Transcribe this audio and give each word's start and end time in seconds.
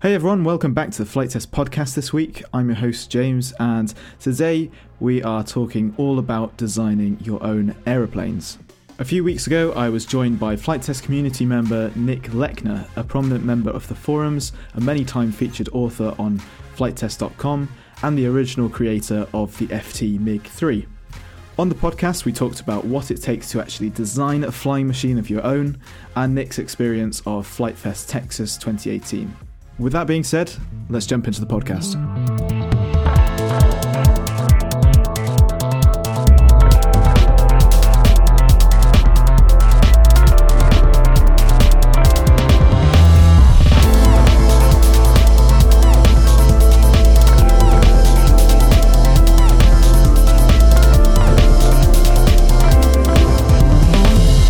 Hey 0.00 0.14
everyone, 0.14 0.44
welcome 0.44 0.74
back 0.74 0.92
to 0.92 0.98
the 0.98 1.10
Flite 1.10 1.30
Test 1.30 1.50
podcast 1.50 1.96
this 1.96 2.12
week. 2.12 2.44
I'm 2.54 2.68
your 2.68 2.76
host 2.76 3.10
James, 3.10 3.52
and 3.58 3.92
today 4.20 4.70
we 5.00 5.24
are 5.24 5.42
talking 5.42 5.92
all 5.96 6.20
about 6.20 6.56
designing 6.56 7.18
your 7.20 7.42
own 7.42 7.74
aeroplanes. 7.84 8.58
A 9.00 9.04
few 9.04 9.24
weeks 9.24 9.48
ago, 9.48 9.72
I 9.72 9.88
was 9.88 10.06
joined 10.06 10.38
by 10.38 10.54
Flite 10.54 10.82
Test 10.82 11.02
community 11.02 11.44
member 11.44 11.90
Nick 11.96 12.30
Lechner, 12.30 12.86
a 12.94 13.02
prominent 13.02 13.44
member 13.44 13.70
of 13.70 13.88
the 13.88 13.94
forums, 13.96 14.52
a 14.74 14.80
many 14.80 15.04
time 15.04 15.32
featured 15.32 15.68
author 15.72 16.14
on 16.16 16.40
flitetest.com, 16.76 17.68
and 18.04 18.16
the 18.16 18.28
original 18.28 18.68
creator 18.68 19.26
of 19.34 19.58
the 19.58 19.66
FT 19.66 20.20
MiG 20.20 20.44
3. 20.44 20.86
On 21.58 21.68
the 21.68 21.74
podcast, 21.74 22.24
we 22.24 22.30
talked 22.30 22.60
about 22.60 22.84
what 22.84 23.10
it 23.10 23.20
takes 23.20 23.50
to 23.50 23.60
actually 23.60 23.90
design 23.90 24.44
a 24.44 24.52
flying 24.52 24.86
machine 24.86 25.18
of 25.18 25.28
your 25.28 25.44
own 25.44 25.76
and 26.14 26.36
Nick's 26.36 26.60
experience 26.60 27.20
of 27.26 27.48
Flite 27.48 27.76
Fest 27.76 28.08
Texas 28.08 28.56
2018. 28.58 29.47
With 29.78 29.92
that 29.92 30.08
being 30.08 30.24
said, 30.24 30.52
let's 30.88 31.06
jump 31.06 31.28
into 31.28 31.40
the 31.40 31.46
podcast. 31.46 31.94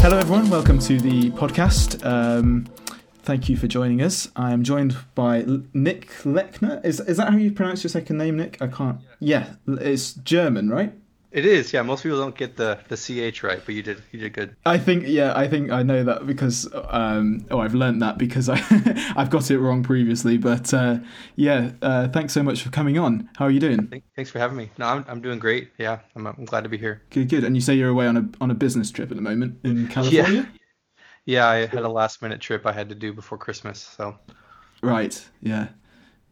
Hello, 0.00 0.16
everyone. 0.16 0.48
Welcome 0.48 0.78
to 0.78 0.98
the 0.98 1.30
podcast. 1.32 2.02
Um, 2.02 2.66
thank 3.28 3.50
you 3.50 3.58
for 3.58 3.66
joining 3.66 4.00
us. 4.00 4.30
I 4.36 4.52
am 4.52 4.64
joined 4.64 4.96
by 5.14 5.42
L- 5.42 5.62
Nick 5.74 6.08
Lechner. 6.24 6.82
Is 6.82 6.98
is 7.00 7.18
that 7.18 7.30
how 7.30 7.36
you 7.36 7.52
pronounce 7.52 7.84
your 7.84 7.90
second 7.90 8.16
name, 8.16 8.38
Nick? 8.38 8.56
I 8.62 8.68
can't. 8.68 9.00
Yeah, 9.20 9.50
it's 9.66 10.14
German, 10.14 10.70
right? 10.70 10.94
It 11.30 11.44
is, 11.44 11.74
yeah. 11.74 11.82
Most 11.82 12.04
people 12.04 12.18
don't 12.18 12.34
get 12.34 12.56
the 12.56 12.78
the 12.88 12.96
ch 12.96 13.42
right, 13.42 13.60
but 13.62 13.74
you 13.74 13.82
did 13.82 14.02
you 14.12 14.18
did 14.18 14.32
good. 14.32 14.56
I 14.64 14.78
think 14.78 15.04
yeah, 15.06 15.36
I 15.36 15.46
think 15.46 15.70
I 15.70 15.82
know 15.82 16.02
that 16.04 16.26
because 16.26 16.66
um, 16.88 17.44
oh, 17.50 17.58
I've 17.58 17.74
learned 17.74 18.00
that 18.00 18.16
because 18.16 18.48
I 18.54 18.62
I've 19.14 19.28
got 19.28 19.50
it 19.50 19.58
wrong 19.58 19.82
previously. 19.82 20.38
But 20.38 20.72
uh, 20.72 21.00
yeah, 21.36 21.72
uh, 21.82 22.08
thanks 22.08 22.32
so 22.32 22.42
much 22.42 22.62
for 22.62 22.70
coming 22.70 22.96
on. 22.96 23.28
How 23.36 23.44
are 23.44 23.50
you 23.50 23.60
doing? 23.60 24.02
Thanks 24.16 24.30
for 24.30 24.38
having 24.38 24.56
me. 24.56 24.70
No, 24.78 24.86
I'm 24.86 25.04
I'm 25.06 25.20
doing 25.20 25.38
great. 25.38 25.68
Yeah, 25.76 25.98
I'm 26.16 26.26
I'm 26.26 26.46
glad 26.46 26.64
to 26.64 26.70
be 26.70 26.78
here. 26.78 27.02
Good, 27.10 27.28
good. 27.28 27.44
And 27.44 27.54
you 27.54 27.60
say 27.60 27.74
you're 27.74 27.90
away 27.90 28.06
on 28.06 28.16
a 28.16 28.26
on 28.40 28.50
a 28.50 28.54
business 28.54 28.90
trip 28.90 29.10
at 29.10 29.18
the 29.18 29.22
moment 29.22 29.60
in 29.64 29.86
California. 29.96 30.32
Yeah, 30.32 30.57
I 31.36 31.66
had 31.66 31.82
a 31.84 31.88
last 31.88 32.22
minute 32.22 32.40
trip 32.40 32.64
I 32.64 32.72
had 32.72 32.88
to 32.88 32.94
do 32.94 33.12
before 33.12 33.36
Christmas, 33.36 33.80
so. 33.80 34.18
Right. 34.80 35.28
Yeah. 35.42 35.68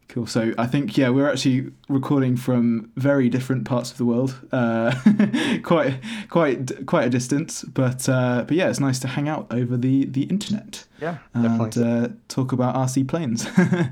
Cool. 0.09 0.25
So 0.25 0.53
I 0.57 0.65
think 0.65 0.97
yeah, 0.97 1.09
we're 1.09 1.29
actually 1.29 1.69
recording 1.89 2.37
from 2.37 2.91
very 2.95 3.29
different 3.29 3.65
parts 3.65 3.91
of 3.91 3.97
the 3.97 4.05
world, 4.05 4.33
uh, 4.51 4.95
quite 5.63 5.99
quite 6.29 6.85
quite 6.87 7.05
a 7.05 7.09
distance. 7.09 7.63
But 7.63 8.07
uh, 8.07 8.45
but 8.47 8.55
yeah, 8.55 8.69
it's 8.69 8.79
nice 8.79 8.99
to 8.99 9.07
hang 9.07 9.27
out 9.27 9.47
over 9.51 9.75
the 9.75 10.05
the 10.05 10.23
internet. 10.23 10.85
Yeah, 11.01 11.17
and 11.33 11.77
uh, 11.77 12.07
talk 12.29 12.53
about 12.53 12.75
RC 12.75 13.07
planes. 13.07 13.47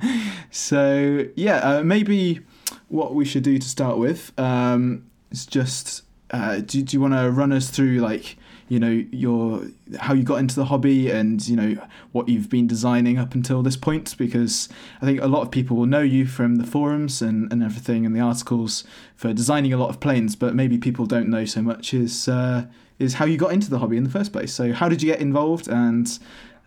so 0.51 1.25
yeah, 1.35 1.57
uh, 1.57 1.83
maybe 1.83 2.39
what 2.87 3.13
we 3.13 3.25
should 3.25 3.43
do 3.43 3.59
to 3.59 3.67
start 3.67 3.97
with 3.97 4.31
um, 4.39 5.05
is 5.31 5.45
just 5.45 6.03
uh, 6.31 6.57
do 6.57 6.81
do 6.81 6.95
you 6.95 7.01
want 7.01 7.13
to 7.13 7.29
run 7.29 7.51
us 7.51 7.69
through 7.69 7.99
like 7.99 8.37
you 8.67 8.80
know 8.80 9.03
your 9.11 9.67
how 9.99 10.13
you 10.13 10.23
got 10.23 10.38
into 10.38 10.55
the 10.55 10.66
hobby 10.66 11.11
and 11.11 11.47
you 11.47 11.55
know 11.55 11.77
what 12.11 12.27
you've 12.27 12.49
been 12.49 12.66
designing 12.67 13.17
up 13.17 13.35
until 13.35 13.61
this 13.61 13.77
point 13.77 14.16
because 14.17 14.69
I 15.02 15.05
think 15.05 15.22
a 15.22 15.27
lot 15.27 15.41
of 15.41 15.52
people 15.52 15.77
will 15.77 15.85
know 15.85 16.02
you 16.02 16.25
from 16.25 16.55
the 16.55 16.66
forums 16.66 17.22
and, 17.22 17.52
and 17.52 17.61
everything 17.61 18.05
and 18.05 18.16
the 18.16 18.19
articles 18.19 18.83
for 19.16 19.33
designing 19.33 19.72
a 19.73 19.77
lot 19.77 19.89
of 19.89 19.99
planes 19.99 20.35
but 20.35 20.55
maybe 20.55 20.77
people 20.77 21.05
don't 21.05 21.30
know 21.30 21.45
so 21.45 21.61
much 21.61 21.94
is 21.94 22.27
uh, 22.27 22.66
is 22.97 23.16
how 23.16 23.25
you 23.25 23.38
got 23.38 23.51
into 23.51 23.69
the 23.69 23.79
hobby 23.79 23.97
in 23.97 24.03
the 24.03 24.09
first 24.09 24.34
place 24.34 24.53
so 24.53 24.73
how 24.73 24.89
did 24.89 25.01
you 25.01 25.12
get 25.12 25.22
involved 25.22 25.68
and 25.68 26.19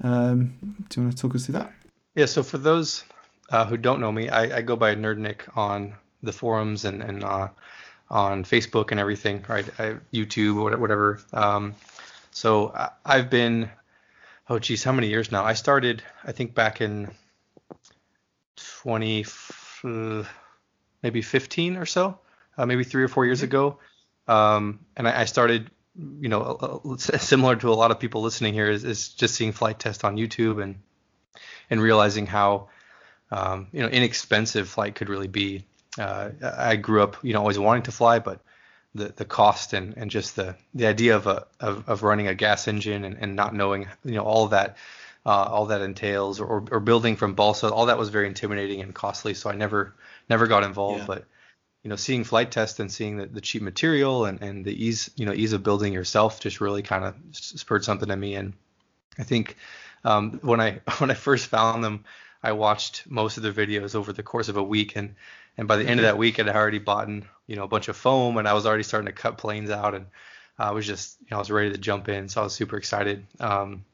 um, 0.02 0.54
do 0.88 1.00
you 1.00 1.06
want 1.06 1.16
to 1.16 1.20
talk 1.20 1.34
us 1.34 1.46
through 1.46 1.54
that 1.54 1.72
yeah 2.14 2.26
so 2.26 2.42
for 2.42 2.58
those 2.58 3.04
uh, 3.50 3.64
who 3.64 3.76
don't 3.76 4.00
know 4.00 4.12
me 4.12 4.28
I, 4.28 4.58
I 4.58 4.62
go 4.62 4.76
by 4.76 4.94
Nerdnick 4.94 5.40
on 5.56 5.94
the 6.22 6.32
forums 6.32 6.84
and, 6.84 7.02
and 7.02 7.24
uh, 7.24 7.48
on 8.10 8.44
Facebook 8.44 8.90
and 8.90 8.98
everything, 8.98 9.44
right? 9.48 9.68
I, 9.78 9.96
YouTube 10.12 10.56
or 10.56 10.76
whatever. 10.78 11.20
Um, 11.32 11.74
so 12.38 12.72
I've 13.04 13.30
been, 13.30 13.68
oh 14.48 14.60
geez, 14.60 14.84
how 14.84 14.92
many 14.92 15.08
years 15.08 15.32
now? 15.32 15.44
I 15.44 15.54
started, 15.54 16.04
I 16.22 16.30
think 16.30 16.54
back 16.54 16.80
in 16.80 17.10
20, 18.56 19.26
maybe 21.02 21.20
15 21.20 21.76
or 21.76 21.84
so, 21.84 22.16
uh, 22.56 22.64
maybe 22.64 22.84
three 22.84 23.02
or 23.02 23.08
four 23.08 23.26
years 23.26 23.38
mm-hmm. 23.38 23.46
ago. 23.46 23.78
Um, 24.28 24.86
and 24.96 25.08
I, 25.08 25.22
I, 25.22 25.24
started, 25.24 25.68
you 25.96 26.28
know, 26.28 26.96
similar 26.96 27.56
to 27.56 27.70
a 27.70 27.74
lot 27.74 27.90
of 27.90 27.98
people 27.98 28.22
listening 28.22 28.54
here, 28.54 28.70
is, 28.70 28.84
is 28.84 29.08
just 29.08 29.34
seeing 29.34 29.50
Flite 29.50 29.80
Test 29.80 30.04
on 30.04 30.16
YouTube 30.16 30.62
and 30.62 30.76
and 31.70 31.82
realizing 31.82 32.26
how, 32.26 32.68
um, 33.32 33.66
you 33.72 33.82
know, 33.82 33.88
inexpensive 33.88 34.68
flight 34.68 34.94
could 34.94 35.08
really 35.08 35.28
be. 35.28 35.64
Uh, 35.98 36.30
I 36.40 36.76
grew 36.76 37.02
up, 37.02 37.16
you 37.24 37.32
know, 37.32 37.40
always 37.40 37.58
wanting 37.58 37.82
to 37.84 37.92
fly, 37.92 38.20
but 38.20 38.40
the, 38.98 39.12
the 39.16 39.24
cost 39.24 39.72
and, 39.72 39.94
and 39.96 40.10
just 40.10 40.36
the, 40.36 40.54
the 40.74 40.86
idea 40.86 41.16
of 41.16 41.26
a 41.26 41.46
of, 41.60 41.88
of 41.88 42.02
running 42.02 42.28
a 42.28 42.34
gas 42.34 42.68
engine 42.68 43.04
and, 43.04 43.16
and 43.20 43.36
not 43.36 43.54
knowing 43.54 43.88
you 44.04 44.14
know 44.14 44.24
all 44.24 44.48
that 44.48 44.76
uh, 45.26 45.30
all 45.30 45.66
that 45.66 45.80
entails 45.80 46.40
or, 46.40 46.64
or 46.70 46.80
building 46.80 47.16
from 47.16 47.34
balsa 47.34 47.70
all 47.70 47.86
that 47.86 47.98
was 47.98 48.08
very 48.08 48.26
intimidating 48.26 48.80
and 48.80 48.94
costly 48.94 49.34
so 49.34 49.50
I 49.50 49.54
never 49.54 49.94
never 50.28 50.46
got 50.46 50.64
involved. 50.64 51.00
Yeah. 51.00 51.06
but 51.06 51.24
you 51.82 51.90
know 51.90 51.96
seeing 51.96 52.24
Flite 52.24 52.50
Test 52.50 52.80
and 52.80 52.90
seeing 52.90 53.16
the, 53.16 53.26
the 53.26 53.40
cheap 53.40 53.62
material 53.62 54.24
and, 54.26 54.42
and 54.42 54.64
the 54.64 54.84
ease 54.84 55.10
you 55.16 55.26
know 55.26 55.32
ease 55.32 55.52
of 55.52 55.62
building 55.62 55.92
yourself 55.92 56.40
just 56.40 56.60
really 56.60 56.82
kind 56.82 57.04
of 57.04 57.14
spurred 57.32 57.84
something 57.84 58.10
in 58.10 58.20
me. 58.20 58.34
And 58.34 58.52
I 59.18 59.22
think 59.22 59.56
um, 60.04 60.40
when 60.42 60.60
I 60.60 60.80
when 60.98 61.10
I 61.10 61.14
first 61.14 61.46
found 61.46 61.82
them 61.82 62.04
I 62.42 62.52
watched 62.52 63.08
most 63.08 63.36
of 63.36 63.42
their 63.42 63.52
videos 63.52 63.94
over 63.94 64.12
the 64.12 64.22
course 64.22 64.48
of 64.48 64.56
a 64.56 64.62
week. 64.62 64.96
And 64.96 65.16
and 65.58 65.66
by 65.68 65.76
the 65.76 65.84
end 65.84 66.00
of 66.00 66.04
that 66.04 66.16
week, 66.16 66.38
I'd 66.38 66.48
already 66.48 66.78
bought 66.78 67.08
you 67.08 67.56
know 67.56 67.64
a 67.64 67.68
bunch 67.68 67.88
of 67.88 67.96
foam, 67.96 68.38
and 68.38 68.48
I 68.48 68.54
was 68.54 68.64
already 68.64 68.84
starting 68.84 69.06
to 69.06 69.12
cut 69.12 69.36
planes 69.36 69.70
out, 69.70 69.94
and 69.94 70.06
I 70.58 70.70
was 70.70 70.86
just 70.86 71.18
you 71.20 71.26
know 71.32 71.36
I 71.36 71.40
was 71.40 71.50
ready 71.50 71.70
to 71.70 71.78
jump 71.78 72.08
in, 72.08 72.28
so 72.28 72.40
I 72.40 72.44
was 72.44 72.54
super 72.54 72.76
excited. 72.76 73.26
Um, 73.40 73.84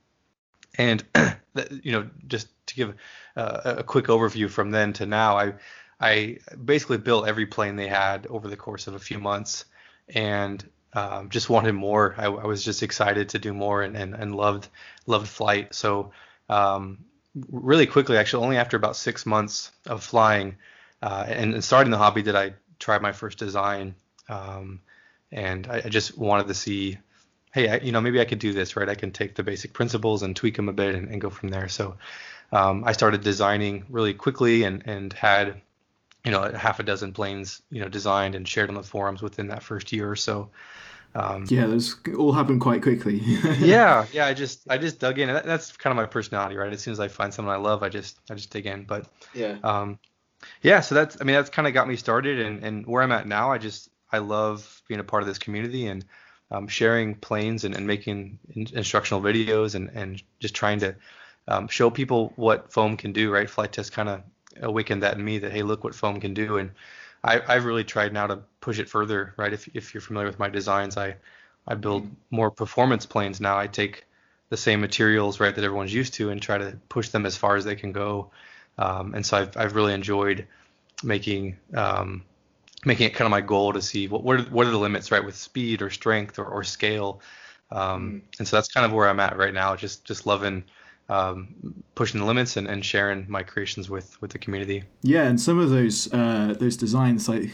and 0.77 1.03
you 1.83 1.93
know 1.93 2.09
just 2.29 2.49
to 2.67 2.75
give 2.75 2.95
uh, 3.37 3.77
a 3.79 3.83
quick 3.83 4.07
overview 4.07 4.49
from 4.49 4.71
then 4.71 4.93
to 4.95 5.07
now, 5.07 5.39
I 5.39 5.55
I 6.01 6.39
basically 6.63 6.99
built 6.99 7.27
every 7.27 7.47
plane 7.47 7.77
they 7.77 7.89
had 7.89 8.27
over 8.27 8.47
the 8.47 8.57
course 8.57 8.87
of 8.87 8.95
a 8.95 8.99
few 8.99 9.19
months, 9.19 9.65
and 10.11 10.63
um, 10.93 11.31
just 11.31 11.49
wanted 11.49 11.73
more. 11.73 12.15
I, 12.19 12.27
I, 12.27 12.47
was 12.47 12.65
just 12.65 12.83
excited 12.83 13.31
to 13.31 13.39
do 13.39 13.53
more 13.53 13.83
and, 13.83 13.97
and, 13.97 14.15
and 14.15 14.35
loved 14.35 14.69
loved 15.07 15.29
flight. 15.29 15.75
So 15.75 16.13
um, 16.49 16.99
really 17.51 17.87
quickly, 17.87 18.17
actually, 18.17 18.45
only 18.45 18.59
after 18.59 18.77
about 18.77 18.97
six 18.97 19.27
months 19.27 19.73
of 19.87 20.05
flying, 20.05 20.57
uh, 21.05 21.27
and, 21.29 21.53
and, 21.53 21.63
starting 21.63 21.91
the 21.91 21.99
hobby 21.99 22.23
did 22.23 22.35
I 22.35 22.55
try 22.79 22.99
my 22.99 23.13
first 23.13 23.37
design, 23.37 23.95
um, 24.31 24.81
and 25.31 25.67
I, 25.67 25.83
I, 25.85 25.89
just 25.91 26.17
wanted 26.17 26.49
to 26.49 26.55
see, 26.55 26.97
hey, 27.53 27.69
I, 27.69 27.77
you 27.77 27.93
know, 27.93 28.01
maybe 28.01 28.23
I 28.23 28.25
could 28.25 28.39
do 28.39 28.55
this, 28.55 28.75
right? 28.75 28.89
I 28.89 28.95
can 28.95 29.11
take 29.11 29.35
the 29.35 29.43
basic 29.43 29.75
principles 29.75 30.23
and 30.23 30.35
tweak 30.35 30.57
them 30.57 30.71
a 30.71 30.73
bit 30.73 30.95
and, 30.95 31.11
and 31.11 31.21
go 31.21 31.29
from 31.29 31.51
there. 31.51 31.69
So 31.69 31.97
um, 32.53 32.85
I 32.87 32.93
started 32.93 33.23
designing 33.23 33.85
really 33.91 34.15
quickly 34.15 34.63
and 34.65 34.83
and 34.87 35.13
had, 35.13 35.61
you 36.25 36.31
know, 36.31 36.51
half 36.53 36.81
a 36.81 36.83
dozen 36.83 37.13
planes, 37.13 37.61
you 37.71 37.83
know, 37.83 37.89
designed 37.89 38.35
and 38.35 38.49
shared 38.49 38.71
on 38.71 38.75
the 38.75 38.83
forums 38.83 39.21
within 39.21 39.49
that 39.49 39.63
first 39.63 39.93
year 39.93 40.11
or 40.11 40.17
so. 40.17 40.49
Um, 41.15 41.45
yeah, 41.51 41.67
those 41.67 41.97
all 42.17 42.33
happened 42.33 42.63
quite 42.63 42.81
quickly. 42.81 43.19
yeah, 43.59 44.07
yeah. 44.11 44.25
I 44.25 44.33
just 44.33 44.63
I 44.71 44.79
just 44.79 45.01
dug 45.01 45.19
in. 45.19 45.29
That's 45.29 45.77
kind 45.77 45.93
of 45.93 45.97
my 45.97 46.07
personality, 46.07 46.57
right? 46.57 46.73
As 46.73 46.81
soon 46.81 46.93
as 46.93 47.01
I 47.01 47.09
find 47.09 47.35
something 47.35 47.53
I 47.53 47.57
love, 47.57 47.83
I 47.83 47.91
just 47.91 48.19
I 48.31 48.35
just 48.35 48.51
dig 48.51 48.65
in. 48.65 48.85
But 48.85 49.07
yeah, 49.35 49.59
um, 49.63 49.99
yeah, 50.63 50.81
so 50.81 50.95
that's 50.95 51.17
I 51.21 51.25
mean 51.25 51.37
that's 51.37 51.51
kind 51.51 51.69
of 51.69 51.75
got 51.75 51.89
me 51.89 51.97
started, 51.97 52.41
and 52.41 52.63
and 52.65 52.87
where 52.87 53.03
I'm 53.03 53.13
at 53.13 53.27
now, 53.27 53.53
I 53.53 53.59
just 53.59 53.89
I 54.11 54.19
love 54.19 54.83
being 54.89 55.01
a 55.01 55.05
part 55.05 55.23
of 55.23 55.27
this 55.27 55.39
community 55.39 55.87
and 55.87 56.05
um, 56.51 56.69
sharing 56.69 57.15
planes 57.15 57.65
and, 57.65 57.75
and 57.75 57.87
making 57.87 58.39
in, 58.55 58.67
instructional 58.73 59.23
videos 59.23 59.75
and 59.75 59.91
and 59.95 60.23
just 60.41 60.55
trying 60.55 60.81
to 60.81 60.95
um, 61.49 61.69
show 61.69 61.91
people 61.91 62.33
what 62.37 62.73
foam 62.73 62.97
can 62.97 63.13
do. 63.13 63.31
Right, 63.33 63.49
Flite 63.49 63.73
Test 63.73 63.93
kind 63.93 64.09
of 64.09 64.23
awakened 64.61 65.03
that 65.03 65.17
in 65.17 65.25
me 65.25 65.39
that 65.39 65.53
hey, 65.53 65.63
look 65.63 65.85
what 65.85 65.95
foam 65.95 66.21
can 66.21 66.35
do, 66.35 66.59
and 66.59 66.71
I, 67.23 67.41
I've 67.47 67.65
really 67.65 67.85
tried 67.85 68.13
now 68.13 68.27
to 68.27 68.41
push 68.61 68.79
it 68.79 68.89
further. 68.89 69.35
Right, 69.37 69.53
if 69.53 69.69
if 69.75 69.95
you're 69.95 70.01
familiar 70.01 70.29
with 70.29 70.39
my 70.39 70.49
designs, 70.49 70.97
I 70.97 71.17
I 71.67 71.75
build 71.75 72.09
more 72.31 72.51
performance 72.51 73.07
planes 73.07 73.41
now. 73.41 73.59
I 73.59 73.67
take 73.67 74.05
the 74.51 74.57
same 74.57 74.81
materials 74.81 75.41
right 75.41 75.55
that 75.55 75.65
everyone's 75.65 75.93
used 75.93 76.15
to 76.15 76.31
and 76.31 76.41
try 76.41 76.59
to 76.59 76.79
push 76.89 77.09
them 77.09 77.27
as 77.27 77.37
far 77.37 77.57
as 77.57 77.65
they 77.65 77.75
can 77.75 77.93
go 77.93 78.31
um, 78.79 79.15
and 79.15 79.25
so 79.25 79.39
I've, 79.39 79.57
I've 79.57 79.75
really 79.75 79.95
enjoyed 79.95 80.47
making 81.03 81.57
um, 81.75 82.25
making 82.85 83.07
it 83.07 83.15
kind 83.15 83.27
of 83.27 83.31
my 83.31 83.41
goal 83.41 83.73
to 83.73 83.83
see 83.83 84.09
what 84.09 84.23
what 84.23 84.41
are, 84.41 84.45
what 84.45 84.67
are 84.67 84.71
the 84.71 84.79
limits 84.79 85.11
right 85.11 85.25
with 85.25 85.37
speed 85.37 85.83
or 85.83 85.91
strength 85.91 86.39
or, 86.39 86.47
or 86.47 86.65
scale 86.65 87.21
um, 87.71 88.23
mm. 88.23 88.39
and 88.39 88.47
so 88.47 88.57
that's 88.57 88.69
kind 88.69 88.87
of 88.87 88.93
where 88.93 89.09
I'm 89.09 89.21
at 89.21 89.37
right 89.37 89.55
now 89.55 89.77
just 89.77 90.05
just 90.05 90.27
loving 90.27 90.65
um, 91.09 91.55
pushing 91.95 92.21
the 92.21 92.27
limits 92.27 92.57
and, 92.57 92.67
and 92.67 92.85
sharing 92.85 93.27
my 93.29 93.43
creations 93.43 93.91
with 93.91 94.21
with 94.23 94.31
the 94.33 94.39
community. 94.39 94.85
Yeah, 95.03 95.25
and 95.25 95.41
some 95.41 95.59
of 95.59 95.71
those 95.71 96.13
uh, 96.13 96.55
those 96.59 96.77
designs, 96.77 97.29
like 97.29 97.51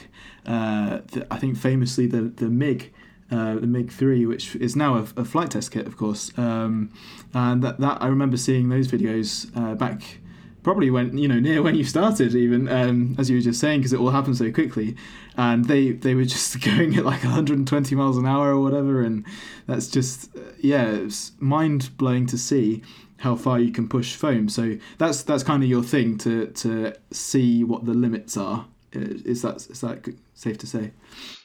uh, 0.46 1.00
the, 1.12 1.26
I 1.30 1.38
think 1.38 1.56
famously 1.56 2.06
the 2.06 2.22
the 2.22 2.48
MiG. 2.48 2.92
Uh, 3.32 3.54
the 3.54 3.66
MiG 3.68 3.92
three, 3.92 4.26
which 4.26 4.56
is 4.56 4.74
now 4.74 4.96
a, 4.96 5.02
a, 5.18 5.24
Flite 5.24 5.52
Test 5.52 5.70
kit, 5.70 5.86
of 5.86 5.96
course, 5.96 6.36
um, 6.36 6.92
and 7.32 7.62
that, 7.62 7.78
that 7.78 8.02
I 8.02 8.08
remember 8.08 8.36
seeing 8.36 8.70
those 8.70 8.88
videos 8.88 9.56
uh, 9.56 9.76
back 9.76 10.18
probably 10.62 10.90
when 10.90 11.16
you 11.16 11.28
know 11.28 11.40
near 11.40 11.62
when 11.62 11.74
you 11.74 11.84
started 11.84 12.34
even 12.34 12.68
um, 12.68 13.14
as 13.18 13.30
you 13.30 13.36
were 13.36 13.42
just 13.42 13.60
saying 13.60 13.80
because 13.80 13.92
it 13.92 14.00
all 14.00 14.10
happened 14.10 14.36
so 14.36 14.50
quickly. 14.50 14.96
And 15.36 15.64
they 15.66 15.92
they 15.92 16.14
were 16.14 16.24
just 16.36 16.60
going 16.60 16.96
at 16.96 17.04
like 17.04 17.22
120 17.22 17.94
miles 17.94 18.18
an 18.18 18.26
hour 18.26 18.50
or 18.50 18.60
whatever. 18.60 19.02
And 19.02 19.24
that's 19.66 19.88
just 19.88 20.34
uh, 20.36 20.40
yeah 20.60 20.86
it's 20.90 21.32
mind 21.38 21.96
blowing 21.96 22.26
to 22.26 22.38
see 22.38 22.82
how 23.18 23.36
far 23.36 23.58
you 23.58 23.70
can 23.70 23.88
push 23.88 24.14
foam. 24.14 24.48
So 24.48 24.76
that's 24.98 25.22
that's 25.22 25.42
kind 25.42 25.62
of 25.62 25.68
your 25.68 25.82
thing 25.82 26.18
to 26.18 26.46
to 26.46 26.94
see 27.10 27.64
what 27.64 27.84
the 27.84 27.94
limits 27.94 28.36
are. 28.36 28.66
Is 28.92 29.42
that 29.42 29.56
is 29.56 29.80
that 29.80 30.14
safe 30.34 30.58
to 30.58 30.66
say? 30.66 30.90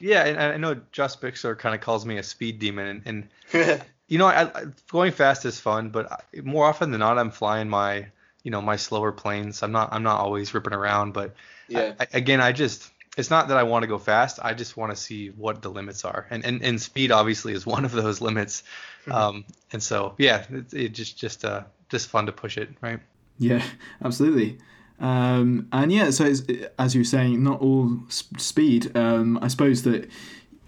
Yeah 0.00 0.24
and 0.24 0.38
i 0.40 0.56
know 0.56 0.80
josh 0.90 1.16
bixler 1.16 1.56
kind 1.56 1.74
of 1.74 1.80
calls 1.80 2.04
me 2.04 2.18
a 2.18 2.22
speed 2.22 2.58
demon. 2.58 3.02
And, 3.06 3.28
and 3.52 3.82
you 4.08 4.18
know 4.18 4.26
I, 4.26 4.44
I, 4.44 4.64
going 4.90 5.12
fast 5.12 5.44
is 5.44 5.60
fun 5.60 5.90
but 5.90 6.24
more 6.44 6.66
often 6.66 6.90
than 6.90 7.00
not 7.00 7.18
i'm 7.18 7.30
flying 7.30 7.68
my 7.68 8.06
you 8.46 8.52
know 8.52 8.62
my 8.62 8.76
slower 8.76 9.10
planes. 9.10 9.64
I'm 9.64 9.72
not 9.72 9.88
I'm 9.92 10.04
not 10.04 10.20
always 10.20 10.54
ripping 10.54 10.72
around, 10.72 11.12
but 11.12 11.34
yeah. 11.66 11.94
I, 11.98 12.06
again, 12.12 12.40
I 12.40 12.52
just 12.52 12.88
it's 13.16 13.28
not 13.28 13.48
that 13.48 13.56
I 13.56 13.64
want 13.64 13.82
to 13.82 13.88
go 13.88 13.98
fast. 13.98 14.38
I 14.40 14.54
just 14.54 14.76
want 14.76 14.92
to 14.92 14.96
see 14.96 15.30
what 15.30 15.62
the 15.62 15.68
limits 15.68 16.04
are, 16.04 16.28
and 16.30 16.46
and, 16.46 16.62
and 16.62 16.80
speed 16.80 17.10
obviously 17.10 17.54
is 17.54 17.66
one 17.76 17.84
of 17.84 17.90
those 17.90 18.20
limits. 18.20 18.62
Mm-hmm. 19.00 19.12
Um, 19.12 19.44
and 19.72 19.82
so 19.82 20.14
yeah, 20.16 20.44
it, 20.48 20.72
it 20.72 20.88
just 20.90 21.18
just 21.18 21.44
uh 21.44 21.64
just 21.88 22.08
fun 22.08 22.26
to 22.26 22.32
push 22.32 22.56
it, 22.56 22.68
right? 22.80 23.00
Yeah, 23.36 23.64
absolutely. 24.04 24.58
Um, 25.00 25.66
and 25.72 25.92
yeah, 25.92 26.10
so 26.10 26.24
as 26.78 26.94
you 26.94 27.00
were 27.00 27.04
saying, 27.04 27.42
not 27.42 27.60
all 27.60 27.98
speed. 28.08 28.96
Um, 28.96 29.40
I 29.42 29.48
suppose 29.48 29.82
that 29.82 30.08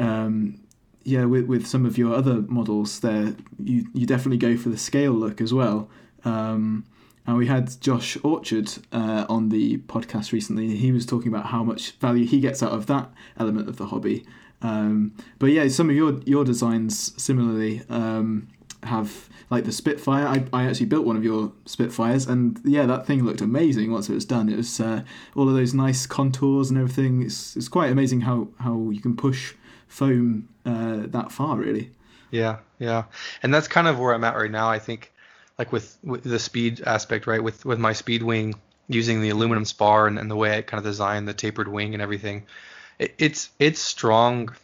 um, 0.01 0.61
yeah, 1.05 1.27
with 1.27 1.45
with 1.45 1.65
some 1.65 1.87
of 1.87 1.97
your 1.97 2.13
other 2.13 2.43
models, 2.43 2.99
there 2.99 3.37
you 3.63 3.87
you 3.95 4.05
definitely 4.05 4.39
go 4.39 4.57
for 4.57 4.69
the 4.69 4.77
scale 4.79 5.13
look 5.13 5.41
as 5.41 5.55
well. 5.55 5.89
Um, 6.25 6.85
and 7.29 7.37
we 7.37 7.47
had 7.47 7.79
Josh 7.83 8.17
Orchard 8.25 8.73
uh, 8.91 9.27
on 9.29 9.51
the 9.51 9.77
podcast 9.77 10.33
recently. 10.33 10.75
He 10.75 10.93
was 10.93 11.05
talking 11.05 11.29
about 11.29 11.45
how 11.47 11.63
much 11.63 11.93
value 12.01 12.25
he 12.25 12.41
gets 12.41 12.63
out 12.63 12.73
of 12.73 12.87
that 12.87 13.11
element 13.39 13.69
of 13.69 13.77
the 13.77 13.85
hobby. 13.85 14.25
Um, 14.63 15.15
but 15.39 15.49
yeah, 15.49 15.69
some 15.69 15.91
of 15.91 15.95
your 15.95 16.21
your 16.25 16.43
designs 16.43 17.13
similarly 17.23 17.83
um, 17.91 18.49
have 18.85 19.29
like 19.51 19.65
the 19.65 19.73
Spitfire. 19.73 20.27
I, 20.27 20.45
I 20.55 20.65
actually 20.65 20.87
built 20.87 21.05
one 21.05 21.19
of 21.19 21.23
your 21.23 21.53
Spitfires, 21.67 22.27
and 22.27 22.59
yeah, 22.65 22.87
that 22.87 23.05
thing 23.05 23.23
looked 23.23 23.43
amazing 23.43 23.93
once 23.93 24.09
it 24.09 24.15
was 24.15 24.25
done. 24.25 24.49
It 24.49 24.57
was 24.57 24.81
uh, 24.81 25.03
all 25.37 25.51
of 25.51 25.55
those 25.55 25.75
nice 25.75 26.07
contours 26.07 26.71
and 26.71 26.79
everything. 26.79 27.21
It's 27.23 27.55
it's 27.57 27.69
quite 27.69 27.93
amazing 27.93 28.23
how 28.23 28.49
how 28.61 28.89
you 28.89 29.03
can 29.03 29.15
push 29.15 29.53
foam 29.87 30.49
uh, 30.65 31.03
that 31.09 31.31
far, 31.31 31.59
really. 31.59 31.91
Yeah, 32.31 32.61
yeah, 32.79 33.05
and 33.43 33.53
that's 33.53 33.69
kind 33.69 33.87
of 33.87 33.99
where 33.99 34.15
I'm 34.15 34.25
at 34.25 34.35
right 34.35 34.51
now. 34.51 34.71
I 34.71 34.79
think 34.79 35.13
like 35.59 35.73
with, 35.73 35.99
with 36.03 36.25
the 36.25 36.39
speed 36.39 36.83
aspect, 36.87 37.27
right? 37.27 37.43
With 37.43 37.65
with 37.65 37.79
my 37.79 37.93
speed 37.93 38.23
wing 38.23 38.55
using 38.89 39.21
the 39.21 39.31
aluminum 39.31 39.65
spar 39.65 40.07
and, 40.07 40.19
and 40.19 40.31
the 40.31 40.37
way 40.37 40.57
I 40.57 40.63
kind 40.63 40.79
of 40.79 40.85
designed 40.85 41.29
the 41.29 41.35
tapered 41.35 41.69
wing 41.69 41.95
and 41.95 42.03
everything, 42.03 42.47
it, 42.99 43.15
it's 43.19 43.51
it's 43.59 43.81
strong 43.81 44.55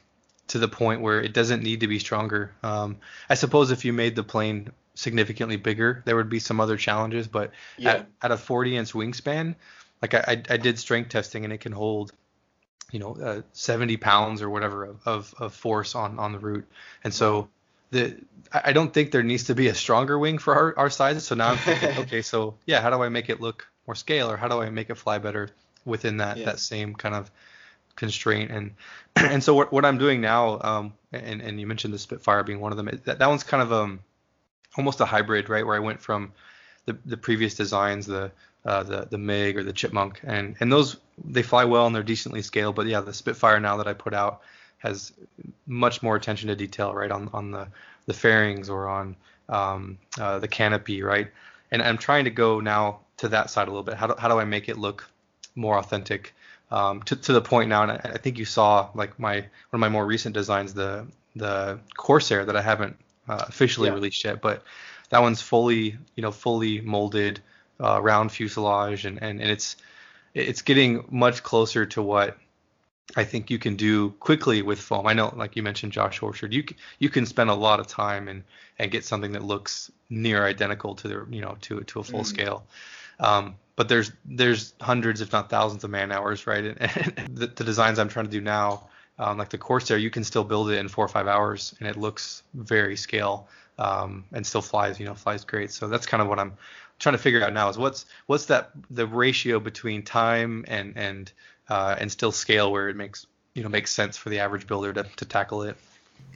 to 0.49 0.59
the 0.59 0.69
point 0.69 1.01
where 1.01 1.21
it 1.21 1.33
doesn't 1.33 1.63
need 1.63 1.81
to 1.81 1.89
be 1.89 1.99
stronger. 1.99 2.53
Um, 2.63 2.99
I 3.29 3.35
suppose 3.35 3.71
if 3.71 3.85
you 3.85 3.93
made 3.93 4.15
the 4.15 4.23
plane 4.23 4.71
significantly 4.95 5.57
bigger, 5.57 6.03
there 6.05 6.17
would 6.17 6.29
be 6.29 6.39
some 6.39 6.61
other 6.61 6.77
challenges, 6.77 7.27
but 7.27 7.51
yeah. 7.79 7.93
at, 7.93 8.07
at 8.23 8.31
a 8.31 8.37
40 8.37 8.77
inch 8.77 8.93
wingspan, 8.93 9.55
like 10.03 10.15
I, 10.15 10.43
I 10.51 10.57
did 10.59 10.79
strength 10.79 11.09
testing 11.09 11.45
and 11.45 11.53
it 11.53 11.61
can 11.61 11.73
hold 11.73 12.13
you 12.93 12.99
know 13.01 13.17
uh, 13.17 13.41
70 13.53 13.97
pounds 13.97 14.43
or 14.43 14.51
whatever 14.51 14.85
of, 14.85 15.01
of, 15.07 15.35
of, 15.39 15.55
force 15.55 15.95
on 15.95 16.19
on 16.19 16.33
the 16.33 16.39
root 16.39 16.67
and 17.03 17.13
so 17.13 17.49
the 17.95 18.17
I 18.53 18.73
don't 18.73 18.93
think 18.93 19.11
there 19.11 19.23
needs 19.23 19.45
to 19.45 19.55
be 19.55 19.69
a 19.69 19.75
stronger 19.75 20.19
wing 20.19 20.39
for 20.39 20.55
our, 20.55 20.79
our 20.79 20.91
sizes. 20.91 21.25
So 21.25 21.35
now 21.35 21.49
I'm 21.49 21.57
thinking, 21.57 21.99
okay, 22.03 22.23
so 22.23 22.55
yeah, 22.67 22.81
how 22.81 22.91
do 22.91 23.03
I 23.03 23.09
make 23.09 23.29
it 23.29 23.41
look 23.41 23.67
more 23.87 23.95
scale, 23.95 24.31
or 24.31 24.37
how 24.37 24.49
do 24.49 24.61
I 24.61 24.71
make 24.71 24.91
it 24.91 24.97
fly 24.97 25.19
better 25.19 25.51
within 25.85 26.19
that 26.19 26.37
yeah. 26.37 26.47
that 26.47 26.61
same 26.61 26.95
kind 26.95 27.15
of 27.15 27.31
constraint? 27.97 28.51
And 28.51 28.75
and 29.17 29.43
so 29.43 29.55
what, 29.55 29.73
what 29.73 29.85
I'm 29.85 29.99
doing 29.99 30.21
now, 30.21 30.61
um, 30.61 30.93
and 31.13 31.41
and 31.41 31.59
you 31.59 31.67
mentioned 31.67 31.95
the 31.95 31.99
Spitfire 31.99 32.45
being 32.45 32.61
one 32.61 32.73
of 32.73 32.77
them. 32.77 33.01
That 33.05 33.19
that 33.19 33.29
one's 33.29 33.45
kind 33.45 33.63
of 33.63 33.73
um 33.73 34.01
almost 34.77 35.01
a 35.01 35.07
hybrid, 35.07 35.49
right? 35.49 35.67
Where 35.67 35.77
I 35.77 35.81
went 35.81 36.01
from 36.01 36.33
the 36.85 36.97
the 37.07 37.17
previous 37.17 37.55
designs, 37.55 38.07
the 38.07 38.31
uh, 38.65 38.83
the 38.83 39.09
the 39.11 39.19
MiG 39.19 39.57
or 39.57 39.65
the 39.65 39.73
Chipmunk, 39.73 40.21
and 40.23 40.57
and 40.61 40.73
those 40.73 40.97
they 41.25 41.43
fly 41.43 41.65
well 41.65 41.87
and 41.87 41.95
they're 41.95 42.03
decently 42.03 42.43
scaled. 42.43 42.77
But 42.77 42.87
yeah, 42.87 43.01
the 43.01 43.15
Spitfire 43.15 43.61
now 43.61 43.79
that 43.79 43.89
I 43.89 43.95
put 43.95 44.15
out 44.15 44.43
has 44.85 45.13
much 45.67 46.03
more 46.03 46.15
attention 46.15 46.49
to 46.49 46.55
detail, 46.55 46.95
right, 46.95 47.11
on 47.11 47.29
on 47.33 47.51
the 47.51 47.67
the 48.07 48.13
fairings 48.15 48.69
or 48.69 48.89
on 48.89 49.17
um, 49.49 49.99
uh, 50.21 50.39
the 50.39 50.49
canopy, 50.49 51.03
right? 51.03 51.29
And 51.71 51.83
I'm 51.83 51.99
trying 51.99 52.25
to 52.25 52.31
go 52.31 52.61
now 52.61 53.01
to 53.17 53.29
that 53.29 53.51
side 53.51 53.69
a 53.69 53.71
little 53.71 53.83
bit. 53.83 53.95
How 53.95 54.07
do, 54.07 54.15
how 54.19 54.29
do 54.29 54.39
I 54.39 54.45
make 54.45 54.69
it 54.69 54.79
look 54.79 55.09
more 55.57 55.79
authentic? 55.79 56.35
Um, 56.71 57.03
to, 57.05 57.17
to 57.17 57.33
the 57.33 57.41
point 57.41 57.69
now, 57.69 57.83
and 57.83 57.93
I, 57.93 58.01
I, 58.05 58.19
think 58.19 58.39
you 58.39 58.45
saw 58.45 58.91
like 58.95 59.19
my 59.19 59.37
one 59.37 59.45
of 59.73 59.81
my 59.81 59.89
more 59.89 60.07
recent 60.07 60.35
designs, 60.35 60.75
the 60.75 61.07
the 61.37 61.79
Corsair 61.97 62.45
that 62.45 62.57
I 62.57 62.63
haven't 62.63 62.97
uh, 63.29 63.45
officially 63.49 63.89
yeah. 63.89 63.95
released 63.95 64.25
yet, 64.25 64.41
but 64.41 64.63
that 65.11 65.23
one's 65.23 65.41
fully 65.41 65.97
you 66.17 66.23
know 66.23 66.31
fully 66.31 66.81
molded 66.81 67.41
uh, 67.81 68.01
round 68.03 68.33
fuselage, 68.33 69.05
and, 69.05 69.23
and 69.23 69.41
and 69.41 69.51
it's 69.51 69.77
it's 70.35 70.63
getting 70.63 71.05
much 71.11 71.43
closer 71.43 71.87
to 71.87 72.03
what 72.03 72.37
I 73.17 73.25
think 73.25 73.51
you 73.51 73.59
can 73.59 73.77
do 73.77 74.11
quickly 74.13 74.63
with 74.63 74.81
foam. 74.81 75.07
I 75.07 75.13
know, 75.13 75.33
like 75.37 75.57
you 75.57 75.63
mentioned, 75.63 75.93
Josh 75.93 76.23
Orchard, 76.23 76.53
you 76.53 76.65
you 76.99 77.11
can 77.11 77.27
spend 77.27 77.51
a 77.51 77.55
lot 77.55 77.81
of 77.81 77.87
time 77.87 78.29
and 78.29 78.43
and 78.79 78.91
get 78.91 79.05
something 79.05 79.33
that 79.33 79.45
looks 79.45 79.91
near 80.11 80.45
identical 80.45 80.95
to 80.97 81.09
the 81.09 81.27
you 81.31 81.41
know 81.41 81.57
to 81.63 81.81
to 81.81 82.01
a 82.01 82.05
full 82.05 82.21
mm. 82.21 82.27
scale. 82.27 82.65
Um, 83.21 83.57
but 83.77 83.89
there's 83.89 84.13
there's 84.25 84.75
hundreds, 84.81 85.21
if 85.21 85.33
not 85.33 85.51
thousands, 85.51 85.85
of 85.85 85.91
man 85.91 86.13
hours, 86.13 86.47
right? 86.47 86.65
And, 86.65 86.81
and 86.81 87.37
the, 87.37 87.47
the, 87.49 87.65
designs 87.65 87.99
I'm 87.99 88.09
trying 88.09 88.27
to 88.27 88.31
do 88.31 88.41
now, 88.41 88.89
um, 89.19 89.39
like 89.39 89.51
the 89.51 89.59
Corsair, 89.59 89.99
you 89.99 90.11
can 90.11 90.25
still 90.25 90.45
build 90.45 90.71
it 90.71 90.79
in 90.79 90.89
four 90.89 91.05
or 91.05 91.09
five 91.09 91.29
hours, 91.29 91.75
and 91.79 91.89
it 91.89 91.97
looks 91.97 92.43
very 92.55 92.97
scale 92.97 93.49
um, 93.79 94.25
and 94.33 94.47
still 94.47 94.63
flies. 94.63 94.99
You 94.99 95.07
know, 95.07 95.15
flies 95.15 95.45
great. 95.45 95.73
So 95.73 95.89
that's 95.89 96.07
kind 96.07 96.23
of 96.23 96.29
what 96.29 96.39
I'm 96.39 96.55
trying 96.99 97.15
to 97.15 97.19
figure 97.19 97.45
out 97.45 97.53
now 97.53 97.69
is 97.69 97.79
what's 97.79 98.07
what's 98.27 98.47
that 98.47 98.71
the 98.91 99.07
ratio 99.07 99.61
between 99.61 100.03
time 100.03 100.65
and 100.69 100.97
and 100.97 101.33
uh, 101.69 101.97
and 101.99 102.11
still 102.11 102.33
scale 102.33 102.71
where 102.73 102.89
it 102.89 102.97
makes 102.97 103.27
you 103.55 103.63
know 103.63 103.69
makes 103.69 103.93
sense 103.93 104.17
for 104.17 104.31
the 104.31 104.41
average 104.41 104.67
builder 104.67 104.93
to, 104.93 105.05
to 105.17 105.25
tackle 105.25 105.63
it. 105.63 105.77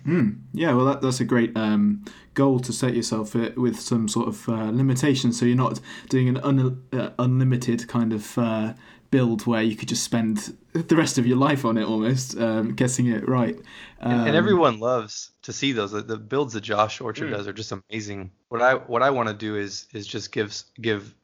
Mm, 0.06 0.38
yeah, 0.52 0.72
well, 0.74 0.86
that, 0.86 1.02
that's 1.02 1.20
a 1.20 1.24
great 1.24 1.56
um, 1.56 2.04
goal 2.34 2.60
to 2.60 2.72
set 2.72 2.94
yourself 2.94 3.34
with 3.34 3.78
some 3.78 4.08
sort 4.08 4.28
of 4.28 4.48
uh, 4.48 4.70
limitation, 4.70 5.32
so 5.32 5.44
you're 5.44 5.56
not 5.56 5.80
doing 6.08 6.28
an 6.28 6.38
un- 6.38 6.82
uh, 6.92 7.10
unlimited 7.18 7.88
kind 7.88 8.12
of 8.12 8.38
uh, 8.38 8.74
build 9.10 9.46
where 9.46 9.62
you 9.62 9.74
could 9.74 9.88
just 9.88 10.04
spend 10.04 10.56
the 10.72 10.96
rest 10.96 11.18
of 11.18 11.26
your 11.26 11.36
life 11.36 11.64
on 11.64 11.76
it 11.76 11.84
almost 11.84 12.38
um, 12.38 12.74
guessing 12.74 13.06
it 13.06 13.28
right. 13.28 13.56
Um, 14.00 14.12
and, 14.12 14.20
and, 14.20 14.30
um, 14.30 14.36
everyone 14.36 14.78
loves 14.78 15.30
to 15.42 15.52
see 15.52 15.72
those. 15.72 15.92
The, 15.92 16.02
the 16.02 16.16
builds 16.16 16.54
that 16.54 16.60
Josh 16.62 17.00
Orchard 17.00 17.28
mm. 17.28 17.36
does 17.36 17.48
are 17.48 17.52
just 17.52 17.72
amazing. 17.72 18.30
What 18.48 18.62
I 18.62 18.74
what 18.74 19.02
I 19.02 19.10
want 19.10 19.28
to 19.28 19.34
do 19.34 19.56
is 19.56 19.86
is 19.92 20.06
just 20.06 20.32
give 20.32 20.54
give 20.80 21.14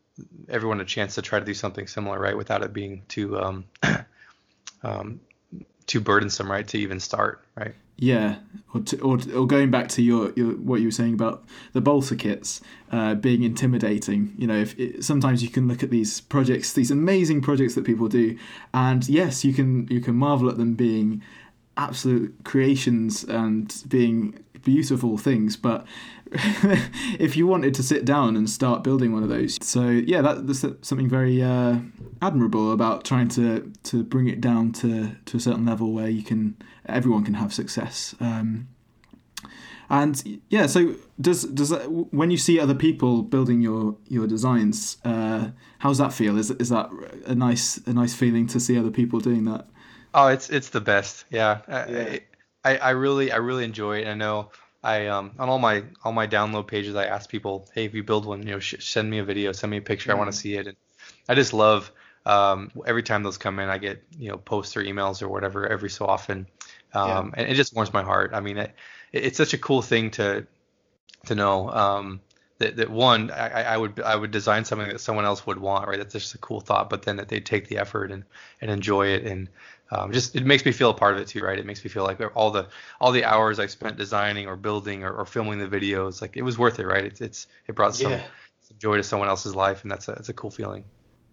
everyone 0.49 0.81
a 0.81 0.85
chance 0.85 1.15
to 1.17 1.23
try 1.23 1.39
to 1.39 1.45
do 1.45 1.55
something 1.55 1.87
similar, 1.87 2.19
right, 2.19 2.37
without 2.37 2.63
it 2.63 2.73
being 2.73 3.03
too 3.09 3.39
um, 3.39 3.65
um, 4.83 5.21
too 5.87 6.01
burdensome, 6.01 6.51
right, 6.51 6.67
to 6.69 6.79
even 6.79 7.01
start, 7.01 7.45
right? 7.57 7.75
Yeah, 7.97 8.37
or, 8.75 8.81
to, 8.81 9.01
or, 9.03 9.19
or 9.37 9.47
going 9.47 9.71
back 9.71 9.89
to 9.91 10.03
your, 10.03 10.33
your 10.35 10.53
what 10.53 10.81
you 10.81 10.89
were 10.89 10.93
saying 10.93 11.15
about 11.15 11.45
the 11.75 11.81
bolter 11.81 12.17
kits 12.17 12.61
uh, 12.91 13.15
being 13.15 13.45
intimidating. 13.45 14.35
You 14.37 14.49
know, 14.49 14.57
if 14.57 14.79
it, 14.79 15.05
sometimes 15.05 15.45
you 15.45 15.49
can 15.49 15.69
look 15.69 15.85
at 15.85 15.91
these 15.91 16.21
projects, 16.21 16.73
these 16.73 16.91
amazing 16.91 17.41
projects 17.41 17.77
that 17.77 17.85
people 17.85 18.09
do, 18.09 18.37
and 18.73 19.09
yes, 19.09 19.45
you 19.45 19.53
can 19.53 19.87
you 19.89 20.01
can 20.01 20.17
marvel 20.17 20.49
at 20.49 20.57
them 20.57 20.75
being 20.75 21.23
absolute 21.77 22.35
creations 22.45 23.25
and 23.25 23.83
being 23.89 24.45
beautiful 24.63 25.19
things, 25.19 25.57
but 25.57 25.87
if 27.19 27.37
you 27.37 27.47
wanted 27.47 27.75
to 27.75 27.83
sit 27.83 28.05
down 28.05 28.37
and 28.37 28.49
start 28.49 28.83
building 28.83 29.13
one 29.13 29.23
of 29.23 29.29
those, 29.29 29.59
so 29.65 29.89
yeah, 29.89 30.23
that, 30.23 30.47
that's 30.47 30.65
something 30.83 31.09
very 31.09 31.43
uh, 31.43 31.79
admirable 32.23 32.73
about 32.73 33.05
trying 33.05 33.29
to 33.29 33.73
to 33.85 34.03
bring 34.03 34.29
it 34.29 34.41
down 34.41 34.73
to 34.73 35.13
to 35.27 35.37
a 35.37 35.41
certain 35.41 35.65
level 35.65 35.93
where 35.93 36.09
you 36.09 36.23
can 36.23 36.57
everyone 36.87 37.25
can 37.25 37.35
have 37.35 37.53
success. 37.53 38.15
Um, 38.21 38.69
and 39.91 40.41
yeah, 40.49 40.67
so 40.67 40.95
does 41.21 41.45
does 41.45 41.69
that 41.69 41.91
when 42.13 42.31
you 42.31 42.39
see 42.39 42.59
other 42.59 42.75
people 42.75 43.23
building 43.23 43.61
your 43.61 43.97
your 44.09 44.27
designs, 44.27 44.97
uh, 45.05 45.51
how's 45.79 45.99
that 45.99 46.13
feel? 46.13 46.39
Is 46.39 46.51
is 46.53 46.71
that 46.71 46.91
a 47.27 47.35
nice 47.35 47.77
a 47.87 47.93
nice 47.93 48.15
feeling 48.15 48.47
to 48.49 48.61
see 48.61 48.79
other 48.79 48.91
people 48.91 49.21
doing 49.21 49.45
that? 49.45 49.69
Oh, 50.15 50.29
it's 50.29 50.49
it's 50.49 50.69
the 50.71 50.81
best. 50.81 51.25
Yeah, 51.31 51.61
yeah. 51.69 52.19
I, 52.65 52.71
I, 52.73 52.77
I 52.79 52.91
really 52.91 53.33
I 53.33 53.37
really 53.37 53.65
enjoy 53.65 53.99
it. 53.99 54.09
I 54.09 54.15
know 54.15 54.51
I 54.83 55.09
um, 55.09 55.33
on 55.39 55.49
all 55.49 55.59
my 55.59 55.83
all 56.05 56.13
my 56.13 56.27
download 56.27 56.69
pages, 56.69 56.95
I 56.95 57.07
ask 57.07 57.29
people, 57.29 57.69
hey, 57.75 57.85
if 57.85 57.95
you 57.95 58.05
build 58.05 58.25
one, 58.25 58.43
you 58.43 58.53
know, 58.53 58.59
sh- 58.61 58.77
send 58.79 59.11
me 59.11 59.19
a 59.19 59.25
video, 59.25 59.51
send 59.53 59.71
me 59.71 59.79
a 59.79 59.83
picture, 59.83 60.11
mm-hmm. 60.11 60.17
I 60.17 60.23
want 60.23 60.33
to 60.33 60.39
see 60.39 60.55
it. 60.55 60.69
And 60.69 60.77
I 61.29 61.35
just 61.35 61.53
love 61.53 61.91
um, 62.27 62.71
every 62.87 63.03
time 63.03 63.23
those 63.23 63.39
come 63.39 63.59
in, 63.59 63.69
I 63.69 63.79
get 63.79 64.05
you 64.17 64.29
know 64.31 64.37
posts 64.37 64.77
or 64.77 64.85
emails 64.85 65.21
or 65.21 65.29
whatever 65.29 65.67
every 65.67 65.91
so 65.91 66.07
often, 66.07 66.47
um, 66.93 67.09
yeah. 67.09 67.43
and 67.43 67.51
it 67.51 67.55
just 67.55 67.75
warms 67.75 67.93
my 67.93 68.03
heart. 68.03 68.31
I 68.35 68.41
mean, 68.41 68.59
it, 68.59 68.75
it's 69.13 69.37
such 69.37 69.53
a 69.53 69.59
cool 69.59 69.83
thing 69.83 70.13
to 70.13 70.47
to 71.27 71.35
know 71.35 71.71
um, 71.71 72.21
that, 72.59 72.77
that 72.77 72.91
one 72.91 73.31
I, 73.31 73.75
I 73.75 73.77
would 73.77 74.01
I 74.01 74.15
would 74.15 74.31
design 74.31 74.65
something 74.65 74.89
that 74.89 75.01
someone 75.01 75.25
else 75.25 75.47
would 75.47 75.59
want, 75.59 75.89
right? 75.89 75.99
That's 75.99 76.13
just 76.13 76.35
a 76.35 76.39
cool 76.39 76.61
thought, 76.61 76.89
but 76.89 77.03
then 77.03 77.17
that 77.17 77.29
they 77.29 77.41
take 77.41 77.69
the 77.69 77.79
effort 77.79 78.13
and 78.13 78.25
and 78.61 78.71
enjoy 78.71 79.09
it 79.09 79.25
and 79.25 79.49
um, 79.91 80.13
just 80.13 80.35
it 80.35 80.45
makes 80.45 80.65
me 80.65 80.73
feel 80.73 80.91
a 80.91 80.95
part 80.95 81.15
of 81.15 81.21
it 81.21 81.29
too, 81.29 81.41
right? 81.41 81.59
It 81.59 81.67
makes 81.67 81.85
me 81.85 81.91
feel 81.91 82.05
like 82.05 82.21
all 82.35 82.51
the 82.51 82.69
all 83.01 83.13
the 83.13 83.25
hours 83.25 83.59
I 83.59 83.67
spent 83.67 83.97
designing 83.97 84.47
or 84.47 84.57
building 84.57 85.05
or, 85.05 85.13
or 85.13 85.27
filming 85.27 85.59
the 85.59 85.69
videos, 85.69 86.21
like 86.21 86.37
it 86.37 86.43
was 86.43 86.59
worth 86.59 86.79
it, 86.79 86.87
right? 86.87 87.05
It's 87.05 87.21
it's 87.21 87.47
it 87.67 87.75
brought 87.75 87.95
some, 87.95 88.13
yeah. 88.13 88.23
some 88.63 88.79
joy 88.79 88.97
to 88.97 89.03
someone 89.03 89.29
else's 89.29 89.55
life, 89.55 89.83
and 89.83 89.91
that's 89.91 90.09
a 90.09 90.13
that's 90.13 90.29
a 90.29 90.33
cool 90.33 90.51
feeling. 90.51 90.85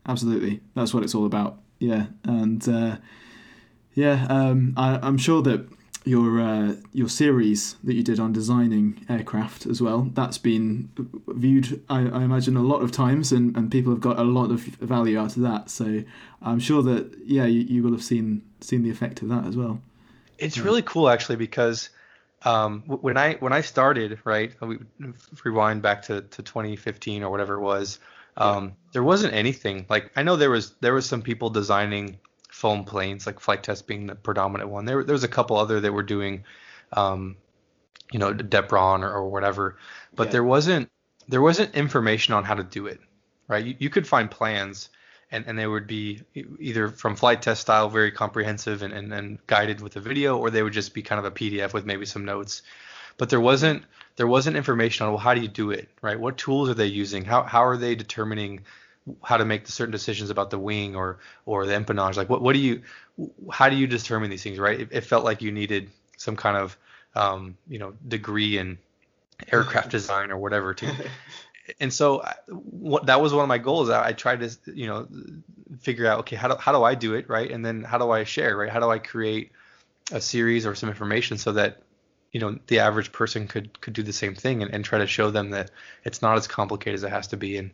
Absolutely, 0.06 0.62
that's 0.76 0.94
what 0.94 1.04
it's 1.04 1.16
all 1.16 1.26
about. 1.26 1.60
Yeah, 1.80 2.08
and 2.24 2.68
uh, 2.68 2.98
yeah, 3.94 4.28
um, 4.30 4.74
I, 4.78 5.00
I'm 5.02 5.18
sure 5.18 5.42
that 5.44 5.68
your 6.04 6.42
uh, 6.42 6.76
your 6.94 7.10
series 7.10 7.76
that 7.84 7.94
you 7.94 8.04
did 8.04 8.20
on 8.20 8.34
designing 8.34 9.06
aircraft 9.10 9.66
as 9.66 9.82
well. 9.82 10.10
That's 10.14 10.38
been 10.38 10.90
viewed, 11.28 11.84
I, 11.90 12.00
I, 12.00 12.24
imagine, 12.24 12.58
a 12.58 12.62
lot 12.62 12.82
of 12.82 12.92
times, 12.92 13.32
and, 13.32 13.56
and 13.56 13.72
people 13.72 13.92
have 13.92 14.02
got 14.02 14.18
a 14.18 14.24
lot 14.24 14.52
of 14.52 14.62
value 14.62 15.20
out 15.20 15.36
of 15.36 15.44
that. 15.44 15.70
So 15.70 16.04
I'm 16.42 16.60
sure 16.60 16.82
that 16.84 17.16
yeah, 17.26 17.46
you, 17.46 17.62
you 17.62 17.84
will 17.84 17.92
have 17.92 18.04
seen 18.04 18.42
seen 18.62 18.84
the 18.84 18.90
effect 18.90 19.22
of 19.22 19.30
that 19.30 19.46
as 19.46 19.56
well. 19.56 19.82
It's 20.38 20.58
yeah. 20.58 20.64
really 20.64 20.82
cool 20.82 21.10
actually 21.10 21.36
because 21.36 21.90
um, 22.44 22.82
when 22.88 23.18
I 23.18 23.36
when 23.36 23.54
I 23.54 23.62
started, 23.62 24.20
right, 24.24 24.54
we 24.62 24.80
rewind 25.44 25.82
back 25.82 26.02
to, 26.04 26.22
to 26.22 26.42
2015 26.42 27.24
or 27.24 27.30
whatever 27.30 27.56
it 27.56 27.62
was. 27.62 28.00
Um, 28.38 28.66
yeah. 28.66 28.72
There 28.94 29.04
wasn't 29.04 29.34
anything 29.34 29.86
like 29.90 30.12
I 30.16 30.24
know 30.24 30.36
there 30.36 30.50
was 30.50 30.72
there 30.82 30.94
was 30.94 31.06
some 31.06 31.22
people 31.22 31.50
designing 31.52 32.18
foam 32.62 32.84
planes, 32.86 33.26
like 33.26 33.40
Flite 33.40 33.64
Test 33.64 33.88
being 33.88 34.06
the 34.06 34.14
predominant 34.14 34.70
one. 34.70 34.86
There, 34.86 35.04
there 35.04 35.14
was 35.14 35.24
a 35.24 35.28
couple 35.28 35.58
other 35.58 35.80
that 35.80 35.92
were 35.92 36.04
doing, 36.04 36.44
um, 36.94 37.36
you 38.12 38.20
know, 38.20 38.36
Depron 38.36 39.02
or, 39.02 39.12
or 39.12 39.30
whatever, 39.30 39.78
but 40.16 40.28
yeah. 40.28 40.34
there 40.34 40.44
wasn't 40.44 40.90
there 41.28 41.42
wasn't 41.42 41.74
information 41.74 42.36
on 42.36 42.44
how 42.44 42.54
to 42.54 42.64
do 42.64 42.86
it, 42.86 43.00
right? 43.48 43.66
You, 43.66 43.76
you 43.80 43.90
could 43.90 44.06
find 44.06 44.30
plans, 44.30 44.90
and, 45.32 45.46
and 45.48 45.58
they 45.58 45.66
would 45.66 45.88
be 45.88 46.22
either 46.60 46.90
from 46.90 47.16
Flite 47.16 47.42
Test 47.42 47.62
style, 47.62 47.90
very 47.90 48.12
comprehensive 48.12 48.84
and, 48.84 48.94
and, 48.94 49.12
and 49.12 49.40
guided 49.48 49.82
with 49.82 49.96
a 49.96 50.00
video, 50.00 50.38
or 50.38 50.52
they 50.52 50.62
would 50.62 50.74
just 50.74 50.94
be 50.94 51.02
kind 51.02 51.18
of 51.18 51.26
a 51.26 51.32
PDF 51.32 51.74
with 51.74 51.86
maybe 51.86 52.06
some 52.06 52.26
notes. 52.26 52.62
But 53.18 53.30
there 53.30 53.42
wasn't 53.42 53.84
there 54.18 54.28
wasn't 54.28 54.56
information 54.56 55.08
on 55.08 55.14
well 55.14 55.20
how 55.20 55.34
do 55.34 55.42
you 55.42 55.48
do 55.48 55.72
it, 55.72 55.90
right? 56.04 56.20
What 56.20 56.38
tools 56.38 56.70
are 56.70 56.76
they 56.76 56.86
using? 56.86 57.26
How 57.26 57.42
how 57.42 57.64
are 57.66 57.78
they 57.78 57.96
determining 57.96 58.62
how 59.24 59.38
to 59.38 59.46
make 59.46 59.66
the 59.66 59.72
certain 59.72 59.92
decisions 59.92 60.30
about 60.30 60.50
the 60.50 60.60
wing 60.60 60.96
or 60.96 61.20
or 61.46 61.66
the 61.66 61.74
empennage. 61.74 62.18
Like 62.18 62.30
what 62.30 62.42
what 62.42 62.54
do 62.54 62.60
you 62.60 62.82
how 63.52 63.70
do 63.70 63.76
you 63.76 63.88
determine 63.88 64.30
these 64.30 64.44
things 64.44 64.60
right? 64.60 64.80
It, 64.80 64.90
it 64.92 65.02
felt 65.02 65.26
like 65.26 65.42
you 65.42 65.52
needed 65.52 65.90
some 66.18 66.36
kind 66.36 66.58
of 66.58 66.78
um, 67.16 67.58
you 67.68 67.80
know 67.80 67.94
degree 68.08 68.58
in 68.58 68.78
aircraft 69.52 69.90
design 69.98 70.32
or 70.32 70.38
whatever 70.38 70.74
to 70.74 70.92
and 71.80 71.94
so 71.94 72.24
what 72.48 73.06
that 73.08 73.22
was 73.22 73.34
one 73.34 73.44
of 73.44 73.50
my 73.50 73.58
goals. 73.58 73.90
I, 73.90 74.10
I 74.10 74.14
tried 74.14 74.42
to 74.42 74.58
you 74.74 74.88
know 74.88 75.08
figure 75.80 76.06
out 76.06 76.20
okay 76.20 76.36
how 76.36 76.50
do, 76.50 76.56
how 76.56 76.72
do 76.72 76.84
I 76.84 76.96
do 76.96 77.16
it 77.16 77.30
right? 77.30 77.50
And 77.50 77.66
then 77.66 77.84
how 77.84 77.98
do 77.98 78.12
I 78.12 78.24
share 78.24 78.56
right? 78.58 78.70
How 78.70 78.80
do 78.80 78.90
I 78.90 79.00
create 79.00 79.52
a 80.12 80.22
series 80.22 80.66
or 80.66 80.76
some 80.76 80.90
information 80.90 81.38
so 81.38 81.54
that 81.54 81.82
you 82.32 82.40
know 82.40 82.58
the 82.68 82.80
average 82.80 83.12
person 83.12 83.48
could 83.48 83.80
could 83.82 83.94
do 83.94 84.04
the 84.04 84.14
same 84.14 84.36
thing 84.36 84.62
and, 84.62 84.74
and 84.74 84.86
try 84.86 85.00
to 85.00 85.08
show 85.08 85.32
them 85.32 85.52
that 85.52 85.72
it's 86.04 86.22
not 86.22 86.38
as 86.38 86.48
complicated 86.48 86.96
as 86.96 87.04
it 87.04 87.10
has 87.10 87.28
to 87.28 87.38
be. 87.38 87.58
And 87.58 87.72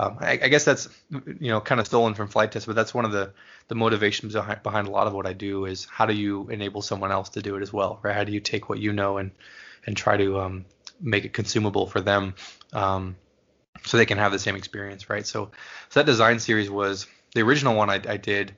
um, 0.00 0.16
I, 0.20 0.32
I, 0.32 0.48
guess 0.48 0.64
that's 0.64 0.88
you 1.10 1.50
know 1.50 1.60
kind 1.60 1.78
of 1.78 1.86
stolen 1.86 2.14
from 2.14 2.28
Flite 2.28 2.52
Test, 2.52 2.66
but 2.66 2.74
that's 2.74 2.94
one 2.94 3.04
of 3.04 3.12
the 3.12 3.32
the 3.68 3.74
motivations 3.74 4.32
behind, 4.32 4.62
behind 4.62 4.88
a 4.88 4.90
lot 4.90 5.06
of 5.06 5.12
what 5.12 5.26
I 5.26 5.34
do 5.34 5.66
is 5.66 5.84
how 5.84 6.06
do 6.06 6.14
you 6.14 6.48
enable 6.48 6.80
someone 6.80 7.12
else 7.12 7.28
to 7.30 7.42
do 7.42 7.56
it 7.56 7.62
as 7.62 7.70
well, 7.70 8.00
right? 8.02 8.16
How 8.16 8.24
do 8.24 8.32
you 8.32 8.40
take 8.40 8.70
what 8.70 8.78
you 8.78 8.94
know 8.94 9.18
and 9.18 9.30
and 9.84 9.94
try 9.94 10.16
to 10.16 10.40
um, 10.40 10.64
make 11.00 11.26
it 11.26 11.34
consumable 11.34 11.86
for 11.86 12.00
them, 12.00 12.34
um, 12.72 13.16
so 13.84 13.98
they 13.98 14.06
can 14.06 14.16
have 14.16 14.32
the 14.32 14.38
same 14.38 14.56
experience, 14.56 15.10
right? 15.10 15.26
So 15.26 15.50
so 15.90 16.00
that 16.00 16.06
design 16.06 16.40
series 16.40 16.70
was 16.70 17.06
the 17.34 17.42
original 17.42 17.74
one 17.74 17.90
I, 17.90 18.00
I 18.08 18.16
did. 18.16 18.56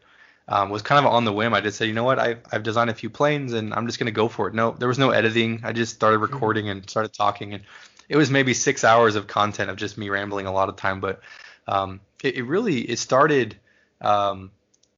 Um, 0.48 0.70
was 0.70 0.82
kind 0.82 1.04
of 1.04 1.10
on 1.10 1.24
the 1.24 1.32
whim. 1.32 1.54
I 1.54 1.60
just 1.60 1.78
said, 1.78 1.86
you 1.86 1.94
know 1.94 2.02
what, 2.02 2.18
I've, 2.18 2.40
I've 2.50 2.64
designed 2.64 2.90
a 2.90 2.94
few 2.94 3.08
planes 3.08 3.52
and 3.52 3.72
I'm 3.72 3.86
just 3.86 4.00
going 4.00 4.06
to 4.06 4.12
go 4.12 4.26
for 4.26 4.48
it. 4.48 4.54
No, 4.54 4.72
there 4.72 4.88
was 4.88 4.98
no 4.98 5.10
editing. 5.10 5.60
I 5.62 5.72
just 5.72 5.94
started 5.94 6.16
mm-hmm. 6.16 6.34
recording 6.34 6.68
and 6.68 6.90
started 6.90 7.12
talking. 7.12 7.54
And 7.54 7.62
it 8.08 8.16
was 8.16 8.30
maybe 8.30 8.54
six 8.54 8.84
hours 8.84 9.16
of 9.16 9.26
content 9.26 9.70
of 9.70 9.76
just 9.76 9.98
me 9.98 10.08
rambling 10.08 10.46
a 10.46 10.52
lot 10.52 10.68
of 10.68 10.76
time, 10.76 11.00
but 11.00 11.20
um, 11.66 12.00
it, 12.22 12.36
it, 12.36 12.42
really 12.42 12.80
it 12.80 12.98
started. 12.98 13.56
Um, 14.00 14.50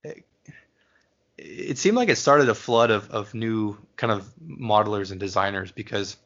it, 0.03 0.25
it, 1.37 1.79
seemed 1.79 1.97
like 1.97 2.09
it 2.09 2.17
started 2.17 2.49
a 2.49 2.55
flood 2.55 2.91
of, 2.91 3.11
of 3.11 3.35
new 3.35 3.77
kind 3.97 4.13
of 4.13 4.31
modelers 4.41 5.11
and 5.11 5.21
designers 5.21 5.73
because 5.73 6.17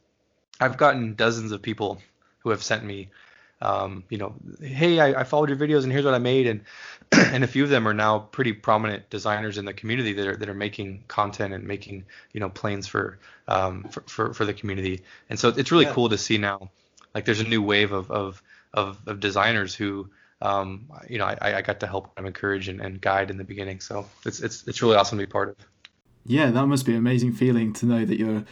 I've 0.61 0.77
gotten 0.77 1.15
dozens 1.15 1.53
of 1.53 1.63
people 1.63 2.01
who 2.41 2.51
have 2.51 2.63
sent 2.63 2.85
me, 2.85 3.11
um, 3.61 4.05
you 4.09 4.19
know, 4.19 4.35
hey, 4.61 5.01
I, 5.01 5.21
I, 5.21 5.25
followed 5.25 5.49
your 5.49 5.59
videos 5.59 5.83
and 5.83 5.91
here's 5.91 6.05
what 6.05 6.15
I 6.15 6.19
made, 6.19 6.47
and 6.47 6.61
and 7.13 7.43
a 7.43 7.47
few 7.47 7.65
of 7.65 7.71
them 7.71 7.89
are 7.89 7.95
now 7.95 8.21
pretty 8.21 8.53
prominent 8.53 9.11
designers 9.11 9.59
in 9.59 9.65
the 9.65 9.73
community 9.73 10.13
that 10.13 10.27
are 10.27 10.37
that 10.37 10.49
are 10.49 10.55
making 10.55 11.03
content 11.09 11.53
and 11.53 11.65
making 11.65 12.05
you 12.33 12.41
know 12.41 12.49
planes 12.49 12.87
for 12.87 13.19
um, 13.49 13.85
for, 13.91 14.03
for, 14.07 14.35
for 14.35 14.45
the 14.45 14.55
community, 14.55 15.03
and 15.29 15.39
so 15.41 15.49
it's 15.49 15.73
really 15.73 15.87
yeah. 15.87 15.93
cool 15.93 16.09
to 16.09 16.19
see 16.19 16.39
now 16.39 16.71
like 17.15 17.25
there's 17.25 17.41
a 17.41 17.45
new 17.45 17.63
wave 17.63 17.93
of 17.93 18.11
of 18.11 18.43
of, 18.75 18.99
of 19.07 19.21
designers 19.21 19.75
who 19.75 20.09
um, 20.41 20.89
you 21.09 21.19
know 21.19 21.25
I, 21.25 21.59
I 21.59 21.63
got 21.63 21.81
to 21.81 21.87
help 21.87 22.15
them 22.15 22.27
encourage 22.27 22.69
and, 22.69 22.81
and 22.81 23.01
guide 23.01 23.31
in 23.31 23.39
the 23.39 23.45
beginning. 23.45 23.81
So 23.81 24.07
it's 24.25 24.41
it's 24.41 24.67
it's 24.67 24.83
really 24.83 24.97
awesome 24.97 25.19
to 25.19 25.27
be 25.27 25.31
part 25.31 25.49
of. 25.51 25.57
Yeah, 26.27 26.51
that 26.51 26.67
must 26.67 26.87
be 26.87 26.93
an 26.93 26.99
amazing 26.99 27.33
feeling 27.33 27.73
to 27.75 27.87
know 27.87 28.05
that 28.05 28.19
you're 28.19 28.45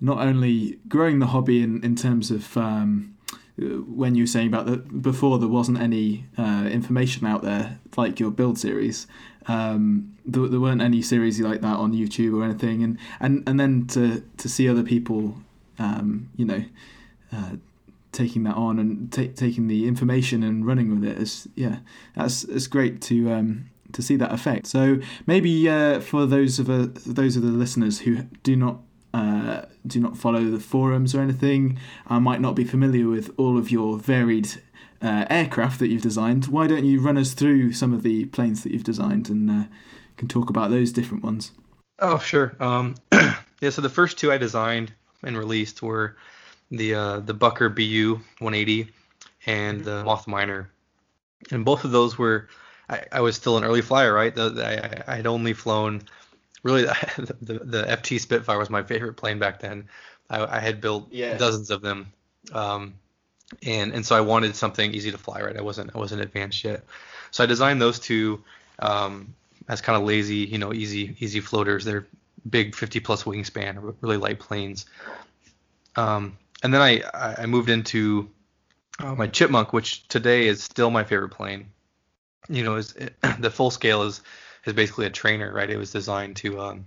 not 0.00 0.18
only 0.18 0.78
growing 0.88 1.18
the 1.18 1.26
hobby 1.26 1.62
in, 1.62 1.84
in 1.84 1.94
terms 1.94 2.30
of 2.30 2.56
um, 2.56 3.17
when 3.58 4.14
you 4.14 4.22
were 4.22 4.28
saying 4.28 4.46
about 4.46 4.66
that 4.66 5.02
before 5.02 5.38
there 5.38 5.48
wasn't 5.48 5.80
any 5.80 6.26
uh, 6.36 6.68
information 6.70 7.26
out 7.26 7.42
there 7.42 7.78
like 7.96 8.20
your 8.20 8.30
build 8.30 8.58
series 8.58 9.06
um, 9.46 10.16
there, 10.24 10.46
there, 10.46 10.60
weren't 10.60 10.82
any 10.82 11.02
series 11.02 11.40
like 11.40 11.60
that 11.60 11.76
on 11.76 11.92
youtube 11.92 12.38
or 12.38 12.44
anything 12.44 12.82
and 12.82 12.98
and, 13.20 13.48
and 13.48 13.58
then 13.58 13.86
to, 13.86 14.22
to 14.36 14.48
see 14.48 14.68
other 14.68 14.82
people 14.82 15.36
um, 15.78 16.28
you 16.36 16.44
know 16.44 16.64
uh, 17.32 17.52
taking 18.12 18.44
that 18.44 18.54
on 18.54 18.78
and 18.78 19.12
t- 19.12 19.28
taking 19.28 19.66
the 19.66 19.86
information 19.86 20.42
and 20.42 20.66
running 20.66 20.90
with 20.90 21.08
it 21.08 21.18
is 21.18 21.48
yeah 21.56 21.78
that's 22.14 22.44
it's 22.44 22.66
great 22.66 23.00
to 23.02 23.30
um, 23.32 23.68
to 23.92 24.02
see 24.02 24.16
that 24.16 24.32
effect. 24.32 24.66
So 24.66 24.98
maybe 25.26 25.68
uh, 25.68 26.00
for 26.00 26.26
those 26.26 26.58
of 26.58 26.68
uh, 26.68 26.88
those 27.06 27.36
of 27.36 27.42
the 27.42 27.48
listeners 27.48 28.00
who 28.00 28.22
do 28.42 28.56
not 28.56 28.80
uh, 29.14 29.62
do 29.86 30.00
not 30.00 30.16
follow 30.16 30.44
the 30.44 30.60
forums 30.60 31.14
or 31.14 31.20
anything, 31.20 31.78
I 32.06 32.18
might 32.18 32.40
not 32.40 32.54
be 32.54 32.64
familiar 32.64 33.08
with 33.08 33.30
all 33.36 33.58
of 33.58 33.70
your 33.70 33.98
varied 33.98 34.48
uh, 35.00 35.24
aircraft 35.30 35.78
that 35.78 35.88
you've 35.88 36.02
designed. 36.02 36.46
Why 36.46 36.66
don't 36.66 36.84
you 36.84 37.00
run 37.00 37.16
us 37.16 37.32
through 37.32 37.72
some 37.72 37.92
of 37.92 38.02
the 38.02 38.26
planes 38.26 38.62
that 38.62 38.72
you've 38.72 38.84
designed 38.84 39.28
and 39.30 39.50
uh, 39.50 39.64
can 40.16 40.28
talk 40.28 40.50
about 40.50 40.70
those 40.70 40.92
different 40.92 41.24
ones? 41.24 41.52
Oh 41.98 42.18
sure. 42.18 42.54
Um, 42.60 42.94
yeah. 43.12 43.70
So 43.70 43.82
the 43.82 43.88
first 43.88 44.18
two 44.18 44.30
I 44.30 44.38
designed 44.38 44.92
and 45.22 45.36
released 45.36 45.82
were 45.82 46.16
the 46.70 46.94
uh, 46.94 47.20
the 47.20 47.34
Bucker 47.34 47.68
BU 47.68 48.20
180 48.38 48.88
and 49.46 49.84
the 49.84 50.04
Moth 50.04 50.28
Minor, 50.28 50.70
and 51.50 51.64
both 51.64 51.84
of 51.84 51.90
those 51.90 52.18
were 52.18 52.48
I, 52.88 53.04
I 53.12 53.20
was 53.20 53.36
still 53.36 53.56
an 53.56 53.64
early 53.64 53.82
flyer, 53.82 54.12
right? 54.12 54.34
The, 54.34 54.50
the, 54.50 54.66
I, 55.08 55.12
I 55.12 55.16
had 55.16 55.26
only 55.26 55.52
flown 55.52 56.02
really 56.62 56.82
the, 57.16 57.36
the, 57.40 57.58
the 57.58 57.82
FT 57.84 58.20
Spitfire 58.20 58.58
was 58.58 58.70
my 58.70 58.82
favorite 58.82 59.14
plane 59.14 59.38
back 59.38 59.60
then. 59.60 59.88
I, 60.30 60.56
I 60.56 60.60
had 60.60 60.80
built 60.80 61.08
yeah. 61.10 61.36
dozens 61.36 61.70
of 61.70 61.80
them, 61.80 62.12
um, 62.52 62.94
and 63.62 63.92
and 63.92 64.04
so 64.04 64.16
I 64.16 64.20
wanted 64.20 64.54
something 64.56 64.92
easy 64.92 65.10
to 65.10 65.18
fly, 65.18 65.40
right? 65.40 65.56
I 65.56 65.62
wasn't 65.62 65.94
I 65.94 65.98
wasn't 65.98 66.22
advanced 66.22 66.64
yet, 66.64 66.84
so 67.30 67.42
I 67.42 67.46
designed 67.46 67.80
those 67.80 67.98
two 67.98 68.42
um, 68.78 69.34
as 69.68 69.80
kind 69.80 69.96
of 69.96 70.06
lazy, 70.06 70.36
you 70.36 70.58
know, 70.58 70.72
easy 70.72 71.16
easy 71.20 71.40
floaters. 71.40 71.84
They're 71.84 72.06
big 72.48 72.74
50 72.74 73.00
plus 73.00 73.24
wingspan, 73.24 73.94
really 74.00 74.16
light 74.16 74.38
planes. 74.38 74.86
Um, 75.96 76.38
and 76.62 76.72
then 76.72 76.80
I 76.80 77.02
I 77.14 77.46
moved 77.46 77.70
into 77.70 78.28
uh, 78.98 79.14
my 79.14 79.26
Chipmunk, 79.26 79.72
which 79.72 80.06
today 80.08 80.46
is 80.46 80.62
still 80.62 80.90
my 80.90 81.04
favorite 81.04 81.30
plane. 81.30 81.70
You 82.48 82.64
know, 82.64 82.76
is 82.76 82.92
the 83.38 83.50
full 83.50 83.70
scale 83.70 84.02
is 84.02 84.22
is 84.68 84.74
basically 84.74 85.06
a 85.06 85.10
trainer, 85.10 85.52
right? 85.52 85.68
It 85.68 85.78
was 85.78 85.90
designed 85.90 86.36
to 86.36 86.60
um, 86.60 86.86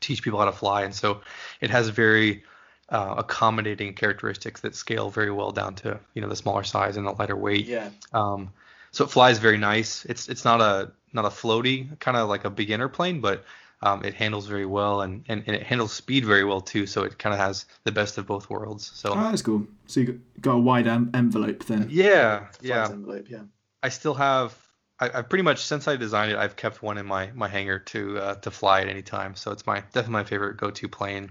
teach 0.00 0.22
people 0.22 0.38
how 0.38 0.46
to 0.46 0.52
fly, 0.52 0.82
and 0.82 0.94
so 0.94 1.20
it 1.60 1.70
has 1.70 1.88
very 1.88 2.42
uh, 2.88 3.14
accommodating 3.18 3.94
characteristics 3.94 4.60
that 4.62 4.74
scale 4.74 5.10
very 5.10 5.30
well 5.30 5.52
down 5.52 5.74
to 5.76 6.00
you 6.14 6.22
know 6.22 6.28
the 6.28 6.36
smaller 6.36 6.64
size 6.64 6.96
and 6.96 7.06
the 7.06 7.12
lighter 7.12 7.36
weight. 7.36 7.66
Yeah. 7.66 7.90
Um, 8.12 8.50
so 8.90 9.04
it 9.04 9.10
flies 9.10 9.38
very 9.38 9.58
nice. 9.58 10.04
It's 10.06 10.28
it's 10.28 10.44
not 10.44 10.60
a 10.60 10.90
not 11.12 11.24
a 11.24 11.30
floaty 11.30 11.98
kind 12.00 12.16
of 12.16 12.28
like 12.28 12.44
a 12.44 12.50
beginner 12.50 12.88
plane, 12.88 13.20
but 13.20 13.44
Um, 13.82 14.02
it 14.02 14.14
handles 14.14 14.46
very 14.46 14.64
well 14.64 15.02
and, 15.02 15.24
and, 15.28 15.44
and, 15.46 15.54
it 15.56 15.62
handles 15.62 15.92
speed 15.92 16.24
very 16.24 16.44
well 16.44 16.62
too. 16.62 16.86
So 16.86 17.04
it 17.04 17.18
kind 17.18 17.34
of 17.34 17.40
has 17.40 17.66
the 17.84 17.92
best 17.92 18.16
of 18.18 18.24
both 18.26 18.48
worlds. 18.48 18.90
So 18.94 19.10
oh, 19.10 19.30
that's 19.30 19.42
cool. 19.42 19.66
So 19.86 20.00
you 20.00 20.20
got 20.40 20.54
a 20.54 20.58
wide 20.58 20.86
envelope 20.86 21.66
then. 21.66 21.88
Yeah, 21.90 22.46
yeah. 22.62 22.88
Envelope, 22.88 23.28
yeah. 23.28 23.42
I 23.82 23.90
still 23.90 24.14
have. 24.14 24.56
I, 25.00 25.08
have 25.08 25.28
pretty 25.28 25.42
much 25.42 25.64
since 25.64 25.88
I 25.88 25.96
designed 25.96 26.32
it, 26.32 26.38
I've 26.38 26.56
kept 26.56 26.82
one 26.82 26.98
in 26.98 27.06
my 27.06 27.30
my 27.34 27.48
hangar 27.48 27.78
to 27.80 28.18
uh, 28.18 28.34
to 28.36 28.50
fly 28.50 28.80
at 28.80 28.88
any 28.88 29.02
time. 29.02 29.34
So 29.34 29.50
it's 29.50 29.66
my 29.66 29.80
definitely 29.80 30.12
my 30.12 30.24
favorite 30.24 30.56
go-to 30.56 30.88
plane. 30.88 31.30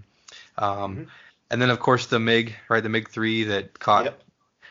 Um, 0.58 0.96
mm-hmm. 0.96 1.04
And 1.52 1.62
then 1.62 1.70
of 1.70 1.80
course 1.80 2.08
the 2.08 2.20
MiG, 2.20 2.56
right? 2.70 2.82
The 2.82 2.90
MiG 2.90 3.10
three 3.10 3.44
that 3.46 3.80
caught. 3.80 4.06
Yep. 4.06 4.24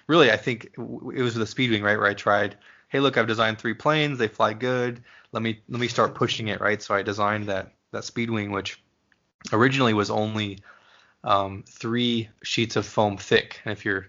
Really, 0.09 0.33
I 0.33 0.37
think 0.37 0.65
it 0.77 1.23
was 1.23 1.35
the 1.35 1.45
Speedwing, 1.45 1.83
right? 1.83 1.97
Where 1.97 2.09
I 2.09 2.15
tried. 2.15 2.57
Hey, 2.89 3.01
look, 3.01 3.17
I've 3.17 3.29
designed 3.29 3.59
three 3.59 3.73
planes. 3.73 4.19
They 4.19 4.29
fly 4.29 4.53
good. 4.53 5.03
Let 5.31 5.43
me 5.43 5.61
let 5.69 5.81
me 5.81 5.89
start 5.89 6.15
pushing 6.15 6.49
it, 6.49 6.61
right? 6.61 6.83
So 6.83 6.95
I 6.95 7.03
designed 7.03 7.49
that 7.49 7.73
that 7.93 8.03
Speedwing, 8.03 8.51
which 8.51 8.83
originally 9.53 9.95
was 9.95 10.11
only 10.11 10.59
um, 11.25 11.65
three 11.67 12.29
sheets 12.43 12.77
of 12.77 12.87
foam 12.87 13.17
thick. 13.17 13.61
And 13.65 13.73
if 13.73 13.85
you're 13.85 14.09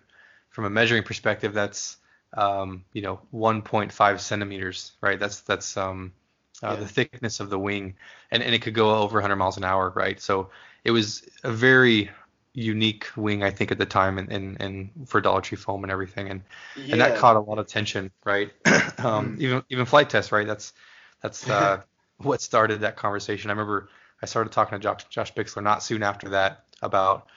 from 0.50 0.66
a 0.66 0.70
measuring 0.70 1.04
perspective, 1.04 1.54
that's 1.54 1.98
um, 2.34 2.84
you 2.94 3.02
know 3.02 3.20
1.5 3.34 4.20
centimeters, 4.20 4.94
right? 5.02 5.20
That's 5.20 5.42
that's 5.42 5.78
um, 5.78 6.13
uh, 6.62 6.72
yeah. 6.72 6.75
the 6.75 6.88
thickness 6.88 7.40
of 7.40 7.50
the 7.50 7.60
wing, 7.60 7.96
and 8.32 8.44
and 8.44 8.54
it 8.54 8.62
could 8.62 8.74
go 8.74 8.96
over 8.96 9.16
100 9.16 9.36
miles 9.36 9.58
an 9.58 9.63
hour, 9.63 9.92
right? 9.96 10.20
So 10.20 10.50
it 10.84 10.92
was 10.92 11.28
a 11.44 11.52
very 11.52 12.10
unique 12.54 13.08
wing, 13.16 13.44
I 13.44 13.50
think, 13.50 13.72
at 13.72 13.78
the 13.78 13.86
time, 13.86 14.18
and 14.18 14.32
and, 14.32 14.62
and 14.62 15.08
for 15.08 15.22
Dollar 15.22 15.42
Tree 15.42 15.58
foam 15.58 15.84
and 15.84 15.92
everything, 15.92 16.30
and 16.30 16.42
yeah. 16.75 16.94
and 16.94 17.02
that 17.02 17.18
caught 17.18 17.36
a 17.36 17.40
lot 17.40 17.60
of 17.60 17.66
attention, 17.66 18.12
right? 18.24 18.52
um, 19.00 19.38
mm. 19.38 19.42
Even 19.42 19.63
even 19.70 19.86
Flite 19.86 20.10
Test, 20.10 20.32
right? 20.32 20.48
That's 20.48 20.74
that's 21.22 21.50
uh, 21.50 21.82
what 22.18 22.42
started 22.42 22.82
that 22.82 22.96
conversation. 22.96 23.50
I 23.50 23.54
remember 23.54 23.90
I 24.22 24.25
started 24.25 24.54
talking 24.54 24.80
to 24.80 24.82
Josh, 24.82 25.04
Josh 25.10 25.34
Bixler 25.34 25.63
not 25.63 25.84
soon 25.84 26.02
after 26.02 26.30
that 26.30 26.63
about, 26.82 27.28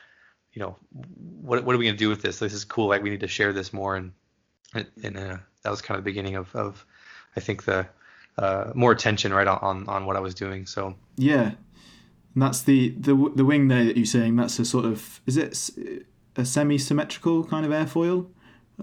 you 0.52 0.60
know, 0.60 0.76
what 1.40 1.64
what 1.64 1.74
are 1.74 1.78
we 1.78 1.86
gonna 1.86 1.96
do 1.96 2.08
with 2.08 2.22
this? 2.22 2.38
This 2.38 2.52
is 2.52 2.64
cool. 2.64 2.88
Like 2.88 3.02
we 3.02 3.10
need 3.10 3.20
to 3.20 3.28
share 3.28 3.52
this 3.52 3.72
more, 3.72 3.96
and 3.96 4.12
and 4.74 5.16
uh, 5.16 5.38
that 5.62 5.70
was 5.70 5.82
kind 5.82 5.98
of 5.98 6.04
the 6.04 6.10
beginning 6.10 6.36
of 6.36 6.54
of 6.54 6.84
I 7.36 7.40
think 7.40 7.64
the 7.64 7.86
uh, 8.38 8.72
more 8.74 8.92
attention 8.92 9.32
right 9.32 9.46
on 9.46 9.88
on 9.88 10.06
what 10.06 10.16
I 10.16 10.20
was 10.20 10.34
doing. 10.34 10.66
So 10.66 10.94
yeah, 11.16 11.52
and 12.34 12.42
that's 12.42 12.62
the 12.62 12.90
the 12.90 13.14
the 13.34 13.44
wing 13.44 13.68
there 13.68 13.84
that 13.84 13.96
you're 13.96 14.06
saying. 14.06 14.36
That's 14.36 14.58
a 14.58 14.64
sort 14.64 14.84
of 14.84 15.20
is 15.26 15.36
it 15.36 15.70
a 16.36 16.44
semi-symmetrical 16.44 17.44
kind 17.44 17.66
of 17.66 17.72
airfoil? 17.72 18.28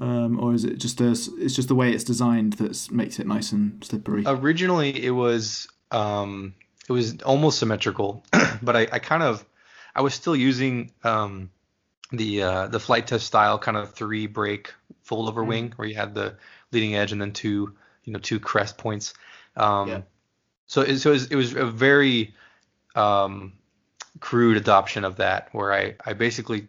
Um, 0.02 0.40
or 0.40 0.56
is 0.56 0.63
it 0.63 0.80
just 0.80 1.00
a, 1.02 1.12
it's 1.12 1.56
just 1.56 1.68
the 1.68 1.75
way 1.75 1.92
it's 1.92 2.04
designed 2.04 2.54
that 2.54 2.92
makes 2.92 3.20
it 3.20 3.28
nice 3.28 3.52
and 3.52 3.84
slippery? 3.84 4.24
Originally, 4.25 5.04
it 5.06 5.12
was 5.12 5.68
um, 5.92 6.56
it 6.90 6.92
was 6.92 7.22
almost 7.22 7.60
symmetrical, 7.60 8.25
but 8.63 8.75
I, 8.75 8.88
I, 8.92 8.98
kind 8.98 9.22
of 9.22 9.46
I 9.96 10.02
was 10.02 10.16
still 10.16 10.36
using 10.36 10.92
um, 11.04 11.52
the 12.12 12.42
uh, 12.42 12.68
the 12.68 12.80
Flite 12.80 13.06
Test 13.06 13.28
style 13.28 13.60
kind 13.60 13.78
of 13.78 13.94
three 13.94 14.25
break 14.25 14.74
fold 15.03 15.29
over 15.29 15.41
mm-hmm. 15.41 15.50
wing 15.50 15.74
where 15.75 15.88
you 15.88 15.95
had 15.95 16.15
the 16.15 16.36
leading 16.72 16.95
edge 16.95 17.12
and 17.12 17.22
then 17.22 17.31
two 17.31 17.74
you 18.03 18.13
know 18.13 18.19
two 18.19 18.39
crest 18.39 18.77
points. 18.77 19.13
Um, 19.55 19.88
yeah. 19.88 20.01
So 20.67 20.81
it, 20.81 21.00
so 21.00 21.12
it 21.12 21.13
was, 21.13 21.25
it 21.27 21.36
was 21.36 21.53
a 21.53 21.65
very 21.65 22.33
um, 22.95 23.53
crude 24.19 24.57
adoption 24.57 25.05
of 25.05 25.17
that 25.17 25.50
where 25.51 25.74
I 25.74 25.95
I 26.05 26.13
basically 26.13 26.67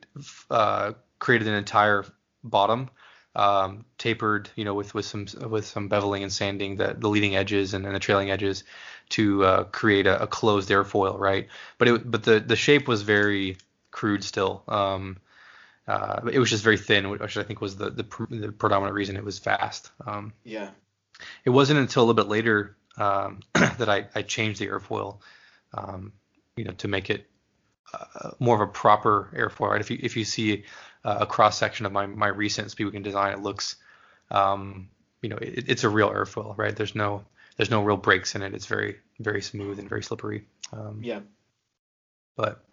uh, 0.51 0.93
created 1.19 1.49
an 1.49 1.55
entire 1.55 2.05
bottom 2.43 2.91
um, 3.37 3.85
tapered, 3.99 4.51
you 4.55 4.65
know, 4.65 4.75
with 4.75 4.95
with 4.95 5.05
some 5.05 5.27
with 5.49 5.67
some 5.67 5.89
beveling 5.89 6.23
and 6.23 6.33
sanding 6.33 6.77
the 6.77 6.95
the 6.97 7.09
leading 7.09 7.37
edges 7.37 7.75
and, 7.75 7.85
and 7.87 7.95
the 7.95 7.99
trailing 7.99 8.31
edges 8.31 8.65
to 9.11 9.45
uh, 9.45 9.65
create 9.65 10.07
a, 10.07 10.23
a, 10.23 10.27
closed 10.27 10.71
airfoil, 10.71 11.19
right? 11.19 11.49
But 11.79 11.89
it 11.89 12.11
but 12.11 12.23
the 12.23 12.41
the 12.41 12.57
shape 12.57 12.87
was 12.87 13.03
very 13.03 13.57
crude 13.91 14.25
still. 14.25 14.63
Um, 14.69 15.19
uh, 15.87 16.21
it 16.33 16.39
was 16.39 16.51
just 16.51 16.65
very 16.65 16.79
thin, 16.79 17.11
which 17.11 17.37
I 17.37 17.43
think 17.43 17.61
was 17.61 17.77
the 17.77 17.91
the, 17.91 18.07
the 18.31 18.53
predominant 18.53 18.95
reason 18.95 19.17
it 19.17 19.25
was 19.25 19.39
fast. 19.39 19.91
Um, 20.07 20.33
yeah. 20.45 20.71
It 21.45 21.51
wasn't 21.51 21.79
until 21.79 22.03
a 22.03 22.07
little 22.07 22.23
bit 22.23 22.31
later 22.31 22.77
um, 22.97 23.41
that 23.55 23.89
I, 23.89 24.07
I 24.15 24.23
changed 24.23 24.61
the 24.61 24.69
airfoil, 24.69 25.19
um, 25.73 26.13
you 26.57 26.65
know, 26.65 26.73
to 26.73 26.89
make 26.89 27.11
it 27.11 27.27
uh, 27.93 28.31
more 28.39 28.55
of 28.61 28.69
a 28.69 28.73
proper 28.73 29.31
airfoil. 29.37 29.71
Right? 29.71 29.81
If 29.81 29.91
you 29.91 29.99
if 30.03 30.17
you 30.17 30.25
see 30.25 30.65
uh, 31.05 31.19
a 31.21 31.27
cross 31.27 31.59
section 31.59 31.87
of 31.87 31.93
my 31.93 32.07
my 32.07 32.29
recent 32.29 32.69
Speedwing 32.69 33.03
design, 33.03 33.33
it 33.33 33.43
looks, 33.43 33.77
um, 34.31 34.89
you 35.23 35.29
know, 35.29 35.37
it, 35.37 35.65
it's 35.69 35.85
a 35.85 35.89
real 35.89 36.11
airfoil, 36.11 36.57
right? 36.57 36.75
There's 36.75 36.95
no 36.95 37.25
there's 37.57 37.71
no 37.71 37.83
real 37.83 37.97
breaks 37.97 38.35
in 38.35 38.43
it. 38.43 38.55
It's 38.55 38.67
very 38.67 38.97
very 39.21 39.43
smooth 39.43 39.79
and 39.79 39.89
very 39.89 40.03
slippery. 40.03 40.47
Um, 40.73 41.01
yeah. 41.03 41.21
But 42.37 42.65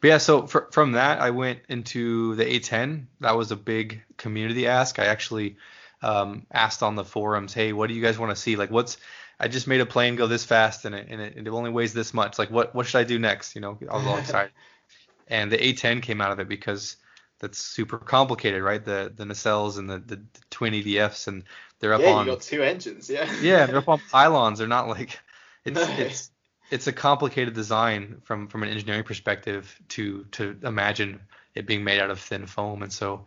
but 0.00 0.08
yeah, 0.08 0.18
so 0.18 0.46
for, 0.46 0.68
from 0.70 0.92
that 0.92 1.20
I 1.20 1.30
went 1.30 1.60
into 1.68 2.34
the 2.34 2.44
A10. 2.44 3.06
That 3.20 3.36
was 3.36 3.50
a 3.50 3.56
big 3.56 4.02
community 4.16 4.66
ask. 4.66 4.98
I 4.98 5.06
actually 5.06 5.56
um, 6.02 6.46
asked 6.52 6.82
on 6.82 6.94
the 6.94 7.04
forums, 7.04 7.54
hey, 7.54 7.72
what 7.72 7.88
do 7.88 7.94
you 7.94 8.02
guys 8.02 8.18
want 8.18 8.34
to 8.34 8.40
see? 8.40 8.56
Like, 8.56 8.70
what's 8.70 8.98
I 9.38 9.48
just 9.48 9.66
made 9.66 9.80
a 9.80 9.86
plane 9.86 10.16
go 10.16 10.26
this 10.26 10.44
fast 10.44 10.84
and 10.84 10.94
it, 10.94 11.08
and 11.10 11.20
it, 11.20 11.36
it 11.36 11.48
only 11.48 11.70
weighs 11.70 11.92
this 11.92 12.14
much. 12.14 12.38
Like, 12.38 12.50
what 12.50 12.74
what 12.74 12.86
should 12.86 12.98
I 12.98 13.04
do 13.04 13.18
next? 13.18 13.54
You 13.54 13.60
know, 13.60 13.78
I 13.90 13.96
was 13.96 14.06
all 14.06 14.18
excited. 14.18 14.52
and 15.28 15.50
the 15.50 15.58
A10 15.58 16.02
came 16.02 16.20
out 16.20 16.32
of 16.32 16.40
it 16.40 16.48
because 16.48 16.96
that's 17.38 17.58
super 17.58 17.98
complicated, 17.98 18.62
right? 18.62 18.82
The 18.82 19.12
the 19.14 19.24
nacelles 19.24 19.78
and 19.78 19.88
the, 19.90 19.98
the, 19.98 20.16
the 20.16 20.40
twin 20.50 20.72
EDFs 20.72 21.28
and 21.28 21.44
they're 21.80 21.94
up 21.94 22.00
yeah, 22.00 22.12
on. 22.12 22.26
Yeah, 22.26 22.32
you 22.32 22.38
got 22.38 22.42
two 22.42 22.62
engines, 22.62 23.10
yeah. 23.10 23.30
yeah, 23.40 23.66
they're 23.66 23.78
up 23.78 23.88
on 23.88 24.00
pylons. 24.10 24.58
They're 24.58 24.68
not 24.68 24.88
like 24.88 25.18
it's 25.64 25.74
no. 25.74 25.82
it's 25.98 26.30
it's 26.70 26.86
a 26.86 26.92
complicated 26.92 27.54
design 27.54 28.20
from 28.24 28.48
from 28.48 28.62
an 28.62 28.68
engineering 28.68 29.04
perspective 29.04 29.78
to 29.88 30.24
to 30.32 30.56
imagine 30.62 31.20
it 31.54 31.66
being 31.66 31.84
made 31.84 32.00
out 32.00 32.10
of 32.10 32.20
thin 32.20 32.46
foam, 32.46 32.82
and 32.82 32.92
so 32.92 33.26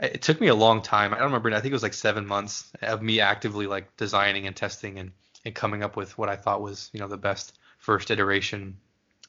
it 0.00 0.22
took 0.22 0.40
me 0.40 0.48
a 0.48 0.54
long 0.54 0.82
time. 0.82 1.12
I 1.12 1.18
don't 1.18 1.26
remember. 1.26 1.50
I 1.50 1.60
think 1.60 1.72
it 1.72 1.74
was 1.74 1.82
like 1.82 1.94
seven 1.94 2.26
months 2.26 2.72
of 2.82 3.02
me 3.02 3.20
actively 3.20 3.66
like 3.66 3.96
designing 3.96 4.46
and 4.46 4.54
testing 4.54 4.98
and 4.98 5.12
and 5.44 5.54
coming 5.54 5.82
up 5.82 5.96
with 5.96 6.16
what 6.18 6.28
I 6.28 6.36
thought 6.36 6.62
was 6.62 6.90
you 6.92 7.00
know 7.00 7.08
the 7.08 7.16
best 7.16 7.58
first 7.78 8.10
iteration. 8.10 8.76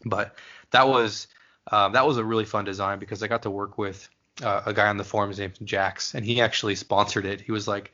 But 0.04 0.36
that 0.72 0.88
was 0.88 1.28
um, 1.72 1.94
that 1.94 2.06
was 2.06 2.18
a 2.18 2.24
really 2.24 2.46
fun 2.46 2.65
design 2.65 3.00
because 3.00 3.24
I 3.24 3.28
got 3.28 3.44
to 3.44 3.52
work 3.52 3.78
with 3.78 4.08
uh, 4.44 4.63
a 4.65 4.74
guy 4.74 4.88
on 4.88 4.98
the 4.98 5.04
forums 5.04 5.39
named 5.39 5.58
Jax, 5.63 6.13
and 6.13 6.26
he 6.26 6.41
actually 6.41 6.76
sponsored 6.76 7.26
it. 7.26 7.41
He 7.41 7.52
was 7.52 7.68
like, 7.68 7.91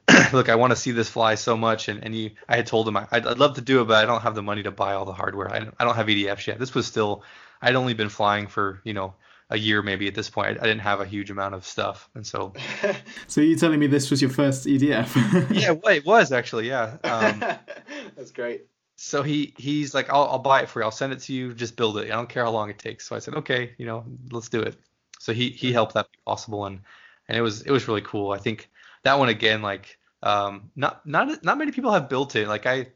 "Look, 0.32 0.48
I 0.48 0.54
want 0.54 0.70
to 0.70 0.76
see 0.76 0.90
this 0.90 1.08
fly 1.08 1.34
so 1.34 1.56
much," 1.56 1.88
and 1.88 2.02
and 2.02 2.14
he, 2.14 2.34
I 2.48 2.56
had 2.56 2.66
told 2.66 2.88
him 2.88 2.96
I, 2.96 3.06
would 3.12 3.26
I'd 3.26 3.38
love 3.38 3.54
to 3.54 3.60
do 3.60 3.80
it, 3.80 3.86
but 3.86 4.02
I 4.02 4.06
don't 4.06 4.22
have 4.22 4.34
the 4.34 4.42
money 4.42 4.62
to 4.62 4.70
buy 4.70 4.94
all 4.94 5.04
the 5.04 5.12
hardware. 5.12 5.52
I 5.52 5.60
don't, 5.60 5.74
I 5.78 5.84
don't 5.84 5.94
have 5.94 6.06
EDFs 6.06 6.46
yet. 6.46 6.58
This 6.58 6.74
was 6.74 6.86
still, 6.86 7.22
I'd 7.60 7.74
only 7.74 7.94
been 7.94 8.08
flying 8.08 8.46
for 8.46 8.80
you 8.84 8.94
know 8.94 9.14
a 9.50 9.58
year 9.58 9.82
maybe 9.82 10.08
at 10.08 10.14
this 10.14 10.30
point. 10.30 10.48
I, 10.48 10.50
I 10.62 10.66
didn't 10.66 10.80
have 10.80 11.00
a 11.00 11.04
huge 11.04 11.30
amount 11.30 11.54
of 11.54 11.64
stuff, 11.64 12.08
and 12.14 12.26
so. 12.26 12.52
so 13.26 13.40
you 13.40 13.56
telling 13.56 13.78
me 13.78 13.86
this 13.86 14.10
was 14.10 14.20
your 14.20 14.30
first 14.30 14.66
EDF? 14.66 15.50
yeah, 15.50 15.72
well, 15.72 15.94
it 15.94 16.04
was 16.04 16.32
actually. 16.32 16.68
Yeah. 16.68 16.96
Um, 17.04 17.40
That's 18.16 18.30
great. 18.30 18.66
So 18.96 19.22
he 19.22 19.54
he's 19.58 19.94
like, 19.94 20.10
I'll, 20.10 20.24
I'll 20.24 20.38
buy 20.38 20.62
it 20.62 20.68
for 20.68 20.80
you. 20.80 20.84
I'll 20.84 20.90
send 20.90 21.12
it 21.12 21.20
to 21.20 21.32
you. 21.32 21.54
Just 21.54 21.76
build 21.76 21.98
it. 21.98 22.04
I 22.04 22.14
don't 22.14 22.28
care 22.28 22.44
how 22.44 22.50
long 22.50 22.70
it 22.70 22.78
takes. 22.78 23.06
So 23.06 23.14
I 23.14 23.18
said, 23.18 23.34
okay, 23.34 23.72
you 23.78 23.86
know, 23.86 24.04
let's 24.30 24.48
do 24.48 24.60
it. 24.60 24.76
So 25.18 25.32
he 25.32 25.50
he 25.50 25.72
helped 25.72 25.94
that 25.94 26.10
be 26.10 26.18
possible, 26.26 26.66
and 26.66 26.80
and 27.28 27.36
it 27.36 27.42
was 27.42 27.62
it 27.62 27.70
was 27.70 27.88
really 27.88 28.02
cool. 28.02 28.32
I 28.32 28.38
think 28.38 28.70
that 29.04 29.18
one 29.18 29.28
again, 29.28 29.62
like 29.62 29.98
um, 30.22 30.70
not 30.76 31.06
not 31.06 31.44
not 31.44 31.58
many 31.58 31.72
people 31.72 31.92
have 31.92 32.08
built 32.08 32.36
it. 32.36 32.48
Like 32.48 32.66
I 32.66 32.88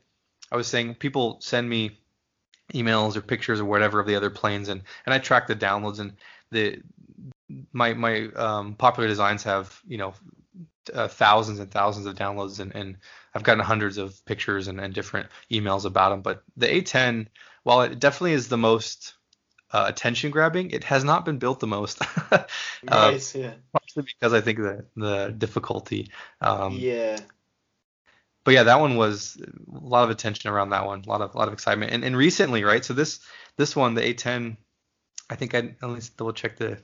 I 0.51 0.57
was 0.57 0.67
saying, 0.67 0.95
people 0.97 1.39
send 1.41 1.69
me 1.69 1.99
emails 2.75 3.17
or 3.17 3.21
pictures 3.21 3.61
or 3.61 3.65
whatever 3.65 4.01
of 4.01 4.07
the 4.07 4.17
other 4.17 4.31
planes, 4.31 4.69
and 4.69 4.83
and 5.05 5.15
I 5.15 5.19
track 5.19 5.47
the 5.47 5.57
downloads, 5.57 5.99
and 5.99 6.15
the 6.51 6.81
my 7.73 7.95
my 7.95 8.29
um, 8.37 8.75
popular 8.75 9.09
designs 9.09 9.43
have 9.45 9.81
you 9.87 9.99
know 9.99 10.15
uh, 10.95 11.09
thousands 11.09 11.59
and 11.59 11.71
thousands 11.71 12.07
of 12.07 12.15
downloads, 12.15 12.61
and, 12.61 12.75
and 12.75 12.97
I've 13.35 13.43
gotten 13.43 13.63
hundreds 13.63 13.99
of 13.99 14.25
pictures 14.25 14.69
and, 14.69 14.81
and 14.81 14.95
different 14.95 15.29
emails 15.51 15.85
about 15.85 16.11
them. 16.11 16.23
But 16.23 16.43
the 16.57 16.67
A10, 16.67 17.27
while 17.65 17.83
it 17.83 17.99
definitely 17.99 18.33
is 18.33 18.49
the 18.49 18.57
most 18.57 19.15
uh, 19.73 19.85
attention 19.89 20.31
grabbing. 20.31 20.71
It 20.71 20.85
has 20.85 21.05
not 21.05 21.25
been 21.25 21.39
built 21.39 21.61
the 21.61 21.67
most. 21.67 22.01
uh, 22.31 22.45
nice, 22.85 23.35
yeah. 23.35 23.55
Partially 23.97 24.15
because 24.21 24.33
I 24.33 24.41
think 24.41 24.59
the 24.59 24.85
the 24.97 25.35
difficulty. 25.37 26.11
Um, 26.41 26.77
yeah. 26.79 27.19
But 28.45 28.55
yeah, 28.55 28.65
that 28.65 28.79
one 28.79 28.97
was 28.97 29.37
a 29.43 29.79
lot 29.79 30.05
of 30.05 30.11
attention 30.11 30.51
around 30.51 30.71
that 30.71 30.87
one, 30.87 31.03
a 31.05 31.09
lot 31.09 31.21
of 31.21 31.35
a 31.35 31.39
lot 31.39 31.49
of 31.49 31.55
excitement. 31.55 31.93
And, 31.93 32.05
and 32.05 32.17
recently, 32.17 32.63
right? 32.63 32.85
So 32.85 32.95
this 32.95 33.21
this 33.57 33.75
one, 33.75 33.95
the 33.95 34.03
A10, 34.03 34.57
I 35.31 35.35
think 35.35 35.55
I 35.55 35.75
at 35.83 35.89
least 35.89 36.17
double 36.17 36.33
check 36.33 36.57
the 36.57 36.79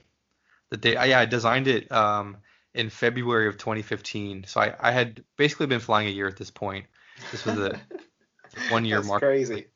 the 0.70 0.76
date. 0.76 0.96
Uh, 0.96 1.04
yeah, 1.04 1.20
I 1.20 1.26
designed 1.26 1.68
it 1.68 1.92
um, 1.92 2.38
in 2.74 2.88
February 2.88 3.46
of 3.46 3.58
2015. 3.58 4.44
So 4.46 4.60
I, 4.60 4.74
I 4.80 4.90
had 4.90 5.22
basically 5.36 5.66
been 5.66 5.80
flying 5.80 6.08
a 6.08 6.10
year 6.10 6.26
at 6.26 6.36
this 6.36 6.50
point. 6.50 6.86
This 7.30 7.44
was 7.44 7.58
a 7.58 7.80
one 8.70 8.84
year 8.84 9.02
mark. 9.02 9.20
Crazy. 9.20 9.66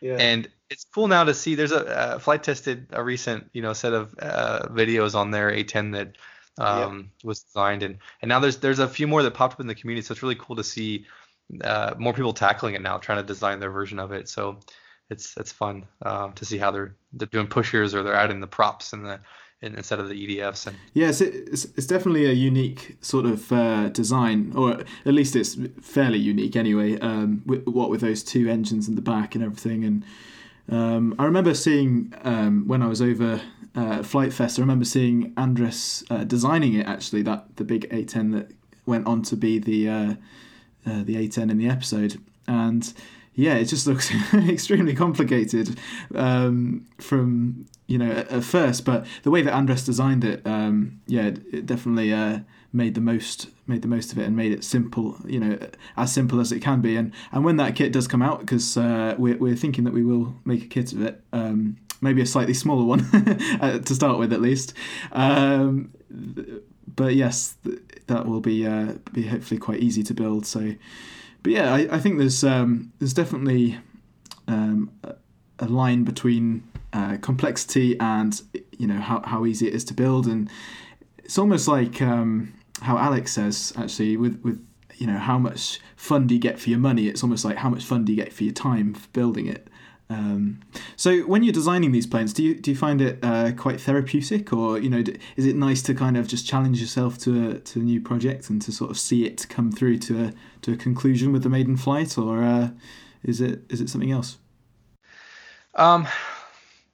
Yeah. 0.00 0.16
And 0.18 0.48
it's 0.68 0.84
cool 0.84 1.08
now 1.08 1.24
to 1.24 1.34
see. 1.34 1.54
There's 1.54 1.72
a 1.72 1.86
uh, 1.86 2.18
Flite 2.18 2.42
Tested 2.42 2.88
a 2.90 3.02
recent 3.02 3.50
you 3.52 3.62
know 3.62 3.72
set 3.72 3.92
of 3.92 4.14
uh, 4.20 4.68
videos 4.68 5.14
on 5.14 5.30
their 5.30 5.50
A10 5.50 5.92
that 5.92 6.16
um, 6.60 6.96
yep. 6.96 7.24
was 7.24 7.40
designed, 7.40 7.82
and 7.82 7.98
and 8.22 8.28
now 8.28 8.38
there's 8.38 8.58
there's 8.58 8.78
a 8.78 8.88
few 8.88 9.06
more 9.06 9.22
that 9.22 9.34
popped 9.34 9.54
up 9.54 9.60
in 9.60 9.66
the 9.66 9.74
community. 9.74 10.04
So 10.04 10.12
it's 10.12 10.22
really 10.22 10.36
cool 10.36 10.56
to 10.56 10.64
see 10.64 11.06
uh, 11.62 11.94
more 11.98 12.12
people 12.12 12.32
tackling 12.32 12.74
it 12.74 12.82
now, 12.82 12.98
trying 12.98 13.18
to 13.18 13.24
design 13.24 13.60
their 13.60 13.70
version 13.70 13.98
of 13.98 14.12
it. 14.12 14.28
So 14.28 14.58
it's 15.08 15.36
it's 15.36 15.52
fun 15.52 15.86
um, 16.02 16.32
to 16.34 16.44
see 16.44 16.58
how 16.58 16.70
they're 16.70 16.94
they're 17.12 17.28
doing 17.28 17.46
pushers 17.46 17.94
or 17.94 18.02
they're 18.02 18.14
adding 18.14 18.40
the 18.40 18.46
props 18.46 18.92
and 18.92 19.04
the 19.04 19.20
in, 19.62 19.74
instead 19.74 19.98
of 19.98 20.08
the 20.08 20.14
EDFs. 20.14 20.66
And 20.66 20.76
yes, 20.94 21.20
it's, 21.20 21.64
it's 21.64 21.86
definitely 21.86 22.26
a 22.26 22.32
unique 22.32 22.96
sort 23.00 23.26
of 23.26 23.50
uh, 23.52 23.88
design, 23.88 24.52
or 24.56 24.80
at 25.04 25.14
least 25.14 25.36
it's 25.36 25.56
fairly 25.80 26.18
unique 26.18 26.56
anyway. 26.56 26.98
Um, 27.00 27.42
with, 27.46 27.66
what 27.66 27.90
with 27.90 28.00
those 28.00 28.22
two 28.22 28.48
engines 28.48 28.88
in 28.88 28.94
the 28.94 29.02
back 29.02 29.34
and 29.34 29.44
everything, 29.44 29.84
and 29.84 30.04
um, 30.70 31.14
I 31.18 31.24
remember 31.24 31.54
seeing 31.54 32.14
um, 32.22 32.66
when 32.66 32.82
I 32.82 32.86
was 32.86 33.02
over 33.02 33.40
uh, 33.74 34.02
Flite 34.02 34.32
Fest. 34.32 34.58
I 34.58 34.62
remember 34.62 34.84
seeing 34.84 35.32
Andres 35.36 36.04
uh, 36.10 36.24
designing 36.24 36.74
it 36.74 36.86
actually. 36.86 37.22
That 37.22 37.56
the 37.56 37.64
big 37.64 37.88
A10 37.90 38.32
that 38.32 38.52
went 38.86 39.06
on 39.06 39.22
to 39.22 39.36
be 39.36 39.58
the 39.58 39.88
uh, 39.88 40.14
uh 40.86 41.02
the 41.04 41.16
A10 41.16 41.50
in 41.50 41.58
the 41.58 41.68
episode, 41.68 42.20
and 42.46 42.92
yeah, 43.34 43.54
it 43.54 43.66
just 43.66 43.86
looks 43.88 44.12
extremely 44.34 44.94
complicated 44.94 45.78
um, 46.14 46.86
from 46.98 47.66
you 47.86 47.98
know 47.98 48.10
at, 48.10 48.28
at, 48.30 48.44
first, 48.44 48.84
but 48.84 49.06
the 49.22 49.30
way 49.30 49.42
that 49.42 49.52
Andres 49.52 49.84
designed 49.84 50.24
it, 50.24 50.46
um, 50.46 51.00
yeah, 51.06 51.26
it, 51.26 51.40
it 51.52 51.66
definitely 51.66 52.12
uh, 52.12 52.40
made 52.72 52.94
the 52.94 53.00
most 53.00 53.48
made 53.66 53.82
the 53.82 53.88
most 53.88 54.12
of 54.12 54.18
it 54.18 54.24
and 54.24 54.36
made 54.36 54.52
it 54.52 54.64
simple, 54.64 55.16
you 55.24 55.40
know, 55.40 55.58
as 55.96 56.12
simple 56.12 56.40
as 56.40 56.52
it 56.52 56.60
can 56.60 56.80
be. 56.80 56.96
And 56.96 57.12
and 57.32 57.44
when 57.44 57.56
that 57.56 57.76
kit 57.76 57.92
does 57.92 58.08
come 58.08 58.22
out, 58.22 58.40
because 58.40 58.76
uh, 58.76 59.14
we're 59.18 59.36
we're 59.36 59.56
thinking 59.56 59.84
that 59.84 59.94
we 59.94 60.04
will 60.04 60.34
make 60.44 60.64
a 60.64 60.68
kit 60.68 60.92
of 60.92 61.02
it. 61.02 61.22
Um, 61.32 61.76
maybe 62.02 62.22
a 62.22 62.26
slightly 62.26 62.54
smaller 62.54 62.84
one 62.84 63.00
uh, 63.60 63.78
to 63.78 63.94
start 63.94 64.18
with, 64.18 64.32
at 64.32 64.40
least. 64.40 64.72
Um, 65.12 65.92
but 66.86 67.14
yes, 67.14 67.56
that 68.06 68.26
will 68.26 68.40
be 68.40 68.66
uh, 68.66 68.94
be 69.12 69.26
hopefully 69.26 69.58
quite 69.58 69.80
easy 69.80 70.02
to 70.04 70.14
build. 70.14 70.46
So 70.46 70.74
but 71.42 71.52
yeah, 71.52 71.74
I, 71.74 71.88
I 71.90 71.98
think 71.98 72.18
there's 72.18 72.44
um, 72.44 72.92
there's 72.98 73.14
definitely 73.14 73.78
um, 74.46 74.90
a 75.58 75.66
line 75.66 76.04
between 76.04 76.64
uh, 76.92 77.16
complexity 77.20 77.98
and 77.98 78.40
you 78.78 78.86
know 78.86 79.00
how, 79.00 79.22
how 79.24 79.46
easy 79.46 79.66
it 79.66 79.74
is 79.74 79.84
to 79.84 79.94
build, 79.94 80.26
and 80.26 80.50
it's 81.18 81.38
almost 81.38 81.68
like 81.68 82.02
um, 82.02 82.52
how 82.80 82.98
Alex 82.98 83.32
says 83.32 83.72
actually 83.76 84.16
with 84.16 84.40
with 84.42 84.64
you 84.96 85.06
know 85.06 85.18
how 85.18 85.38
much 85.38 85.80
fun 85.96 86.26
do 86.26 86.34
you 86.34 86.40
get 86.40 86.58
for 86.58 86.70
your 86.70 86.78
money? 86.78 87.08
It's 87.08 87.22
almost 87.22 87.44
like 87.44 87.56
how 87.56 87.70
much 87.70 87.84
fun 87.84 88.04
do 88.04 88.12
you 88.12 88.22
get 88.22 88.32
for 88.32 88.44
your 88.44 88.52
time 88.52 88.94
for 88.94 89.08
building 89.08 89.46
it. 89.46 89.68
Um, 90.10 90.60
so 90.96 91.20
when 91.20 91.44
you're 91.44 91.52
designing 91.52 91.92
these 91.92 92.06
planes, 92.06 92.32
do 92.32 92.42
you 92.42 92.54
do 92.56 92.72
you 92.72 92.76
find 92.76 93.00
it 93.00 93.18
uh, 93.22 93.52
quite 93.52 93.80
therapeutic, 93.80 94.52
or 94.52 94.78
you 94.78 94.90
know, 94.90 95.04
is 95.36 95.46
it 95.46 95.54
nice 95.54 95.82
to 95.82 95.94
kind 95.94 96.16
of 96.16 96.26
just 96.26 96.46
challenge 96.46 96.80
yourself 96.80 97.16
to 97.18 97.50
a, 97.50 97.58
to 97.60 97.80
a 97.80 97.82
new 97.82 98.00
project 98.00 98.50
and 98.50 98.60
to 98.62 98.72
sort 98.72 98.90
of 98.90 98.98
see 98.98 99.24
it 99.24 99.46
come 99.48 99.70
through 99.70 99.98
to 99.98 100.24
a 100.24 100.32
to 100.62 100.72
a 100.72 100.76
conclusion 100.76 101.32
with 101.32 101.44
the 101.44 101.48
maiden 101.48 101.76
flight, 101.76 102.18
or 102.18 102.42
uh, 102.42 102.70
is 103.22 103.40
it 103.40 103.62
is 103.70 103.80
it 103.80 103.88
something 103.88 104.10
else? 104.10 104.36
Um, 105.76 106.08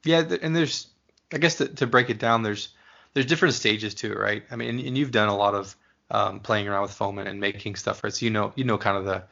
yeah, 0.04 0.22
and 0.42 0.54
there's 0.54 0.88
I 1.32 1.38
guess 1.38 1.56
to, 1.56 1.68
to 1.68 1.86
break 1.86 2.10
it 2.10 2.18
down, 2.18 2.42
there's 2.42 2.68
there's 3.16 3.24
different 3.24 3.54
stages 3.54 3.94
to 3.94 4.12
it, 4.12 4.18
right? 4.18 4.42
I 4.50 4.56
mean, 4.56 4.68
and, 4.68 4.88
and 4.88 4.98
you've 4.98 5.10
done 5.10 5.30
a 5.30 5.36
lot 5.36 5.54
of 5.54 5.74
um, 6.10 6.38
playing 6.38 6.68
around 6.68 6.82
with 6.82 6.90
foam 6.90 7.16
and, 7.18 7.26
and 7.26 7.40
making 7.40 7.74
stuff, 7.76 8.04
right? 8.04 8.12
So 8.12 8.26
you 8.26 8.30
know 8.30 8.52
you 8.56 8.64
know 8.64 8.76
kind 8.76 8.98
of 8.98 9.06
the 9.06 9.24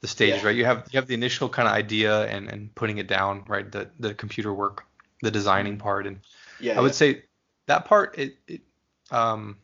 the 0.00 0.06
stages, 0.06 0.42
yeah. 0.42 0.46
right? 0.46 0.56
You 0.56 0.64
have 0.64 0.86
you 0.92 0.98
have 0.98 1.08
the 1.08 1.14
initial 1.14 1.48
kind 1.48 1.66
of 1.66 1.74
idea 1.74 2.24
and 2.26 2.48
and 2.48 2.72
putting 2.76 2.98
it 2.98 3.08
down, 3.08 3.42
right? 3.48 3.68
The 3.68 3.90
the 3.98 4.14
computer 4.14 4.54
work, 4.54 4.86
the 5.22 5.30
designing 5.32 5.76
part, 5.76 6.06
and 6.06 6.20
yeah, 6.60 6.78
I 6.78 6.80
would 6.82 6.92
yeah. 6.92 6.92
say 6.92 7.22
that 7.66 7.84
part 7.84 8.16
it, 8.16 8.36
it 8.46 8.60
um 9.10 9.56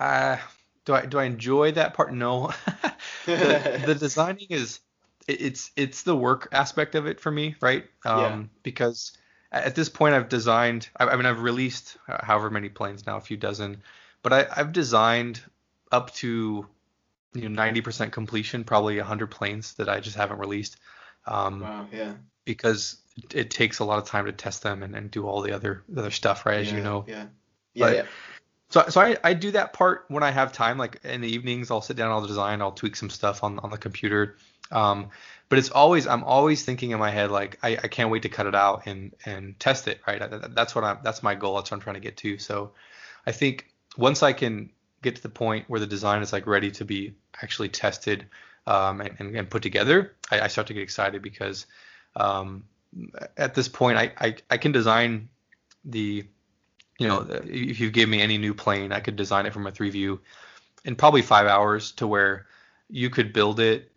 uh 0.00 0.38
do 0.84 0.94
I 0.94 1.06
do 1.06 1.20
I 1.20 1.24
enjoy 1.24 1.70
that 1.72 1.94
part? 1.94 2.12
No. 2.12 2.50
the, 3.26 3.82
the, 3.86 3.94
designing 3.94 4.48
is 4.50 4.80
it, 5.28 5.40
it's 5.40 5.70
it's 5.76 6.02
the 6.02 6.16
work 6.16 6.48
aspect 6.50 6.96
of 6.96 7.06
it 7.06 7.20
for 7.20 7.30
me, 7.30 7.54
right? 7.60 7.84
Um, 8.04 8.20
yeah. 8.20 8.42
Because 8.64 9.12
at 9.52 9.74
this 9.74 9.88
point, 9.88 10.14
I've 10.14 10.28
designed. 10.28 10.88
I, 10.96 11.04
I 11.04 11.16
mean, 11.16 11.26
I've 11.26 11.42
released 11.42 11.98
however 12.06 12.50
many 12.50 12.68
planes 12.68 13.06
now, 13.06 13.16
a 13.18 13.20
few 13.20 13.36
dozen, 13.36 13.82
but 14.22 14.32
I, 14.32 14.46
I've 14.56 14.72
designed 14.72 15.40
up 15.90 16.12
to 16.14 16.66
you 17.34 17.48
know 17.48 17.62
90% 17.62 18.12
completion, 18.12 18.64
probably 18.64 18.96
100 18.96 19.30
planes 19.30 19.74
that 19.74 19.88
I 19.88 20.00
just 20.00 20.16
haven't 20.16 20.38
released. 20.38 20.78
Um, 21.26 21.60
wow, 21.60 21.86
yeah. 21.92 22.14
Because 22.44 22.96
it 23.32 23.50
takes 23.50 23.78
a 23.78 23.84
lot 23.84 23.98
of 23.98 24.06
time 24.06 24.24
to 24.24 24.32
test 24.32 24.62
them 24.62 24.82
and, 24.82 24.96
and 24.96 25.10
do 25.10 25.26
all 25.26 25.42
the 25.42 25.52
other 25.52 25.84
other 25.96 26.10
stuff, 26.10 26.46
right? 26.46 26.60
As 26.60 26.70
yeah, 26.70 26.78
you 26.78 26.82
know. 26.82 27.04
Yeah. 27.06 27.26
Yeah. 27.74 27.86
But, 27.86 27.96
yeah. 27.96 28.02
So, 28.72 28.88
so 28.88 29.02
I, 29.02 29.18
I 29.22 29.34
do 29.34 29.50
that 29.50 29.74
part 29.74 30.06
when 30.08 30.22
I 30.22 30.30
have 30.30 30.50
time. 30.50 30.78
Like 30.78 30.98
in 31.04 31.20
the 31.20 31.28
evenings, 31.28 31.70
I'll 31.70 31.82
sit 31.82 31.96
down, 31.96 32.10
I'll 32.10 32.26
design, 32.26 32.62
I'll 32.62 32.72
tweak 32.72 32.96
some 32.96 33.10
stuff 33.10 33.44
on, 33.44 33.58
on 33.58 33.70
the 33.70 33.76
computer. 33.76 34.36
Um, 34.70 35.10
but 35.50 35.58
it's 35.58 35.68
always 35.68 36.06
I'm 36.06 36.24
always 36.24 36.64
thinking 36.64 36.92
in 36.92 36.98
my 36.98 37.10
head 37.10 37.30
like 37.30 37.58
I, 37.62 37.72
I 37.72 37.88
can't 37.88 38.08
wait 38.08 38.22
to 38.22 38.30
cut 38.30 38.46
it 38.46 38.54
out 38.54 38.86
and 38.86 39.14
and 39.26 39.60
test 39.60 39.88
it. 39.88 40.00
Right. 40.06 40.22
That's 40.54 40.74
what 40.74 40.84
I'm. 40.84 40.98
That's 41.04 41.22
my 41.22 41.34
goal. 41.34 41.56
That's 41.56 41.70
what 41.70 41.76
I'm 41.76 41.82
trying 41.82 41.94
to 41.96 42.00
get 42.00 42.16
to. 42.18 42.38
So, 42.38 42.72
I 43.26 43.32
think 43.32 43.66
once 43.98 44.22
I 44.22 44.32
can 44.32 44.70
get 45.02 45.16
to 45.16 45.22
the 45.22 45.28
point 45.28 45.68
where 45.68 45.78
the 45.78 45.86
design 45.86 46.22
is 46.22 46.32
like 46.32 46.46
ready 46.46 46.70
to 46.70 46.84
be 46.86 47.12
actually 47.42 47.68
tested 47.68 48.26
um, 48.66 49.02
and, 49.02 49.36
and, 49.36 49.50
put 49.50 49.62
together, 49.62 50.14
I, 50.30 50.42
I, 50.42 50.46
start 50.46 50.68
to 50.68 50.74
get 50.74 50.82
excited 50.82 51.20
because 51.20 51.66
um, 52.14 52.64
at 53.36 53.54
this 53.54 53.68
point 53.68 53.98
I, 53.98 54.12
I, 54.16 54.36
I 54.48 54.56
can 54.56 54.70
design 54.70 55.28
the 55.84 56.24
you 57.02 57.08
know 57.08 57.26
if 57.44 57.80
you 57.80 57.90
give 57.90 58.08
me 58.08 58.20
any 58.20 58.38
new 58.38 58.54
plane 58.54 58.92
I 58.92 59.00
could 59.00 59.16
design 59.16 59.46
it 59.46 59.52
from 59.52 59.66
a 59.66 59.72
three 59.72 59.90
view 59.90 60.20
in 60.84 60.96
probably 60.96 61.22
five 61.22 61.46
hours 61.46 61.92
to 61.92 62.06
where 62.06 62.46
you 62.88 63.10
could 63.10 63.32
build 63.32 63.60
it 63.60 63.90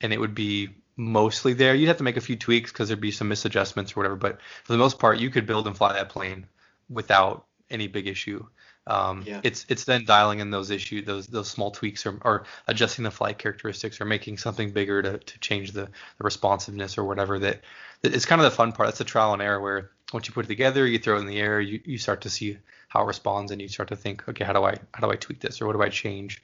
and 0.00 0.12
it 0.12 0.20
would 0.20 0.34
be 0.34 0.70
mostly 0.96 1.52
there. 1.54 1.74
You'd 1.74 1.88
have 1.88 1.98
to 1.98 2.04
make 2.04 2.16
a 2.16 2.22
few 2.22 2.36
tweaks 2.36 2.72
because 2.72 2.88
there'd 2.88 3.00
be 3.00 3.10
some 3.10 3.28
misadjustments 3.28 3.92
or 3.92 4.00
whatever, 4.00 4.16
but 4.16 4.38
for 4.64 4.72
the 4.72 4.78
most 4.78 4.98
part, 4.98 5.18
you 5.18 5.30
could 5.30 5.46
build 5.46 5.66
and 5.66 5.76
fly 5.76 5.92
that 5.94 6.08
plane 6.08 6.46
without 6.88 7.46
any 7.70 7.86
big 7.86 8.06
issue. 8.06 8.44
Um, 8.86 9.22
yeah. 9.24 9.40
It's 9.44 9.64
it's 9.68 9.84
then 9.84 10.04
dialing 10.04 10.40
in 10.40 10.50
those 10.50 10.70
issues, 10.70 11.06
those 11.06 11.28
those 11.28 11.48
small 11.48 11.70
tweaks, 11.70 12.04
or, 12.04 12.18
or 12.22 12.44
adjusting 12.66 13.04
the 13.04 13.12
flight 13.12 13.38
characteristics, 13.38 14.00
or 14.00 14.06
making 14.06 14.38
something 14.38 14.72
bigger 14.72 15.00
to, 15.02 15.18
to 15.18 15.38
change 15.38 15.70
the, 15.70 15.82
the 15.82 16.24
responsiveness 16.24 16.98
or 16.98 17.04
whatever. 17.04 17.38
That, 17.38 17.60
that 18.02 18.12
it's 18.12 18.26
kind 18.26 18.40
of 18.40 18.44
the 18.44 18.56
fun 18.56 18.72
part. 18.72 18.88
That's 18.88 18.98
the 18.98 19.04
trial 19.04 19.34
and 19.34 19.40
error 19.40 19.60
where 19.60 19.91
once 20.12 20.28
you 20.28 20.34
put 20.34 20.44
it 20.44 20.48
together, 20.48 20.86
you 20.86 20.98
throw 20.98 21.16
it 21.16 21.20
in 21.20 21.26
the 21.26 21.40
air, 21.40 21.60
you, 21.60 21.80
you 21.84 21.98
start 21.98 22.22
to 22.22 22.30
see 22.30 22.58
how 22.88 23.02
it 23.02 23.06
responds, 23.06 23.52
and 23.52 23.60
you 23.60 23.68
start 23.68 23.88
to 23.88 23.96
think, 23.96 24.28
okay, 24.28 24.44
how 24.44 24.52
do 24.52 24.62
I 24.62 24.76
how 24.92 25.06
do 25.06 25.12
I 25.12 25.16
tweak 25.16 25.40
this, 25.40 25.60
or 25.60 25.66
what 25.66 25.74
do 25.74 25.82
I 25.82 25.88
change? 25.88 26.42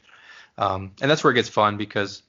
Um, 0.56 0.92
and 1.00 1.10
that's 1.10 1.22
where 1.22 1.30
it 1.30 1.36
gets 1.36 1.48
fun 1.48 1.76
because 1.76 2.22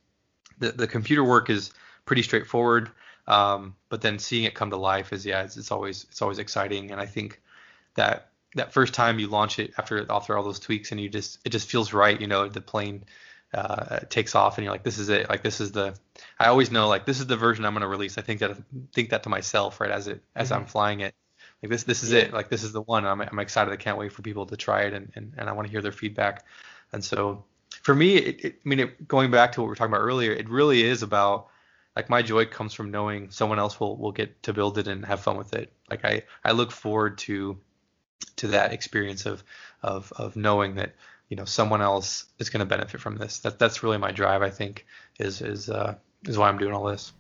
the 0.60 0.72
the 0.72 0.88
computer 0.88 1.24
work 1.24 1.50
is 1.50 1.72
pretty 2.06 2.24
straightforward. 2.24 2.90
Um, 3.28 3.76
but 3.90 4.02
then 4.02 4.18
seeing 4.18 4.46
it 4.46 4.56
come 4.56 4.72
to 4.72 4.78
life 4.78 5.14
is 5.14 5.26
yeah, 5.26 5.44
it's, 5.44 5.58
it's 5.58 5.72
always 5.72 6.06
it's 6.10 6.22
always 6.22 6.40
exciting, 6.40 6.92
and 6.92 7.00
I 7.00 7.06
think 7.06 7.42
that 7.96 8.30
that 8.56 8.74
first 8.74 8.94
time 8.94 9.20
you 9.20 9.28
launch 9.28 9.60
it 9.60 9.74
after 9.78 10.06
after 10.10 10.38
all 10.38 10.44
those 10.44 10.60
tweaks 10.60 10.92
and 10.92 11.00
you 11.00 11.10
just 11.10 11.40
it 11.46 11.50
just 11.50 11.70
feels 11.70 11.94
right 11.94 12.20
you 12.20 12.28
know 12.28 12.48
the 12.48 12.62
plane 12.62 13.04
uh, 13.54 14.00
takes 14.10 14.36
off 14.36 14.58
and 14.58 14.66
you're 14.66 14.74
like 14.74 14.84
this 14.84 14.98
is 14.98 15.10
it 15.10 15.30
like 15.30 15.44
this 15.44 15.60
is 15.60 15.72
the 15.72 15.96
I 16.40 16.48
always 16.48 16.72
know 16.72 16.88
like 16.88 17.06
this 17.06 17.20
is 17.20 17.28
the 17.28 17.38
version 17.38 17.66
I'm 17.66 17.74
going 17.74 17.82
to 17.82 17.88
release 17.88 18.18
I 18.18 18.22
think 18.22 18.40
that 18.40 18.58
think 18.94 19.10
that 19.10 19.24
to 19.24 19.30
myself 19.30 19.82
right 19.82 19.92
as 19.92 20.08
it 20.08 20.24
as 20.36 20.50
mm-hmm. 20.50 20.62
I'm 20.62 20.66
flying 20.66 21.00
it 21.02 21.16
like 21.62 21.70
this 21.70 21.84
this 21.84 22.04
is 22.04 22.12
yeah. 22.12 22.20
it 22.20 22.34
like 22.34 22.50
this 22.50 22.64
is 22.64 22.72
the 22.72 22.82
one 22.82 23.06
I'm, 23.06 23.22
I'm 23.22 23.40
excited 23.40 23.72
I 23.72 23.78
can't 23.78 23.98
wait 23.98 24.14
for 24.14 24.22
people 24.22 24.46
to 24.48 24.58
try 24.58 24.84
it 24.84 24.94
and 24.94 25.12
and, 25.16 25.34
and 25.38 25.50
I 25.50 25.54
want 25.54 25.68
to 25.68 25.72
hear 25.72 25.82
their 25.82 25.92
feedback 25.92 26.46
and 26.92 27.04
so 27.04 27.44
for 27.84 27.94
me 27.94 28.18
it, 28.18 28.46
it, 28.46 28.62
I 28.66 28.70
mean 28.70 28.80
it, 28.80 29.08
going 29.08 29.32
back 29.32 29.54
to 29.54 29.62
what 29.62 29.66
we 29.66 29.70
were 29.70 29.76
talking 29.76 29.94
about 29.94 30.04
earlier 30.04 30.32
it 30.32 30.50
really 30.50 30.84
is 30.84 31.04
about 31.04 31.48
like 31.96 32.10
my 32.10 32.22
joy 32.22 32.46
comes 32.46 32.74
from 32.74 32.92
knowing 32.92 33.30
someone 33.30 33.60
else 33.60 33.80
will 33.80 33.98
will 33.98 34.12
get 34.12 34.42
to 34.44 34.54
build 34.54 34.78
it 34.78 34.88
and 34.88 35.06
have 35.06 35.22
fun 35.22 35.38
with 35.38 35.54
it 35.54 35.72
like 35.90 36.06
I 36.06 36.24
I 36.44 36.52
look 36.52 36.72
forward 36.72 37.18
to 37.20 37.60
to 38.38 38.48
that 38.48 38.74
experience 38.74 39.26
of 39.26 39.44
of 39.84 40.12
of 40.16 40.36
knowing 40.36 40.76
that 40.76 40.96
you 41.30 41.38
know 41.38 41.46
someone 41.46 41.82
else 41.82 42.26
is 42.40 42.50
going 42.50 42.60
to 42.60 42.66
benefit 42.66 43.00
from 43.00 43.18
this. 43.18 43.40
That 43.40 43.60
that's 43.60 43.84
really 43.84 43.98
my 43.98 44.12
drive. 44.12 44.42
I 44.42 44.50
think 44.50 44.86
is 45.20 45.42
is 45.42 45.70
uh, 45.70 45.96
is 46.24 46.38
why 46.38 46.50
I'm 46.50 46.58
doing 46.58 46.74
all 46.74 46.84
this. 46.84 47.12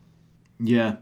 Yeah, 0.59 0.97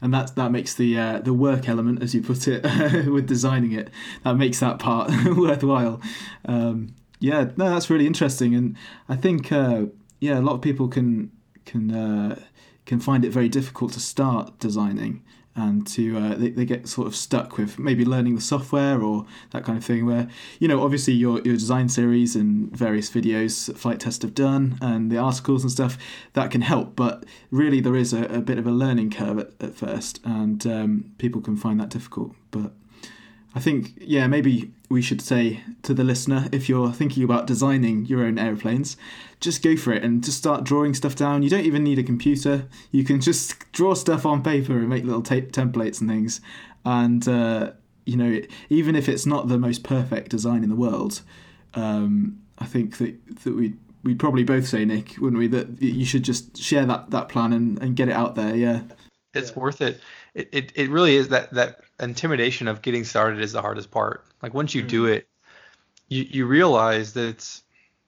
and 0.00 0.14
that 0.14 0.34
that 0.36 0.50
makes 0.52 0.74
the 0.74 0.98
uh, 0.98 1.18
the 1.18 1.34
work 1.34 1.68
element, 1.68 2.02
as 2.02 2.14
you 2.14 2.22
put 2.22 2.46
it, 2.48 2.62
with 3.10 3.26
designing 3.26 3.72
it, 3.72 3.90
that 4.24 4.34
makes 4.34 4.60
that 4.60 4.78
part 4.78 5.10
worthwhile. 5.36 6.00
Um, 6.44 6.94
yeah, 7.18 7.50
no, 7.56 7.70
that's 7.70 7.90
really 7.90 8.06
interesting, 8.06 8.54
and 8.54 8.76
I 9.08 9.16
think 9.16 9.52
uh, 9.52 9.86
yeah, 10.20 10.38
a 10.38 10.42
lot 10.42 10.54
of 10.54 10.62
people 10.62 10.88
can 10.88 11.32
can 11.64 11.94
uh, 11.94 12.40
can 12.86 13.00
find 13.00 13.24
it 13.24 13.30
very 13.30 13.48
difficult 13.48 13.92
to 13.92 14.00
start 14.00 14.58
designing 14.58 15.22
and 15.56 15.86
to 15.86 16.16
uh, 16.16 16.34
they, 16.34 16.50
they 16.50 16.64
get 16.64 16.88
sort 16.88 17.06
of 17.06 17.16
stuck 17.16 17.58
with 17.58 17.78
maybe 17.78 18.04
learning 18.04 18.34
the 18.34 18.40
software 18.40 19.02
or 19.02 19.26
that 19.50 19.64
kind 19.64 19.76
of 19.76 19.84
thing 19.84 20.06
where 20.06 20.28
you 20.58 20.68
know 20.68 20.82
obviously 20.82 21.12
your, 21.12 21.40
your 21.42 21.54
design 21.54 21.88
series 21.88 22.36
and 22.36 22.74
various 22.76 23.10
videos 23.10 23.74
Flite 23.76 24.00
Test 24.00 24.22
have 24.22 24.34
done 24.34 24.78
and 24.80 25.10
the 25.10 25.18
articles 25.18 25.62
and 25.62 25.70
stuff 25.70 25.98
that 26.34 26.50
can 26.50 26.60
help 26.60 26.94
but 26.94 27.24
really 27.50 27.80
there 27.80 27.96
is 27.96 28.12
a, 28.12 28.24
a 28.26 28.40
bit 28.40 28.58
of 28.58 28.66
a 28.66 28.70
learning 28.70 29.10
curve 29.10 29.38
at, 29.38 29.50
at 29.60 29.74
first 29.74 30.20
and 30.24 30.66
um, 30.66 31.12
people 31.18 31.40
can 31.40 31.56
find 31.56 31.80
that 31.80 31.88
difficult 31.88 32.34
but 32.50 32.72
I 33.54 33.60
think, 33.60 33.92
yeah, 33.96 34.26
maybe 34.26 34.72
we 34.88 35.02
should 35.02 35.20
say 35.20 35.62
to 35.82 35.92
the 35.92 36.04
listener 36.04 36.48
if 36.52 36.68
you're 36.68 36.92
thinking 36.92 37.24
about 37.24 37.46
designing 37.46 38.06
your 38.06 38.24
own 38.24 38.38
aeroplanes, 38.38 38.96
just 39.40 39.62
go 39.62 39.76
for 39.76 39.92
it 39.92 40.04
and 40.04 40.22
just 40.22 40.38
start 40.38 40.64
drawing 40.64 40.94
stuff 40.94 41.16
down. 41.16 41.42
You 41.42 41.50
don't 41.50 41.64
even 41.64 41.82
need 41.82 41.98
a 41.98 42.04
computer. 42.04 42.68
You 42.92 43.02
can 43.04 43.20
just 43.20 43.70
draw 43.72 43.94
stuff 43.94 44.24
on 44.24 44.42
paper 44.42 44.78
and 44.78 44.88
make 44.88 45.04
little 45.04 45.22
tape 45.22 45.52
templates 45.52 46.00
and 46.00 46.08
things. 46.08 46.40
And, 46.84 47.26
uh, 47.26 47.72
you 48.06 48.16
know, 48.16 48.40
even 48.68 48.94
if 48.94 49.08
it's 49.08 49.26
not 49.26 49.48
the 49.48 49.58
most 49.58 49.82
perfect 49.82 50.30
design 50.30 50.62
in 50.62 50.70
the 50.70 50.76
world, 50.76 51.22
um, 51.74 52.40
I 52.58 52.66
think 52.66 52.98
that, 52.98 53.16
that 53.44 53.56
we 53.56 53.74
we'd 54.02 54.18
probably 54.18 54.44
both 54.44 54.66
say, 54.66 54.84
Nick, 54.84 55.16
wouldn't 55.18 55.38
we, 55.38 55.46
that 55.48 55.82
you 55.82 56.04
should 56.04 56.22
just 56.22 56.56
share 56.56 56.86
that, 56.86 57.10
that 57.10 57.28
plan 57.28 57.52
and, 57.52 57.82
and 57.82 57.96
get 57.96 58.08
it 58.08 58.14
out 58.14 58.34
there. 58.34 58.56
Yeah. 58.56 58.82
It's 59.34 59.50
yeah. 59.50 59.58
worth 59.58 59.80
it. 59.80 60.00
It, 60.34 60.48
it. 60.52 60.72
it 60.74 60.90
really 60.90 61.16
is 61.16 61.28
that, 61.28 61.52
that 61.52 61.80
intimidation 62.00 62.68
of 62.68 62.82
getting 62.82 63.04
started 63.04 63.40
is 63.40 63.52
the 63.52 63.62
hardest 63.62 63.90
part. 63.90 64.24
Like 64.42 64.54
once 64.54 64.74
you 64.74 64.82
mm-hmm. 64.82 64.88
do 64.88 65.06
it, 65.06 65.28
you, 66.08 66.24
you 66.28 66.46
realize 66.46 67.12
that 67.14 67.28
it's, 67.28 67.62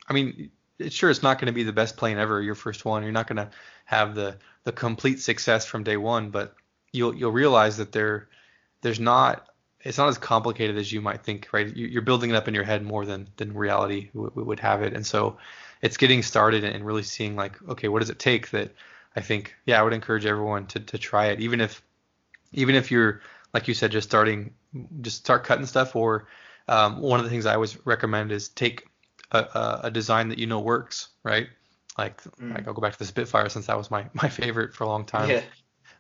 I 0.09 0.13
mean, 0.13 0.51
it's 0.79 0.95
sure 0.95 1.11
it's 1.11 1.23
not 1.23 1.39
going 1.39 1.47
to 1.47 1.53
be 1.53 1.63
the 1.63 1.73
best 1.73 1.97
plane 1.97 2.19
ever, 2.19 2.43
your 2.43 2.55
first 2.55 2.85
one. 2.85 3.03
You're 3.03 3.13
not 3.13 3.27
going 3.27 3.37
to 3.37 3.51
have 3.85 4.15
the, 4.15 4.37
the 4.65 4.73
complete 4.73 5.21
success 5.21 5.67
from 5.67 5.85
day 5.85 5.97
one, 5.97 6.31
but 6.31 6.55
you'll, 6.93 7.15
you'll 7.15 7.33
realize 7.33 7.77
that 7.77 7.93
there, 7.93 8.29
there's 8.81 9.01
not, 9.01 9.49
it's 9.81 9.99
not 9.99 10.09
as 10.09 10.19
complicated 10.19 10.77
as 10.77 10.93
you 10.93 11.01
might 11.01 11.23
think, 11.23 11.49
right? 11.53 11.75
You, 11.75 11.99
are 11.99 12.03
building 12.03 12.31
it 12.31 12.37
up 12.37 12.49
in 12.49 12.55
your 12.55 12.65
head 12.65 12.83
more 12.83 13.05
than, 13.05 13.29
than 13.37 13.55
reality 13.55 14.11
would 14.15 14.61
have 14.61 14.83
it. 14.83 14.95
And 14.95 15.07
so 15.07 15.39
it's 15.81 15.97
getting 15.97 16.23
started 16.23 16.65
and 16.65 16.85
really 16.85 17.03
seeing 17.03 17.37
like, 17.37 17.61
okay, 17.69 17.89
what 17.89 18.01
does 18.01 18.11
it 18.11 18.19
take 18.19 18.51
that 18.51 18.73
I 19.15 19.21
think, 19.21 19.55
yeah, 19.67 19.79
I 19.79 19.83
would 19.83 19.93
encourage 19.93 20.27
everyone 20.27 20.67
to, 20.69 20.81
to 20.81 20.99
try 20.99 21.27
it. 21.27 21.41
Even 21.41 21.61
if, 21.61 21.83
even 22.53 22.75
if 22.75 22.91
you're, 22.91 23.21
like 23.55 23.69
you 23.69 23.75
said, 23.75 23.93
just 23.93 24.09
starting, 24.09 24.55
just 25.01 25.19
start 25.19 25.45
cutting 25.45 25.67
stuff. 25.67 25.95
Or 25.95 26.27
um, 26.69 27.01
one 27.01 27.21
of 27.21 27.25
the 27.25 27.31
things 27.31 27.47
I 27.47 27.55
always 27.55 27.79
recommend 27.87 28.33
is 28.33 28.49
take 28.49 28.87
a, 29.31 29.81
a 29.85 29.91
design 29.91 30.29
that 30.29 30.39
you 30.39 30.47
know 30.47 30.61
works, 30.61 31.09
right? 31.23 31.49
Like, 31.99 32.23
mm. 32.23 32.55
like 32.55 32.67
I'll 32.67 32.75
go 32.75 32.83
back 32.83 32.93
to 32.93 32.99
the 32.99 33.05
Spitfire 33.05 33.49
since 33.49 33.67
that 33.67 33.77
was 33.77 33.91
my, 33.91 34.07
my 34.15 34.29
favorite 34.29 34.75
for 34.75 34.85
a 34.85 34.89
long 34.89 35.05
time. 35.05 35.31
Yeah. 35.31 35.43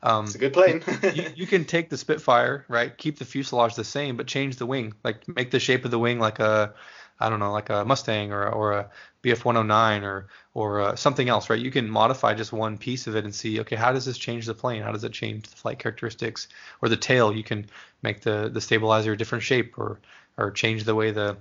Um, 0.04 0.24
it's 0.24 0.34
a 0.34 0.38
good 0.38 0.52
plane. 0.52 0.82
you, 1.14 1.26
you, 1.36 1.46
can 1.46 1.64
take 1.64 1.88
the 1.88 1.96
Spitfire, 1.96 2.64
right? 2.68 2.96
Keep 2.96 3.18
the 3.18 3.24
fuselage 3.24 3.76
the 3.76 3.84
same, 3.84 4.16
but 4.16 4.26
change 4.26 4.56
the 4.56 4.66
wing. 4.66 4.94
Like 5.04 5.28
make 5.28 5.52
the 5.52 5.60
shape 5.60 5.84
of 5.84 5.92
the 5.92 5.98
wing 5.98 6.18
like 6.18 6.40
a, 6.40 6.74
I 7.22 7.28
don't 7.28 7.40
know, 7.40 7.52
like 7.52 7.70
a 7.70 7.84
Mustang 7.84 8.32
or 8.32 8.48
or 8.48 8.72
a 8.72 8.90
BF 9.22 9.44
109 9.44 10.04
or 10.04 10.28
or 10.54 10.80
uh, 10.80 10.96
something 10.96 11.28
else, 11.28 11.48
right? 11.48 11.58
You 11.58 11.70
can 11.70 11.88
modify 11.88 12.34
just 12.34 12.52
one 12.52 12.76
piece 12.78 13.06
of 13.06 13.16
it 13.16 13.24
and 13.24 13.34
see, 13.34 13.60
okay, 13.60 13.76
how 13.76 13.92
does 13.92 14.04
this 14.04 14.18
change 14.18 14.46
the 14.46 14.54
plane? 14.54 14.82
How 14.82 14.92
does 14.92 15.04
it 15.04 15.12
change 15.12 15.48
the 15.48 15.56
flight 15.56 15.78
characteristics? 15.78 16.48
Or 16.82 16.88
the 16.88 16.96
tail, 16.96 17.34
you 17.34 17.44
can 17.44 17.66
make 18.02 18.20
the 18.20 18.50
the 18.52 18.60
stabilizer 18.60 19.12
a 19.12 19.16
different 19.16 19.44
shape 19.44 19.78
or 19.78 20.00
or 20.36 20.50
change 20.50 20.84
the 20.84 20.94
way 20.94 21.10
the 21.10 21.36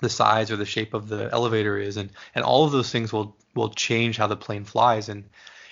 the 0.00 0.08
size 0.08 0.50
or 0.50 0.56
the 0.56 0.66
shape 0.66 0.94
of 0.94 1.08
the 1.08 1.30
elevator 1.32 1.78
is 1.78 1.96
and 1.96 2.10
and 2.34 2.44
all 2.44 2.64
of 2.64 2.72
those 2.72 2.90
things 2.90 3.12
will 3.12 3.36
will 3.54 3.70
change 3.70 4.16
how 4.16 4.26
the 4.26 4.36
plane 4.36 4.64
flies 4.64 5.08
and 5.08 5.24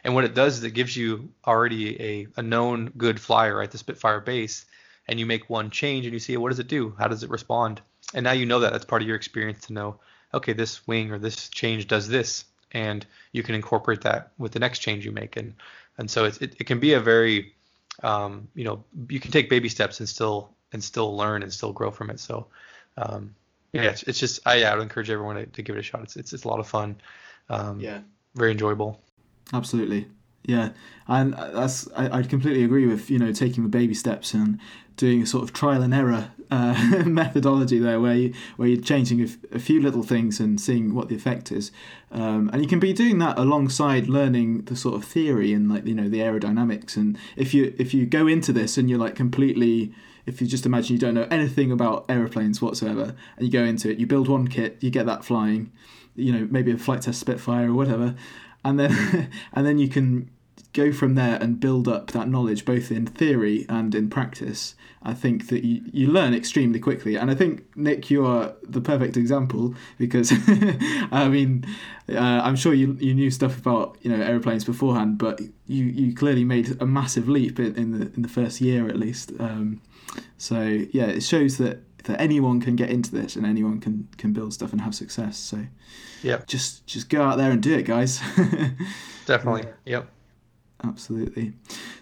and 0.04 0.14
what 0.14 0.24
it 0.24 0.34
does 0.34 0.58
is 0.58 0.64
it 0.64 0.74
gives 0.74 0.96
you 0.96 1.28
already 1.46 2.00
a, 2.00 2.26
a 2.36 2.42
known 2.42 2.90
good 2.96 3.20
flyer 3.20 3.56
right 3.56 3.70
the 3.70 3.78
spitfire 3.78 4.20
base 4.20 4.64
and 5.08 5.18
you 5.18 5.26
make 5.26 5.50
one 5.50 5.70
change 5.70 6.06
and 6.06 6.12
you 6.12 6.20
see 6.20 6.36
what 6.36 6.50
does 6.50 6.60
it 6.60 6.68
do 6.68 6.94
how 6.98 7.08
does 7.08 7.22
it 7.22 7.30
respond 7.30 7.80
and 8.14 8.24
now 8.24 8.32
you 8.32 8.46
know 8.46 8.60
that. 8.60 8.72
That's 8.72 8.84
part 8.84 9.02
of 9.02 9.08
your 9.08 9.16
experience 9.16 9.66
to 9.66 9.72
know 9.72 9.98
okay 10.34 10.52
this 10.52 10.86
wing 10.86 11.10
or 11.10 11.18
this 11.18 11.48
change 11.48 11.86
does 11.86 12.08
this 12.08 12.44
and 12.72 13.04
you 13.32 13.42
can 13.42 13.54
incorporate 13.54 14.00
that 14.02 14.32
with 14.38 14.52
the 14.52 14.58
next 14.58 14.80
change 14.80 15.04
you 15.04 15.12
make. 15.12 15.36
And 15.36 15.54
and 15.98 16.10
so 16.10 16.24
it, 16.24 16.40
it, 16.40 16.56
it 16.60 16.64
can 16.64 16.80
be 16.80 16.94
a 16.94 17.00
very 17.00 17.54
um, 18.02 18.48
you 18.54 18.64
know 18.64 18.84
you 19.08 19.20
can 19.20 19.30
take 19.30 19.50
baby 19.50 19.68
steps 19.68 20.00
and 20.00 20.08
still 20.08 20.50
and 20.72 20.82
still 20.82 21.16
learn 21.16 21.42
and 21.42 21.52
still 21.52 21.72
grow 21.72 21.90
from 21.90 22.10
it. 22.10 22.20
So 22.20 22.46
um, 22.96 23.34
yeah 23.72 23.82
it's, 23.82 24.02
it's 24.04 24.18
just 24.18 24.40
I, 24.46 24.56
yeah, 24.56 24.72
I 24.72 24.76
would 24.76 24.82
encourage 24.82 25.10
everyone 25.10 25.36
to, 25.36 25.46
to, 25.46 25.62
give 25.62 25.76
it 25.76 25.80
a 25.80 25.82
shot. 25.82 26.02
It's, 26.02 26.16
it's, 26.16 26.32
it's 26.32 26.44
a 26.44 26.48
lot 26.48 26.60
of 26.60 26.66
fun. 26.66 26.96
Um, 27.48 27.80
yeah. 27.80 28.00
very 28.34 28.50
enjoyable. 28.50 29.00
Absolutely 29.52 30.08
yeah, 30.44 30.70
and 31.06 31.34
that's 31.34 31.88
I, 31.96 32.18
I 32.18 32.22
completely 32.22 32.64
agree 32.64 32.86
with 32.86 33.10
you 33.10 33.18
know 33.18 33.32
taking 33.32 33.62
the 33.62 33.68
baby 33.68 33.94
steps 33.94 34.34
and 34.34 34.58
doing 34.96 35.22
a 35.22 35.26
sort 35.26 35.42
of 35.42 35.52
trial 35.52 35.82
and 35.82 35.94
error 35.94 36.30
uh, 36.50 37.02
methodology 37.06 37.78
there, 37.78 38.00
where 38.00 38.14
you 38.14 38.34
where 38.56 38.68
you're 38.68 38.82
changing 38.82 39.20
a, 39.20 39.24
f- 39.24 39.36
a 39.52 39.58
few 39.58 39.80
little 39.80 40.02
things 40.02 40.40
and 40.40 40.60
seeing 40.60 40.94
what 40.94 41.08
the 41.08 41.14
effect 41.14 41.52
is, 41.52 41.70
um, 42.10 42.50
and 42.52 42.62
you 42.62 42.68
can 42.68 42.78
be 42.78 42.92
doing 42.92 43.18
that 43.18 43.38
alongside 43.38 44.08
learning 44.08 44.62
the 44.62 44.76
sort 44.76 44.94
of 44.94 45.04
theory 45.04 45.52
and 45.52 45.70
like 45.70 45.86
you 45.86 45.94
know 45.94 46.08
the 46.08 46.18
aerodynamics. 46.18 46.96
And 46.96 47.16
if 47.36 47.54
you 47.54 47.74
if 47.78 47.94
you 47.94 48.04
go 48.04 48.26
into 48.26 48.52
this 48.52 48.76
and 48.76 48.90
you're 48.90 48.98
like 48.98 49.14
completely 49.14 49.94
if 50.26 50.40
you 50.40 50.46
just 50.46 50.66
imagine 50.66 50.94
you 50.94 51.00
don't 51.00 51.14
know 51.14 51.26
anything 51.32 51.72
about 51.72 52.04
aeroplanes 52.08 52.62
whatsoever 52.62 53.14
and 53.36 53.46
you 53.46 53.50
go 53.50 53.64
into 53.64 53.90
it, 53.90 53.98
you 53.98 54.06
build 54.06 54.28
one 54.28 54.46
kit, 54.46 54.76
you 54.80 54.88
get 54.88 55.06
that 55.06 55.24
flying, 55.24 55.72
you 56.14 56.32
know 56.32 56.46
maybe 56.50 56.70
a 56.72 56.78
Flite 56.78 57.02
Test 57.02 57.20
Spitfire 57.20 57.70
or 57.70 57.74
whatever, 57.74 58.14
and 58.64 58.78
then 58.78 59.30
and 59.52 59.66
then 59.66 59.78
you 59.78 59.88
can 59.88 60.30
go 60.72 60.90
from 60.90 61.14
there 61.14 61.36
and 61.36 61.60
build 61.60 61.86
up 61.86 62.12
that 62.12 62.28
knowledge 62.28 62.64
both 62.64 62.90
in 62.90 63.06
theory 63.06 63.66
and 63.68 63.94
in 63.94 64.08
practice. 64.08 64.74
I 65.02 65.12
think 65.12 65.48
that 65.48 65.64
you, 65.64 65.82
you 65.92 66.06
learn 66.06 66.32
extremely 66.32 66.78
quickly. 66.78 67.16
And 67.16 67.30
i 67.30 67.34
think 67.34 67.64
nick 67.76 68.10
you 68.10 68.24
are 68.24 68.54
the 68.62 68.80
perfect 68.80 69.16
example 69.16 69.74
because 69.98 70.32
i 71.12 71.28
mean 71.28 71.64
uh, 72.08 72.18
i'm 72.18 72.56
sure 72.56 72.72
you, 72.72 72.96
you 73.00 73.14
knew 73.14 73.30
stuff 73.30 73.58
about 73.58 73.98
you 74.02 74.10
know 74.10 74.22
aeroplanes 74.22 74.64
beforehand 74.64 75.18
but 75.18 75.40
you, 75.66 75.84
you 75.84 76.14
clearly 76.14 76.44
made 76.44 76.80
a 76.80 76.86
massive 76.86 77.28
leap 77.28 77.58
in, 77.58 77.74
in 77.76 77.98
the 77.98 78.12
in 78.14 78.22
the 78.22 78.28
first 78.28 78.60
year 78.60 78.88
at 78.88 78.96
least. 78.96 79.32
Um, 79.38 79.80
so 80.38 80.62
yeah 80.92 81.06
it 81.06 81.22
shows 81.22 81.58
that 81.58 81.82
that 82.04 82.20
anyone 82.20 82.60
can 82.60 82.76
get 82.76 82.90
into 82.90 83.10
this 83.10 83.36
and 83.36 83.46
anyone 83.46 83.80
can 83.80 84.08
can 84.16 84.32
build 84.32 84.52
stuff 84.52 84.72
and 84.72 84.80
have 84.80 84.94
success. 84.94 85.36
So 85.36 85.66
yeah 86.22 86.40
just 86.46 86.86
just 86.86 87.08
go 87.08 87.22
out 87.22 87.38
there 87.38 87.50
and 87.50 87.62
do 87.62 87.74
it 87.74 87.82
guys. 87.82 88.20
Definitely. 89.26 89.64
Yep. 89.84 90.08
Absolutely. 90.84 91.52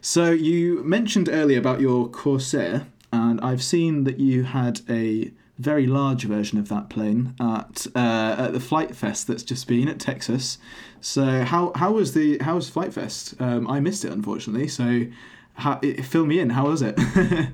So 0.01 0.31
you 0.31 0.83
mentioned 0.85 1.29
earlier 1.29 1.59
about 1.59 1.81
your 1.81 2.09
corsair 2.09 2.87
and 3.13 3.41
i've 3.41 3.63
seen 3.63 4.05
that 4.05 4.21
you 4.21 4.45
had 4.45 4.81
a 4.89 5.33
very 5.59 5.87
large 5.87 6.23
version 6.25 6.59
of 6.59 6.69
that 6.69 6.89
plane 6.89 7.35
at 7.39 7.87
uh, 7.95 8.37
at 8.39 8.53
the 8.55 8.61
Flite 8.61 8.97
Fest 8.97 9.27
that's 9.27 9.43
just 9.43 9.69
been 9.69 9.89
at 9.89 10.01
texas. 10.01 10.57
So 11.03 11.45
how 11.45 11.73
how 11.75 11.93
was 11.93 12.15
the 12.15 12.39
how 12.39 12.55
was 12.55 12.71
Flite 12.71 12.95
Fest? 12.95 13.35
Um, 13.39 13.69
i 13.69 13.79
missed 13.81 14.05
it 14.05 14.13
unfortunately. 14.13 14.69
So 14.69 15.07
how, 15.55 15.79
fill 16.03 16.25
me 16.25 16.39
in. 16.39 16.51
How 16.51 16.69
was 16.69 16.81
it? 16.81 16.99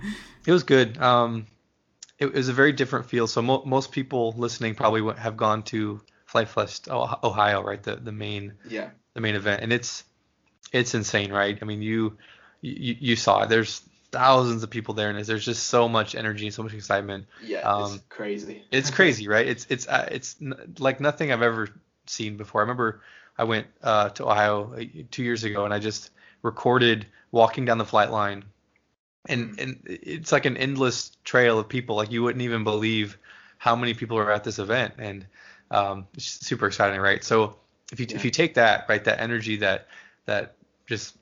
It 0.47 0.53
was 0.53 0.63
good. 0.63 0.97
Um, 0.99 1.47
it 2.19 2.33
was 2.33 2.49
a 2.49 2.53
very 2.53 2.73
different 2.73 3.07
feel. 3.07 3.27
So 3.27 3.43
mo- 3.43 3.63
most 3.67 3.93
people 3.93 4.35
listening 4.37 4.75
probably 4.75 5.15
have 5.17 5.37
gone 5.37 5.63
to 5.65 6.01
Flite 6.27 6.49
Fest 6.49 6.89
Ohio, 6.91 7.63
right? 7.63 7.83
The 7.83 7.97
the 7.97 8.13
main 8.13 8.55
yeah 8.69 8.91
the 9.15 9.21
main 9.21 9.35
event, 9.35 9.63
and 9.63 9.73
it's 9.73 10.05
it's 10.73 10.95
insane, 10.95 11.33
right? 11.33 11.59
I 11.61 11.65
mean, 11.65 11.83
you 11.83 12.17
you, 12.61 12.97
you 12.99 13.17
saw 13.17 13.43
it. 13.43 13.49
There's 13.49 13.81
thousands 14.13 14.63
of 14.63 14.71
people 14.71 14.95
there, 14.95 15.11
and 15.11 15.25
there's 15.25 15.45
just 15.45 15.67
so 15.67 15.89
much 15.89 16.15
energy 16.15 16.47
and 16.47 16.55
so 16.55 16.63
much 16.63 16.75
excitement. 16.75 17.27
Yeah, 17.43 17.69
um, 17.69 17.95
it's 17.95 18.03
crazy. 18.09 18.65
it's 18.71 18.91
crazy, 18.99 19.29
right? 19.29 19.47
It's 19.47 19.67
it's 19.71 19.89
uh, 19.89 20.09
it's 20.11 20.37
n- 20.41 20.75
like 20.79 21.01
nothing 21.01 21.33
I've 21.33 21.43
ever 21.43 21.69
seen 22.07 22.37
before. 22.37 22.61
I 22.61 22.65
remember 22.65 23.03
I 23.39 23.45
went 23.45 23.67
uh, 23.83 24.11
to 24.11 24.25
Ohio 24.27 24.75
uh, 24.75 24.85
two 25.11 25.23
years 25.23 25.45
ago, 25.45 25.65
and 25.65 25.75
I 25.75 25.79
just 25.79 26.11
recorded 26.43 27.07
walking 27.31 27.65
down 27.65 27.79
the 27.79 27.85
flight 27.85 28.11
line 28.11 28.45
and 29.29 29.59
and 29.59 29.81
it's 29.85 30.33
like 30.33 30.47
an 30.47 30.57
endless 30.57 31.17
trail 31.25 31.59
of 31.59 31.69
people. 31.69 31.97
Like 31.97 32.11
you 32.11 32.23
wouldn't 32.23 32.43
even 32.43 32.65
believe 32.65 33.19
how 33.59 33.77
many 33.77 33.95
people 33.95 34.19
are 34.19 34.31
at 34.31 34.45
this 34.45 34.59
event, 34.59 34.95
and 34.99 35.27
um, 35.71 36.07
it's 36.15 36.47
super 36.47 36.67
exciting, 36.67 37.01
right? 37.01 37.23
So 37.23 37.57
if 37.93 38.01
you 38.01 38.07
yeah. 38.09 38.17
if 38.17 38.25
you 38.25 38.31
take 38.31 38.55
that 38.55 38.87
right, 38.89 39.03
that 39.05 39.21
energy, 39.21 39.57
that 39.57 39.89
that 40.27 40.55
just 40.87 41.17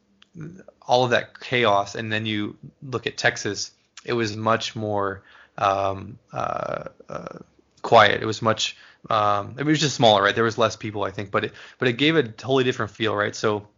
all 0.83 1.05
of 1.05 1.11
that 1.11 1.41
chaos, 1.41 1.95
and 1.95 2.13
then 2.13 2.27
you 2.27 2.57
look 2.83 3.07
at 3.07 3.17
Texas, 3.17 3.71
it 4.05 4.13
was 4.13 4.37
much 4.37 4.75
more 4.75 5.23
um, 5.59 6.19
uh, 6.33 6.85
uh, 7.09 7.39
quiet. 7.83 8.23
It 8.23 8.27
was 8.27 8.43
much 8.43 8.77
um, 9.11 9.57
it 9.59 9.65
was 9.65 9.81
just 9.81 9.97
smaller, 9.97 10.23
right? 10.23 10.35
There 10.35 10.45
was 10.45 10.59
less 10.59 10.77
people, 10.77 11.05
I 11.05 11.11
think, 11.11 11.31
but 11.31 11.45
it 11.45 11.53
but 11.79 11.89
it 11.89 11.95
gave 11.95 12.17
a 12.17 12.23
totally 12.23 12.65
different 12.65 12.91
feel, 12.91 13.15
right? 13.15 13.35
So 13.35 13.69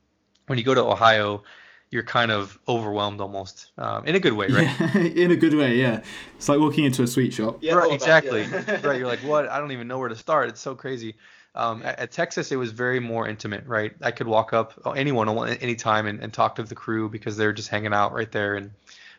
when 0.46 0.58
you 0.58 0.64
go 0.64 0.74
to 0.74 0.82
Ohio 0.82 1.42
you're 1.90 2.02
kind 2.02 2.30
of 2.30 2.58
overwhelmed 2.68 3.20
almost 3.20 3.70
um, 3.78 4.04
in 4.06 4.14
a 4.14 4.20
good 4.20 4.32
way, 4.32 4.48
right? 4.48 4.68
Yeah, 4.80 4.96
in 5.24 5.30
a 5.30 5.36
good 5.36 5.54
way, 5.54 5.76
yeah. 5.76 6.02
It's 6.36 6.48
like 6.48 6.58
walking 6.58 6.84
into 6.84 7.02
a 7.02 7.06
sweet 7.06 7.32
shop. 7.32 7.58
Yeah, 7.60 7.74
right, 7.74 7.92
exactly. 7.92 8.42
yeah. 8.42 8.84
right, 8.86 8.98
you're 8.98 9.06
like, 9.06 9.20
what? 9.20 9.48
I 9.48 9.58
don't 9.58 9.72
even 9.72 9.86
know 9.86 9.98
where 9.98 10.08
to 10.08 10.16
start. 10.16 10.48
It's 10.48 10.60
so 10.60 10.74
crazy. 10.74 11.14
Um, 11.54 11.82
at, 11.84 11.98
at, 11.98 12.12
Texas, 12.12 12.52
it 12.52 12.56
was 12.56 12.70
very 12.72 13.00
more 13.00 13.26
intimate, 13.26 13.64
right? 13.66 13.92
I 14.02 14.10
could 14.10 14.26
walk 14.26 14.52
up 14.52 14.74
uh, 14.84 14.90
anyone 14.90 15.48
anytime 15.48 16.06
and, 16.06 16.20
and 16.20 16.32
talk 16.32 16.56
to 16.56 16.62
the 16.62 16.74
crew 16.74 17.08
because 17.08 17.36
they're 17.36 17.52
just 17.52 17.68
hanging 17.68 17.94
out 17.94 18.12
right 18.12 18.30
there, 18.30 18.56
and 18.56 18.70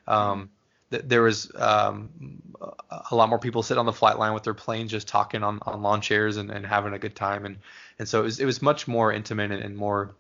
um, 0.08 0.50
th- 0.92 1.04
there 1.08 1.24
was 1.24 1.52
um, 1.56 2.10
a 3.10 3.16
lot 3.16 3.30
more 3.30 3.40
people 3.40 3.64
sitting 3.64 3.80
on 3.80 3.88
the 3.88 3.94
flight 3.94 4.20
line 4.20 4.34
with 4.34 4.44
their 4.44 4.54
planes, 4.54 4.92
just 4.92 5.08
talking 5.08 5.42
on, 5.42 5.60
on 5.64 5.82
lawn 5.82 6.00
chairs 6.02 6.38
and, 6.38 6.52
and 6.52 6.66
having 6.66 6.94
a 6.94 7.00
good 7.00 7.16
time, 7.16 7.46
and 7.46 7.58
and 7.98 8.08
so 8.08 8.20
it 8.20 8.24
was 8.24 8.40
it 8.40 8.46
was 8.46 8.62
much 8.62 8.88
more 8.88 9.12
intimate 9.12 9.52
and, 9.52 9.64
and 9.64 9.76
more 9.76 10.14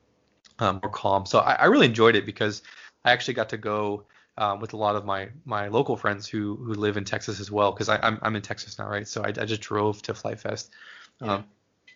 um, 0.60 0.80
more 0.84 0.92
calm. 0.92 1.26
So 1.26 1.40
I, 1.40 1.54
I, 1.54 1.66
really 1.66 1.86
enjoyed 1.86 2.16
it 2.16 2.26
because 2.26 2.62
I 3.06 3.12
actually 3.12 3.36
got 3.36 3.50
to 3.50 3.58
go 3.58 4.06
um, 4.38 4.60
with 4.60 4.74
a 4.74 4.78
lot 4.78 4.96
of 4.96 5.06
my 5.06 5.30
my 5.46 5.68
local 5.68 5.98
friends 5.98 6.28
who 6.28 6.56
who 6.56 6.74
live 6.74 6.98
in 6.98 7.06
Texas 7.06 7.40
as 7.40 7.52
well 7.52 7.72
because 7.72 7.90
I'm 7.90 8.20
I'm 8.22 8.36
in 8.36 8.42
Texas 8.42 8.78
now, 8.78 8.88
right? 8.88 9.08
So 9.08 9.24
I, 9.24 9.28
I 9.28 9.46
just 9.46 9.62
drove 9.62 10.02
to 10.04 10.14
Flite 10.14 10.40
Fest. 10.40 10.72
Yeah. 11.22 11.36
Um, 11.36 11.46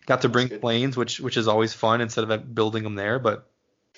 got 0.05 0.21
to 0.21 0.29
bring 0.29 0.49
planes, 0.59 0.97
which 0.97 1.19
which 1.19 1.37
is 1.37 1.47
always 1.47 1.73
fun 1.73 2.01
instead 2.01 2.29
of 2.29 2.55
building 2.55 2.83
them 2.83 2.95
there, 2.95 3.19
but 3.19 3.49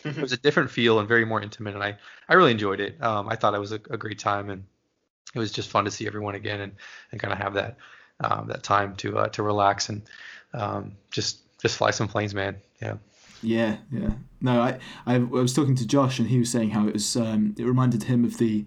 it 0.03 0.17
was 0.17 0.33
a 0.33 0.37
different 0.41 0.71
feel 0.71 0.99
and 0.99 1.07
very 1.07 1.25
more 1.25 1.41
intimate, 1.41 1.75
and 1.75 1.83
I 1.83 1.97
I 2.27 2.33
really 2.35 2.51
enjoyed 2.51 2.79
it. 2.79 3.01
Um, 3.01 3.27
I 3.29 3.35
thought 3.35 3.53
it 3.53 3.59
was 3.59 3.71
a, 3.71 3.79
a, 3.89 3.97
great 3.97 4.19
time, 4.19 4.49
and 4.49 4.65
it 5.33 5.39
was 5.39 5.51
just 5.51 5.69
fun 5.69 5.85
to 5.85 5.91
see 5.91 6.07
everyone 6.07 6.35
again 6.35 6.61
and 6.61 6.73
and 7.11 7.21
kind 7.21 7.33
of 7.33 7.39
have 7.39 7.53
that 7.53 7.77
um, 8.19 8.47
that 8.47 8.63
time 8.63 8.95
to 8.97 9.19
uh, 9.19 9.27
to 9.29 9.43
relax 9.43 9.89
and 9.89 10.03
um, 10.53 10.97
just 11.11 11.39
just 11.61 11.77
fly 11.77 11.91
some 11.91 12.07
planes, 12.07 12.35
man. 12.35 12.57
Yeah. 12.81 12.95
Yeah, 13.43 13.77
yeah. 13.91 14.11
No, 14.41 14.61
I, 14.61 14.79
I, 15.05 15.15
I 15.15 15.17
was 15.17 15.53
talking 15.53 15.75
to 15.75 15.87
Josh 15.87 16.19
and 16.19 16.27
he 16.27 16.39
was 16.39 16.49
saying 16.49 16.71
how 16.71 16.87
it 16.87 16.93
was 16.93 17.15
um, 17.15 17.55
it 17.57 17.65
reminded 17.65 18.03
him 18.03 18.25
of 18.25 18.37
the 18.37 18.65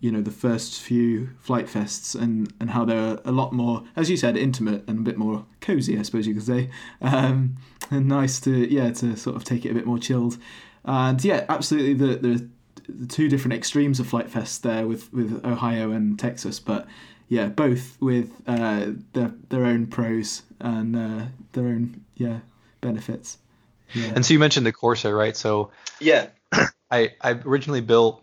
you 0.00 0.10
know 0.10 0.20
the 0.20 0.32
first 0.32 0.80
few 0.80 1.30
Flite 1.40 1.66
Fests 1.66 2.20
and 2.20 2.52
and 2.60 2.70
how 2.70 2.84
they're 2.84 3.18
a 3.24 3.30
lot 3.30 3.52
more 3.52 3.84
as 3.94 4.10
you 4.10 4.16
said 4.16 4.36
intimate 4.36 4.82
and 4.88 4.98
a 4.98 5.02
bit 5.02 5.16
more 5.16 5.46
cozy 5.60 5.98
I 5.98 6.02
suppose 6.02 6.26
you 6.26 6.34
could 6.34 6.42
say. 6.42 6.70
Um, 7.00 7.56
and 7.90 8.08
nice 8.08 8.40
to 8.40 8.72
yeah 8.72 8.90
to 8.92 9.16
sort 9.16 9.36
of 9.36 9.44
take 9.44 9.64
it 9.64 9.70
a 9.70 9.74
bit 9.74 9.86
more 9.86 9.98
chilled. 9.98 10.38
And 10.84 11.24
yeah 11.24 11.44
absolutely 11.48 11.94
the 11.94 12.16
the, 12.16 12.48
the 12.88 13.06
two 13.06 13.28
different 13.28 13.54
extremes 13.54 14.00
of 14.00 14.08
Flite 14.08 14.28
Fests 14.28 14.60
there 14.60 14.88
with 14.88 15.12
with 15.12 15.44
Ohio 15.44 15.92
and 15.92 16.18
Texas 16.18 16.58
but 16.58 16.86
yeah 17.28 17.46
both 17.46 17.96
with 18.00 18.42
uh, 18.48 18.90
their 19.12 19.32
their 19.50 19.64
own 19.64 19.86
pros 19.86 20.42
and 20.58 20.96
uh, 20.96 21.26
their 21.52 21.66
own 21.66 22.04
yeah 22.16 22.40
benefits 22.80 23.38
yeah. 23.94 24.12
And 24.14 24.24
so 24.24 24.34
you 24.34 24.38
mentioned 24.38 24.66
the 24.66 24.72
Corsair, 24.72 25.14
right? 25.14 25.36
So 25.36 25.70
yeah, 26.00 26.28
I 26.90 27.12
I 27.20 27.32
originally 27.44 27.80
built 27.80 28.22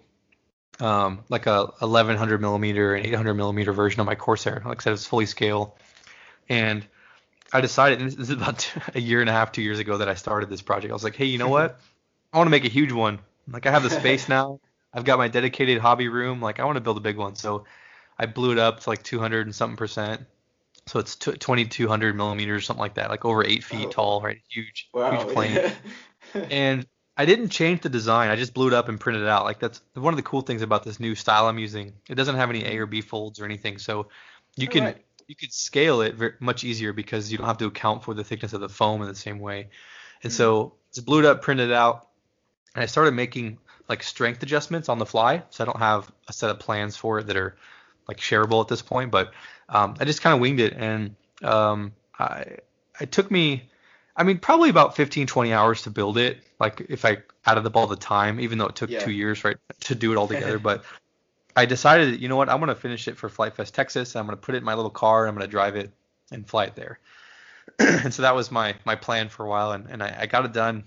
um, 0.79 1.23
like 1.29 1.45
a 1.45 1.65
1100 1.79 2.41
millimeter 2.41 2.95
and 2.95 3.05
800 3.05 3.33
millimeter 3.33 3.73
version 3.73 3.99
of 3.99 4.05
my 4.05 4.15
Corsair. 4.15 4.61
Like 4.65 4.81
I 4.81 4.83
said, 4.83 4.93
it's 4.93 5.05
fully 5.05 5.25
scale, 5.25 5.75
and 6.47 6.85
I 7.51 7.61
decided, 7.61 7.99
and 7.99 8.11
this 8.11 8.17
is 8.17 8.29
about 8.29 8.71
a 8.95 8.99
year 8.99 9.21
and 9.21 9.29
a 9.29 9.33
half, 9.33 9.51
two 9.51 9.61
years 9.61 9.79
ago 9.79 9.97
that 9.97 10.07
I 10.07 10.15
started 10.15 10.49
this 10.49 10.61
project. 10.61 10.91
I 10.91 10.93
was 10.93 11.03
like, 11.03 11.15
hey, 11.15 11.25
you 11.25 11.37
know 11.37 11.49
what? 11.49 11.79
I 12.31 12.37
want 12.37 12.47
to 12.47 12.51
make 12.51 12.65
a 12.65 12.69
huge 12.69 12.91
one. 12.91 13.19
Like 13.51 13.65
I 13.65 13.71
have 13.71 13.83
the 13.83 13.89
space 13.89 14.29
now. 14.29 14.59
I've 14.93 15.03
got 15.03 15.17
my 15.17 15.27
dedicated 15.27 15.79
hobby 15.79 16.07
room. 16.07 16.41
Like 16.41 16.59
I 16.59 16.65
want 16.65 16.77
to 16.77 16.81
build 16.81 16.97
a 16.97 17.01
big 17.01 17.17
one. 17.17 17.35
So 17.35 17.65
I 18.17 18.25
blew 18.25 18.51
it 18.51 18.59
up 18.59 18.81
to 18.81 18.89
like 18.89 19.03
200 19.03 19.47
and 19.47 19.55
something 19.55 19.77
percent 19.77 20.21
so 20.89 20.97
it's 20.97 21.15
t- 21.15 21.33
2200 21.33 22.15
millimeters, 22.15 22.65
something 22.65 22.81
like 22.81 22.95
that, 22.95 23.11
like 23.11 23.23
over 23.23 23.45
eight 23.45 23.63
feet 23.63 23.85
oh. 23.85 23.91
tall, 23.91 24.21
right? 24.21 24.39
Huge, 24.49 24.89
wow. 24.91 25.11
huge 25.11 25.33
plane. 25.33 25.71
and 26.49 26.87
I 27.15 27.25
didn't 27.25 27.49
change 27.49 27.81
the 27.81 27.89
design. 27.89 28.31
I 28.31 28.35
just 28.35 28.55
blew 28.55 28.69
it 28.69 28.73
up 28.73 28.89
and 28.89 28.99
printed 28.99 29.21
it 29.21 29.29
out. 29.29 29.43
Like 29.43 29.59
that's 29.59 29.83
one 29.93 30.13
of 30.13 30.17
the 30.17 30.23
cool 30.23 30.41
things 30.41 30.63
about 30.63 30.83
this 30.83 30.99
new 30.99 31.13
style 31.13 31.45
I'm 31.45 31.59
using. 31.59 31.93
It 32.09 32.15
doesn't 32.15 32.37
have 32.37 32.49
any 32.49 32.65
A 32.65 32.79
or 32.79 32.87
B 32.87 33.01
folds 33.01 33.39
or 33.39 33.45
anything, 33.45 33.77
so 33.77 34.07
you 34.55 34.67
can 34.67 34.83
right. 34.83 35.05
you 35.27 35.35
could 35.35 35.53
scale 35.53 36.01
it 36.01 36.15
very, 36.15 36.33
much 36.39 36.63
easier 36.63 36.91
because 36.91 37.31
you 37.31 37.37
don't 37.37 37.45
have 37.45 37.59
to 37.59 37.67
account 37.67 38.03
for 38.03 38.15
the 38.15 38.23
thickness 38.23 38.53
of 38.53 38.61
the 38.61 38.69
foam 38.69 39.03
in 39.03 39.07
the 39.07 39.13
same 39.13 39.37
way. 39.37 39.69
And 40.23 40.31
mm-hmm. 40.31 40.37
so 40.37 40.73
just 40.91 41.05
blew 41.05 41.19
it 41.19 41.25
up, 41.25 41.43
printed 41.43 41.69
it 41.69 41.75
out, 41.75 42.07
and 42.73 42.81
I 42.81 42.87
started 42.87 43.13
making 43.13 43.59
like 43.87 44.01
strength 44.01 44.41
adjustments 44.41 44.89
on 44.89 44.97
the 44.97 45.05
fly. 45.05 45.43
So 45.51 45.63
I 45.63 45.65
don't 45.65 45.77
have 45.77 46.11
a 46.27 46.33
set 46.33 46.49
of 46.49 46.57
plans 46.57 46.97
for 46.97 47.19
it 47.19 47.27
that 47.27 47.37
are 47.37 47.57
like 48.09 48.17
shareable 48.17 48.59
at 48.59 48.67
this 48.67 48.81
point, 48.81 49.11
but 49.11 49.31
um, 49.69 49.93
I 49.99 50.05
just 50.05 50.23
kind 50.23 50.33
of 50.33 50.39
winged 50.41 50.59
it, 50.59 50.73
and 50.73 51.15
um, 51.43 51.91
I, 52.17 52.57
it 52.99 53.11
took 53.11 53.29
me, 53.29 53.69
I 54.15 54.23
mean, 54.23 54.39
probably 54.39 54.71
about 54.71 54.95
15, 54.95 55.27
20 55.27 55.53
hours 55.53 55.83
to 55.83 55.91
build 55.91 56.17
it. 56.17 56.39
Like 56.59 56.87
if 56.89 57.05
I 57.05 57.19
added 57.45 57.67
up 57.67 57.75
all 57.75 57.85
the 57.85 57.95
time, 57.95 58.39
even 58.39 58.57
though 58.57 58.65
it 58.65 58.75
took 58.75 58.89
yeah. 58.89 58.97
two 58.99 59.11
years, 59.11 59.43
right, 59.43 59.57
to 59.81 59.93
do 59.93 60.11
it 60.11 60.17
all 60.17 60.27
together. 60.27 60.57
but 60.69 60.83
I 61.55 61.67
decided, 61.67 62.19
you 62.19 62.29
know 62.29 62.35
what, 62.35 62.49
I'm 62.49 62.59
gonna 62.59 62.73
finish 62.73 63.07
it 63.07 63.15
for 63.15 63.29
Flite 63.29 63.55
Fest 63.55 63.75
Texas. 63.75 64.15
I'm 64.15 64.25
gonna 64.25 64.37
put 64.37 64.55
it 64.55 64.57
in 64.57 64.63
my 64.63 64.73
little 64.73 64.89
car. 64.89 65.27
I'm 65.27 65.35
gonna 65.35 65.45
drive 65.45 65.75
it 65.75 65.91
and 66.31 66.47
fly 66.47 66.65
it 66.65 66.75
there. 66.75 66.97
and 67.79 68.11
so 68.11 68.23
that 68.23 68.33
was 68.33 68.49
my 68.49 68.73
my 68.85 68.95
plan 68.95 69.29
for 69.29 69.45
a 69.45 69.49
while, 69.49 69.73
and, 69.73 69.87
and 69.87 70.01
I, 70.01 70.15
I 70.21 70.25
got 70.25 70.45
it 70.45 70.53
done. 70.53 70.85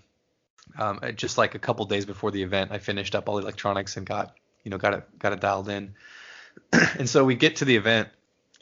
Um, 0.76 0.98
just 1.14 1.38
like 1.38 1.54
a 1.54 1.58
couple 1.60 1.84
days 1.84 2.04
before 2.04 2.32
the 2.32 2.42
event, 2.42 2.72
I 2.72 2.78
finished 2.78 3.14
up 3.14 3.28
all 3.28 3.36
the 3.36 3.42
electronics 3.42 3.96
and 3.96 4.04
got 4.04 4.34
you 4.64 4.70
know 4.70 4.78
got 4.78 4.94
it 4.94 5.18
got 5.20 5.32
it 5.32 5.40
dialed 5.40 5.68
in. 5.68 5.94
and 6.72 7.08
so 7.08 7.24
we 7.24 7.34
get 7.34 7.56
to 7.56 7.64
the 7.64 7.76
event, 7.76 8.08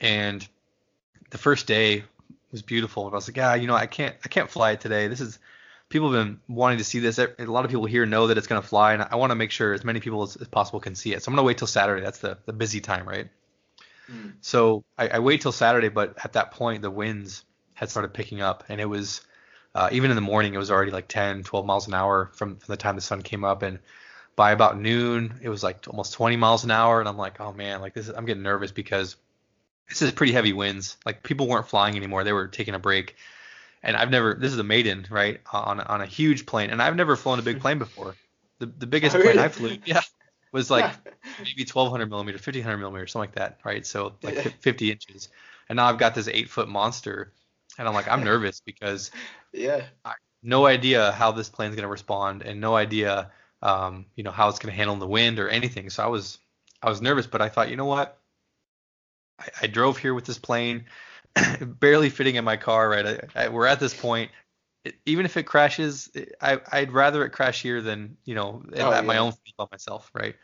and 0.01 0.47
the 1.31 1.39
first 1.39 1.67
day 1.67 2.05
was 2.53 2.63
beautiful. 2.63 3.07
And 3.07 3.15
I 3.15 3.17
was 3.17 3.29
like, 3.29 3.37
yeah, 3.37 3.55
you 3.55 3.67
know, 3.67 3.75
I 3.75 3.87
can't 3.87 4.15
I 4.25 4.29
can't 4.29 4.51
fly 4.51 4.73
it 4.73 4.81
today. 4.81 5.09
This 5.09 5.21
is 5.21 5.39
people 5.89 6.13
have 6.13 6.25
been 6.25 6.41
wanting 6.49 6.79
to 6.79 6.85
see 6.85 7.01
this. 7.01 7.19
A 7.19 7.29
lot 7.39 7.65
of 7.65 7.71
people 7.71 7.87
here 7.87 8.07
know 8.07 8.29
that 8.29 8.39
it's 8.39 8.47
going 8.47 8.63
to 8.63 8.67
fly, 8.67 8.95
and 8.95 9.03
I 9.03 9.17
want 9.17 9.31
to 9.31 9.37
make 9.37 9.51
sure 9.51 9.73
as 9.73 9.85
many 9.85 10.01
people 10.01 10.23
as, 10.23 10.37
as, 10.37 10.49
possible 10.49 10.81
can 10.81 10.95
see 10.95 11.13
it. 11.13 11.23
So 11.23 11.29
I'm 11.29 11.35
going 11.35 11.45
to 11.45 11.47
wait 11.47 11.59
till 11.59 11.67
Saturday. 11.67 12.03
That's 12.03 12.21
the, 12.21 12.39
the 12.47 12.53
busy 12.53 12.81
time, 12.81 13.09
right? 13.09 13.29
Mm. 14.11 14.35
So 14.41 14.85
I, 14.97 15.09
I, 15.09 15.19
wait 15.19 15.43
till 15.43 15.53
Saturday, 15.53 15.89
but 15.89 16.17
at 16.25 16.35
that 16.35 16.53
point, 16.53 16.83
the 16.83 16.91
winds 16.91 17.45
had 17.75 17.91
started 17.91 18.15
picking 18.15 18.41
up, 18.41 18.65
and 18.69 18.81
it 18.81 18.87
was 18.87 19.21
uh, 19.75 19.89
even 19.93 20.11
in 20.11 20.15
the 20.15 20.23
morning, 20.23 20.55
it 20.55 20.59
was 20.59 20.71
already 20.71 20.91
like 20.91 21.09
10, 21.09 21.45
12 21.45 21.67
miles 21.67 21.87
an 21.87 21.95
hour 21.95 22.31
from, 22.35 22.57
from 22.57 22.73
the 22.73 22.77
time 22.77 22.95
the 22.95 23.03
sun 23.03 23.23
came 23.23 23.45
up, 23.45 23.63
and 23.63 23.79
by 24.41 24.53
about 24.53 24.81
noon, 24.81 25.39
it 25.43 25.51
was 25.51 25.63
like 25.63 25.85
almost 25.87 26.15
20 26.15 26.39
miles 26.39 26.65
an 26.65 26.71
hour, 26.71 26.99
and 26.99 27.07
I'm 27.07 27.19
like, 27.19 27.43
oh 27.43 27.53
man, 27.53 27.83
like 27.83 27.93
this, 27.93 28.09
is, 28.09 28.15
I'm 28.15 28.25
getting 28.25 28.43
nervous 28.43 28.73
because 28.73 29.17
this 29.91 30.01
is 30.01 30.13
pretty 30.13 30.33
heavy 30.33 30.55
winds. 30.55 30.97
Like 31.05 31.23
people 31.23 31.47
weren't 31.47 31.69
flying 31.69 31.95
anymore; 31.95 32.25
they 32.25 32.33
were 32.33 32.49
taking 32.49 32.73
a 32.75 32.79
break. 32.79 33.17
And 33.83 33.95
I've 33.95 34.09
never. 34.09 34.33
This 34.33 34.51
is 34.55 34.59
a 34.59 34.65
maiden, 34.65 35.07
right, 35.11 35.43
on 35.53 35.79
on 35.81 36.01
a 36.01 36.07
huge 36.07 36.47
plane, 36.47 36.71
and 36.71 36.81
I've 36.81 36.97
never 36.97 37.17
flown 37.17 37.39
a 37.39 37.43
big 37.43 37.61
plane 37.61 37.79
before. 37.79 38.17
The 38.61 38.65
the 38.65 38.87
biggest 38.87 39.15
oh, 39.17 39.21
plane 39.21 39.39
I 39.39 39.49
flew, 39.49 39.77
yeah, 39.85 40.01
was 40.53 40.71
like 40.71 40.91
maybe 41.39 41.67
1200 41.71 42.09
millimeter, 42.09 42.37
1500 42.37 42.79
millimeter, 42.79 43.07
something 43.09 43.29
like 43.29 43.35
that, 43.35 43.61
right? 43.63 43.87
So 43.87 44.15
like 44.23 44.59
50 44.63 44.91
inches. 44.91 45.29
And 45.69 45.77
now 45.77 45.85
I've 45.85 45.99
got 45.99 46.15
this 46.15 46.29
eight 46.29 46.49
foot 46.49 46.67
monster, 46.67 47.31
and 47.79 47.87
I'm 47.87 47.93
like, 47.93 48.09
I'm 48.09 48.25
nervous 48.33 48.63
because 48.65 49.11
yeah, 49.53 49.83
I, 50.03 50.15
no 50.43 50.65
idea 50.65 51.13
how 51.13 51.31
this 51.31 51.51
plane's 51.51 51.77
gonna 51.77 51.89
respond, 51.89 52.41
and 52.41 52.59
no 52.59 52.75
idea, 52.75 53.31
um, 53.63 54.07
you 54.15 54.25
know, 54.25 54.31
how 54.31 54.49
it's 54.49 54.59
gonna 54.59 54.75
handle 54.75 54.97
the 54.97 55.07
wind 55.07 55.39
or 55.39 55.49
anything. 55.49 55.91
So 55.91 56.03
I 56.03 56.07
was 56.07 56.39
I 56.83 56.89
was 56.89 57.03
nervous, 57.03 57.27
but 57.27 57.43
I 57.43 57.49
thought, 57.49 57.71
you 57.71 57.77
know 57.77 57.85
what, 57.85 58.19
I, 59.39 59.49
I 59.63 59.67
drove 59.67 59.99
here 59.99 60.15
with 60.15 60.25
this 60.25 60.39
plane, 60.39 60.87
barely 61.61 62.11
fitting 62.11 62.37
in 62.37 62.45
my 62.45 62.57
car. 62.57 62.89
Right, 62.89 63.07
I, 63.07 63.45
I, 63.45 63.49
we're 63.49 63.67
at 63.67 63.81
this 63.81 63.95
point. 63.95 64.31
It, 64.85 64.95
even 65.05 65.27
if 65.27 65.37
it 65.37 65.43
crashes, 65.43 66.11
I, 66.41 66.61
I'd 66.73 66.93
rather 66.93 67.25
it 67.25 67.31
crash 67.31 67.61
here 67.61 67.83
than 67.83 68.17
you 68.25 68.35
know 68.35 68.63
oh, 68.73 68.93
at 68.93 68.97
yeah. 68.97 69.01
my 69.03 69.19
own 69.19 69.33
feet 69.33 69.55
by 69.57 69.67
myself. 69.71 70.11
Right. 70.15 70.37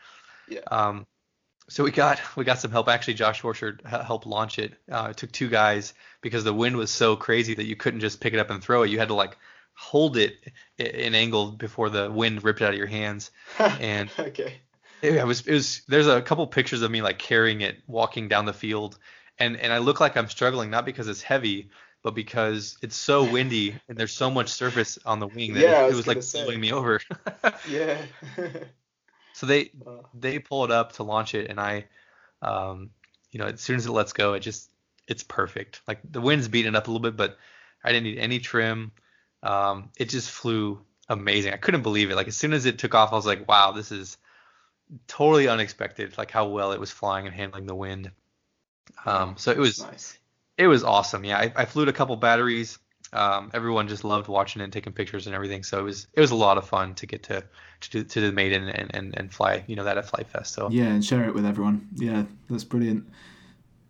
Yeah. 0.47 0.61
Um, 0.69 1.07
so 1.69 1.83
we 1.83 1.91
got 1.91 2.19
we 2.37 2.45
got 2.45 2.59
some 2.59 2.71
help. 2.71 2.87
Actually, 2.87 3.15
Josh 3.15 3.41
Forsher 3.41 3.85
helped 3.85 4.25
launch 4.25 4.59
it. 4.59 4.73
Uh, 4.89 5.09
it 5.11 5.17
took 5.17 5.31
two 5.31 5.49
guys 5.49 5.93
because 6.21 6.43
the 6.43 6.53
wind 6.53 6.77
was 6.77 6.91
so 6.91 7.15
crazy 7.15 7.55
that 7.55 7.65
you 7.65 7.75
couldn't 7.75 7.99
just 7.99 8.21
pick 8.21 8.33
it 8.33 8.39
up 8.39 8.49
and 8.49 8.63
throw 8.63 8.83
it. 8.83 8.89
You 8.89 8.99
had 8.99 9.09
to 9.09 9.13
like 9.13 9.37
hold 9.77 10.17
it 10.17 10.35
in 10.77 11.15
angle 11.15 11.51
before 11.51 11.89
the 11.89 12.11
wind 12.11 12.43
ripped 12.43 12.61
out 12.61 12.71
of 12.71 12.77
your 12.77 12.87
hands. 12.87 13.31
And 13.59 14.09
okay 14.19 14.61
it 15.01 15.25
was 15.25 15.41
it 15.41 15.53
was 15.53 15.81
there's 15.87 16.07
a 16.07 16.21
couple 16.21 16.45
pictures 16.47 16.81
of 16.81 16.91
me 16.91 17.01
like 17.01 17.19
carrying 17.19 17.61
it 17.61 17.77
walking 17.87 18.27
down 18.27 18.45
the 18.45 18.53
field 18.53 18.97
and 19.39 19.57
and 19.57 19.71
I 19.71 19.77
look 19.77 19.99
like 19.99 20.17
I'm 20.17 20.29
struggling 20.29 20.69
not 20.69 20.85
because 20.85 21.07
it's 21.07 21.21
heavy 21.21 21.69
but 22.03 22.15
because 22.15 22.77
it's 22.81 22.95
so 22.95 23.29
windy 23.29 23.75
and 23.89 23.97
there's 23.97 24.13
so 24.13 24.31
much 24.31 24.49
surface 24.49 24.97
on 25.05 25.19
the 25.19 25.27
wing 25.27 25.53
that 25.53 25.61
yeah, 25.61 25.81
it, 25.81 25.85
it 25.85 25.87
was, 25.87 25.97
was 25.97 26.07
like 26.07 26.23
say. 26.23 26.43
blowing 26.43 26.59
me 26.59 26.71
over. 26.71 27.01
yeah. 27.69 27.97
so 29.33 29.45
they 29.45 29.71
they 30.13 30.39
pull 30.39 30.63
it 30.63 30.71
up 30.71 30.93
to 30.93 31.03
launch 31.03 31.35
it 31.35 31.49
and 31.49 31.59
I 31.59 31.85
um 32.41 32.91
you 33.31 33.39
know 33.39 33.47
as 33.47 33.61
soon 33.61 33.75
as 33.75 33.85
it 33.85 33.91
lets 33.91 34.13
go 34.13 34.33
it 34.33 34.39
just 34.39 34.69
it's 35.07 35.23
perfect. 35.23 35.81
Like 35.87 35.99
the 36.09 36.21
wind's 36.21 36.47
beating 36.47 36.75
up 36.75 36.87
a 36.87 36.91
little 36.91 37.01
bit 37.01 37.17
but 37.17 37.37
I 37.83 37.91
didn't 37.91 38.05
need 38.05 38.19
any 38.19 38.39
trim. 38.39 38.91
Um 39.47 39.89
it 39.97 40.09
just 40.09 40.29
flew 40.29 40.79
amazing. 41.09 41.53
I 41.53 41.57
couldn't 41.57 41.83
believe 41.83 42.11
it. 42.11 42.15
Like 42.15 42.27
as 42.27 42.37
soon 42.37 42.53
as 42.53 42.65
it 42.65 42.77
took 42.77 42.93
off 42.93 43.13
I 43.13 43.15
was 43.15 43.25
like 43.25 43.47
wow 43.47 43.71
this 43.71 43.91
is 43.91 44.17
totally 45.07 45.47
unexpected, 45.47 46.17
like 46.17 46.31
how 46.31 46.47
well 46.47 46.71
it 46.71 46.79
was 46.79 46.91
flying 46.91 47.25
and 47.25 47.35
handling 47.35 47.65
the 47.65 47.75
wind. 47.75 48.11
Um, 49.05 49.35
so 49.37 49.51
it 49.51 49.57
was 49.57 49.81
nice. 49.81 50.17
it 50.57 50.67
was 50.67 50.83
awesome. 50.83 51.23
Yeah, 51.23 51.37
I, 51.37 51.53
I 51.55 51.65
flew 51.65 51.87
a 51.87 51.93
couple 51.93 52.15
batteries. 52.15 52.79
Um, 53.13 53.51
everyone 53.53 53.87
just 53.87 54.03
loved 54.03 54.27
watching 54.27 54.61
it 54.61 54.65
and 54.65 54.73
taking 54.73 54.91
pictures 54.91 55.27
and 55.27 55.35
everything. 55.35 55.63
So 55.63 55.79
it 55.79 55.83
was 55.83 56.07
it 56.13 56.19
was 56.19 56.31
a 56.31 56.35
lot 56.35 56.57
of 56.57 56.67
fun 56.67 56.93
to 56.95 57.05
get 57.05 57.23
to 57.23 57.43
to 57.81 57.89
do 57.89 58.03
to 58.03 58.21
the 58.21 58.31
maiden 58.31 58.67
and, 58.67 58.93
and, 58.93 59.17
and 59.17 59.33
fly 59.33 59.63
you 59.67 59.75
know 59.75 59.83
that 59.83 59.97
at 59.97 60.07
Flite 60.07 60.27
Fest. 60.27 60.53
So 60.53 60.69
yeah, 60.69 60.85
and 60.85 61.03
share 61.03 61.27
it 61.27 61.33
with 61.33 61.45
everyone. 61.45 61.87
Yeah, 61.95 62.23
that's 62.49 62.63
brilliant. 62.63 63.07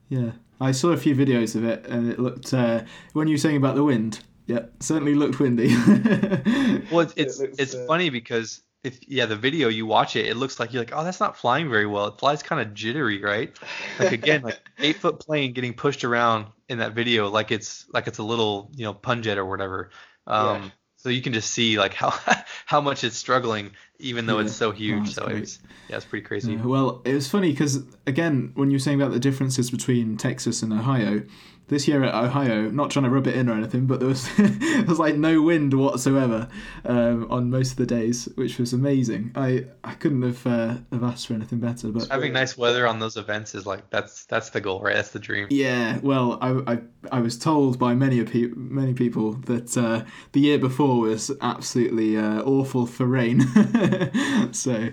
Yeah, 0.10 0.32
I 0.62 0.72
saw 0.72 0.90
a 0.90 0.98
few 0.98 1.16
videos 1.16 1.56
of 1.56 1.64
it 1.66 1.86
and 1.86 2.12
it 2.12 2.20
looked 2.20 2.54
uh, 2.54 2.84
when 3.14 3.28
you 3.28 3.34
were 3.34 3.40
saying 3.40 3.58
about 3.58 3.76
the 3.76 3.84
wind. 3.84 4.20
Yeah, 4.48 4.66
certainly 4.80 5.14
looked 5.14 5.40
windy. 5.40 5.68
well, 6.92 7.02
it's 7.02 7.14
it's, 7.16 7.40
it 7.40 7.44
looks, 7.44 7.60
it's 7.60 7.76
uh... 7.76 7.86
funny 7.86 8.10
because 8.10 8.62
if 8.84 9.00
yeah 9.08 9.26
the 9.26 9.36
video 9.36 9.68
you 9.68 9.86
watch 9.86 10.16
it 10.16 10.28
it 10.28 10.38
looks 10.38 10.60
like 10.60 10.72
you're 10.72 10.82
like 10.82 10.94
oh 10.96 11.04
that's 11.04 11.20
not 11.20 11.38
flying 11.38 11.70
very 11.70 11.86
well. 11.86 12.08
It 12.08 12.18
flies 12.18 12.42
kind 12.42 12.62
of 12.62 12.74
jittery 12.74 13.22
right? 13.22 13.56
Like 14.00 14.14
again 14.14 14.42
like 14.44 14.60
eight 14.80 14.96
foot 14.96 15.20
plane 15.20 15.54
getting 15.54 15.74
pushed 15.74 16.04
around 16.04 16.48
in 16.70 16.78
that 16.80 16.94
video 16.94 17.30
like 17.30 17.52
it's 17.52 17.86
like 17.94 18.08
it's 18.08 18.20
a 18.20 18.24
little 18.24 18.72
you 18.76 18.86
know 18.86 18.94
punjet 18.94 19.36
or 19.36 19.46
whatever. 19.46 19.90
Um 20.26 20.64
yeah. 20.64 20.70
so 20.96 21.10
you 21.10 21.22
can 21.22 21.34
just 21.34 21.52
see 21.52 21.78
like 21.78 21.94
how 21.94 22.14
how 22.66 22.80
much 22.80 23.04
it's 23.04 23.18
struggling 23.18 23.72
even 24.00 24.26
though 24.26 24.40
yeah. 24.40 24.46
it's 24.46 24.56
so 24.56 24.72
huge. 24.72 25.10
Oh, 25.10 25.12
so 25.12 25.26
great. 25.26 25.38
it 25.38 25.40
was 25.42 25.60
yeah, 25.90 25.96
it's 25.96 26.06
pretty 26.06 26.26
crazy. 26.26 26.54
Yeah, 26.54 26.66
well, 26.66 27.02
it 27.06 27.14
was 27.14 27.30
funny 27.30 27.52
because 27.52 27.84
again, 28.06 28.52
when 28.56 28.70
you 28.70 28.76
were 28.76 28.80
saying 28.80 29.02
about 29.02 29.14
the 29.14 29.20
differences 29.20 29.72
between 29.72 30.18
Texas 30.18 30.62
and 30.62 30.74
Ohio, 30.74 31.24
this 31.68 31.88
year 31.88 32.04
at 32.04 32.16
Ohio, 32.16 32.70
not 32.70 32.92
trying 32.92 33.04
to 33.04 33.10
rub 33.10 33.28
it 33.28 33.36
in 33.36 33.50
or 33.50 33.54
anything, 33.54 33.88
but 33.88 34.00
there 34.00 34.08
was 34.08 34.28
there 34.38 34.86
was 34.86 35.00
like 35.00 35.16
no 35.16 35.42
wind 35.42 35.74
whatsoever 35.74 36.48
um, 36.86 37.28
on 37.30 37.50
most 37.50 37.72
of 37.72 37.78
the 37.78 37.86
days, 37.86 38.30
which 38.36 38.58
was 38.58 38.74
amazing. 38.74 39.32
I, 39.36 39.66
I 39.84 39.94
couldn't 39.96 40.22
have 40.22 40.48
uh, 40.48 40.78
have 40.92 41.04
asked 41.04 41.28
for 41.28 41.34
anything 41.34 41.60
better. 41.60 41.90
But 41.90 42.08
having 42.08 42.34
nice 42.34 42.58
weather 42.58 42.88
on 42.88 43.00
those 43.00 43.18
events 43.18 43.54
is 43.54 43.66
like 43.66 43.90
that's 43.90 44.26
that's 44.26 44.50
the 44.52 44.62
goal, 44.62 44.82
right? 44.82 44.96
That's 44.96 45.12
the 45.12 45.20
dream. 45.20 45.48
Yeah. 45.50 46.00
Well, 46.02 46.38
I 46.42 46.74
I, 46.74 46.80
I 47.12 47.20
was 47.20 47.38
told 47.38 47.78
by 47.78 47.94
many 47.96 48.24
pe- 48.24 48.54
many 48.56 48.94
people 48.94 49.34
that 49.34 49.78
uh, 49.78 50.06
the 50.32 50.40
year 50.40 50.58
before 50.58 51.02
was 51.02 51.32
absolutely 51.42 52.18
uh, 52.18 52.42
awful 52.44 52.86
for 52.86 53.06
rain. 53.06 53.42
so 54.52 54.90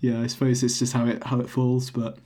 yeah, 0.00 0.20
I 0.20 0.26
suppose 0.26 0.62
it's 0.62 0.78
just 0.78 0.92
how 0.92 1.06
it 1.06 1.24
how 1.24 1.40
it 1.40 1.48
falls, 1.48 1.90
but. 1.90 2.18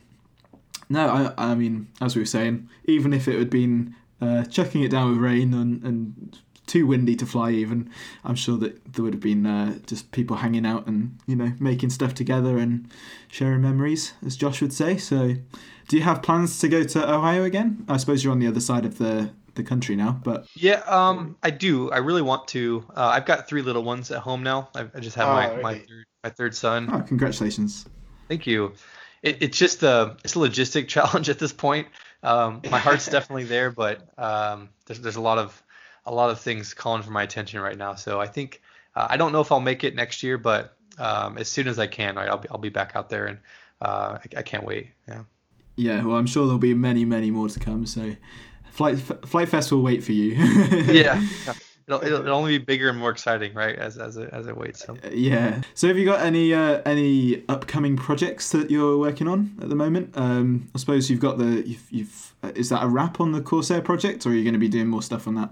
No, 0.90 1.08
I, 1.08 1.52
I 1.52 1.54
mean, 1.54 1.88
as 2.02 2.14
we 2.14 2.20
were 2.20 2.26
saying, 2.26 2.68
even 2.84 3.14
if 3.14 3.26
it 3.26 3.38
had 3.38 3.48
been 3.48 3.96
uh, 4.20 4.44
chucking 4.44 4.82
it 4.82 4.90
down 4.90 5.08
with 5.08 5.18
rain 5.18 5.54
and, 5.54 5.82
and 5.82 6.38
too 6.66 6.86
windy 6.86 7.16
to 7.16 7.26
fly, 7.26 7.52
even, 7.52 7.90
I'm 8.22 8.34
sure 8.34 8.56
that 8.58 8.92
there 8.92 9.02
would 9.02 9.14
have 9.14 9.22
been 9.22 9.46
uh, 9.46 9.78
just 9.86 10.12
people 10.12 10.36
hanging 10.36 10.66
out 10.66 10.86
and 10.86 11.18
you 11.26 11.36
know 11.36 11.52
making 11.58 11.90
stuff 11.90 12.14
together 12.14 12.58
and 12.58 12.90
sharing 13.28 13.62
memories, 13.62 14.12
as 14.24 14.36
Josh 14.36 14.60
would 14.60 14.72
say. 14.72 14.96
So, 14.96 15.34
do 15.88 15.96
you 15.96 16.02
have 16.02 16.22
plans 16.22 16.58
to 16.60 16.68
go 16.68 16.84
to 16.84 17.12
Ohio 17.12 17.44
again? 17.44 17.84
I 17.88 17.96
suppose 17.96 18.22
you're 18.22 18.32
on 18.32 18.38
the 18.40 18.46
other 18.46 18.60
side 18.60 18.84
of 18.84 18.98
the 18.98 19.30
the 19.54 19.62
country 19.62 19.96
now, 19.96 20.20
but 20.24 20.46
yeah, 20.54 20.82
um, 20.86 21.36
I 21.42 21.50
do. 21.50 21.90
I 21.90 21.98
really 21.98 22.22
want 22.22 22.48
to. 22.48 22.84
Uh, 22.96 23.06
I've 23.06 23.26
got 23.26 23.48
three 23.48 23.62
little 23.62 23.82
ones 23.82 24.10
at 24.10 24.18
home 24.18 24.42
now. 24.42 24.68
I, 24.74 24.86
I 24.94 25.00
just 25.00 25.16
have 25.16 25.28
oh, 25.28 25.32
my 25.32 25.50
okay. 25.50 25.62
my 25.62 25.74
third 25.74 26.04
my 26.22 26.30
third 26.30 26.54
son. 26.54 26.88
Oh, 26.92 27.00
congratulations! 27.00 27.86
Thank 28.28 28.46
you 28.46 28.72
it, 29.24 29.38
it's 29.40 29.58
just 29.58 29.82
a 29.82 30.16
it's 30.22 30.36
a 30.36 30.38
logistic 30.38 30.86
challenge 30.96 31.28
at 31.28 31.40
this 31.40 31.52
point. 31.52 31.88
Um, 32.22 32.60
my 32.70 32.78
heart's 32.78 33.06
definitely 33.10 33.44
there, 33.44 33.72
but 33.72 34.06
um, 34.16 34.68
there's 34.86 35.00
there's 35.00 35.16
a 35.16 35.20
lot 35.20 35.38
of 35.38 35.60
a 36.06 36.14
lot 36.14 36.30
of 36.30 36.38
things 36.38 36.74
calling 36.74 37.02
for 37.02 37.10
my 37.10 37.24
attention 37.24 37.60
right 37.60 37.76
now. 37.76 37.94
So 37.96 38.20
I 38.20 38.28
think 38.28 38.60
uh, 38.94 39.08
I 39.10 39.16
don't 39.16 39.32
know 39.32 39.40
if 39.40 39.50
I'll 39.50 39.60
make 39.60 39.82
it 39.82 39.96
next 39.96 40.22
year, 40.22 40.38
but 40.38 40.76
um, 40.98 41.38
as 41.38 41.48
soon 41.48 41.66
as 41.66 41.78
I 41.78 41.88
can, 41.88 42.14
right, 42.14 42.28
I'll 42.28 42.38
be 42.38 42.48
I'll 42.50 42.58
be 42.58 42.68
back 42.68 42.92
out 42.94 43.08
there, 43.08 43.26
and 43.26 43.38
uh, 43.80 44.18
I, 44.22 44.38
I, 44.38 44.42
can't 44.42 44.64
wait. 44.64 44.90
Yeah. 45.08 45.22
Yeah, 45.76 46.04
well, 46.04 46.16
I'm 46.16 46.26
sure 46.26 46.44
there'll 46.46 46.58
be 46.58 46.72
many, 46.72 47.04
many 47.04 47.32
more 47.32 47.48
to 47.48 47.58
come. 47.58 47.84
So, 47.84 48.14
Flight 48.74 48.98
Flite 48.98 49.48
Fest 49.48 49.72
will 49.72 49.82
wait 49.82 50.02
for 50.04 50.12
you. 50.12 50.34
yeah. 50.34 51.20
yeah 51.46 51.54
it'll, 51.86 52.04
it'll, 52.04 52.34
only 52.34 52.58
be 52.58 52.64
bigger 52.64 52.88
and 52.88 52.98
more 52.98 53.10
exciting, 53.10 53.54
right? 53.54 53.76
As 53.76 53.98
as 53.98 54.16
it 54.16 54.30
as 54.32 54.46
it 54.46 54.56
waits. 54.56 54.84
So. 54.84 54.96
Yeah. 55.12 55.62
So 55.74 55.88
have 55.88 55.98
you 55.98 56.04
got 56.04 56.20
any 56.20 56.54
uh, 56.54 56.82
any 56.86 57.44
upcoming 57.48 57.96
projects 57.96 58.50
that 58.52 58.70
you're 58.70 58.98
working 58.98 59.28
on 59.28 59.56
at 59.60 59.68
the 59.68 59.74
moment? 59.74 60.16
Um, 60.16 60.70
I 60.74 60.78
suppose 60.78 61.10
you've 61.10 61.20
got 61.20 61.38
the 61.38 61.62
you've, 61.66 61.86
you've 61.90 62.34
uh, 62.42 62.52
is 62.54 62.68
that 62.70 62.82
a 62.82 62.88
wrap 62.88 63.20
on 63.20 63.32
the 63.32 63.40
Corsair 63.40 63.80
project, 63.80 64.26
or 64.26 64.30
are 64.30 64.34
you 64.34 64.42
going 64.42 64.54
to 64.54 64.60
be 64.60 64.68
doing 64.68 64.88
more 64.88 65.02
stuff 65.02 65.26
on 65.26 65.34
that? 65.34 65.50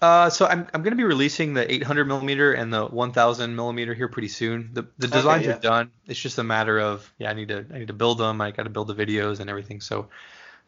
Uh, 0.00 0.28
so 0.28 0.46
I'm, 0.46 0.66
I'm 0.74 0.82
going 0.82 0.90
to 0.90 0.96
be 0.96 1.04
releasing 1.04 1.54
the 1.54 1.72
800 1.72 2.06
millimeter 2.06 2.52
and 2.52 2.74
the 2.74 2.86
1000 2.86 3.54
millimeter 3.54 3.94
here 3.94 4.08
pretty 4.08 4.26
soon. 4.26 4.70
The 4.72 4.88
the 4.98 5.06
designs 5.06 5.42
okay, 5.42 5.50
yeah. 5.50 5.56
are 5.56 5.60
done. 5.60 5.90
It's 6.08 6.18
just 6.18 6.38
a 6.38 6.42
matter 6.42 6.80
of 6.80 7.10
yeah, 7.18 7.30
I 7.30 7.34
need 7.34 7.48
to 7.48 7.64
I 7.72 7.78
need 7.78 7.88
to 7.88 7.94
build 7.94 8.18
them. 8.18 8.40
I 8.40 8.50
got 8.50 8.64
to 8.64 8.70
build 8.70 8.88
the 8.88 8.94
videos 8.94 9.38
and 9.38 9.48
everything. 9.48 9.80
So, 9.80 10.08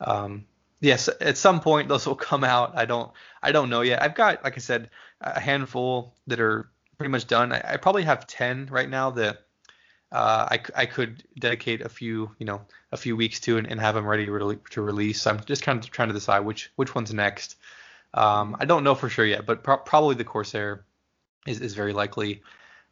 um, 0.01 0.45
yes, 0.85 1.09
at 1.21 1.39
some 1.39 1.61
point 1.61 1.89
those 1.89 2.07
will 2.07 2.15
come 2.15 2.45
out. 2.45 2.73
I 2.77 2.85
don't 2.85 3.11
I 3.43 3.53
don't 3.53 3.71
know 3.71 3.81
yet. 3.81 4.03
I've 4.03 4.15
got 4.15 4.45
like 4.45 4.57
I 4.57 4.61
said 4.61 4.91
a 5.21 5.41
handful 5.41 6.15
that 6.27 6.41
are 6.41 6.71
pretty 6.99 7.11
much 7.11 7.27
done. 7.27 7.53
I, 7.53 7.63
I 7.65 7.77
probably 7.77 8.03
have 8.05 8.27
ten 8.27 8.67
right 8.71 8.89
now 8.89 9.11
that 9.13 9.39
uh, 10.13 10.49
I, 10.53 10.61
I 10.77 10.87
could 10.87 11.25
dedicate 11.39 11.81
a 11.81 11.89
few 11.89 12.31
you 12.39 12.47
know 12.47 12.63
a 12.93 12.97
few 12.97 13.17
weeks 13.17 13.41
to 13.41 13.57
and, 13.59 13.67
and 13.67 13.81
have 13.81 13.95
them 13.95 14.07
ready 14.07 14.27
to, 14.27 14.83
release. 14.83 15.27
I'm 15.27 15.41
just 15.45 15.63
kind 15.63 15.83
of 15.83 15.91
trying 15.91 16.09
to 16.09 16.15
decide 16.15 16.41
which 16.41 16.71
which 16.77 16.95
one's 16.95 17.13
next. 17.13 17.57
Um, 18.13 18.57
I 18.61 18.65
don't 18.65 18.85
know 18.85 18.95
for 18.95 19.09
sure 19.09 19.27
yet, 19.27 19.45
but 19.45 19.65
pro- 19.65 19.79
probably 19.79 20.15
the 20.15 20.25
Corsair 20.25 20.85
is, 21.47 21.61
is 21.61 21.75
very 21.75 21.93
likely. 21.93 22.43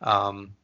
Um, 0.00 0.56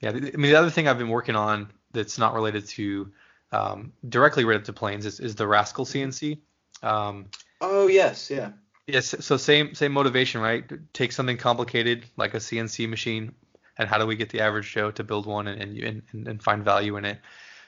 yeah, 0.00 0.10
I 0.10 0.12
mean 0.12 0.40
the 0.40 0.54
other 0.54 0.70
thing 0.70 0.88
I've 0.88 0.98
been 0.98 1.10
working 1.10 1.36
on 1.36 1.70
that's 1.92 2.18
not 2.18 2.34
related 2.34 2.66
to 2.68 3.12
um, 3.54 3.92
directly 4.08 4.44
related 4.44 4.66
to 4.66 4.72
planes 4.72 5.06
is, 5.06 5.20
is 5.20 5.34
the 5.36 5.46
Rascal 5.46 5.84
CNC. 5.84 6.38
Um, 6.82 7.26
oh 7.60 7.86
yes, 7.86 8.30
yeah. 8.30 8.50
Yes, 8.86 9.14
so 9.20 9.36
same 9.36 9.74
same 9.74 9.92
motivation, 9.92 10.40
right? 10.40 10.64
Take 10.92 11.12
something 11.12 11.36
complicated 11.36 12.04
like 12.16 12.34
a 12.34 12.38
CNC 12.38 12.88
machine, 12.88 13.32
and 13.78 13.88
how 13.88 13.96
do 13.98 14.06
we 14.06 14.16
get 14.16 14.28
the 14.28 14.40
average 14.40 14.70
Joe 14.72 14.90
to 14.90 15.04
build 15.04 15.26
one 15.26 15.46
and 15.46 15.62
and, 15.62 16.02
and, 16.12 16.28
and 16.28 16.42
find 16.42 16.64
value 16.64 16.96
in 16.96 17.04
it? 17.04 17.18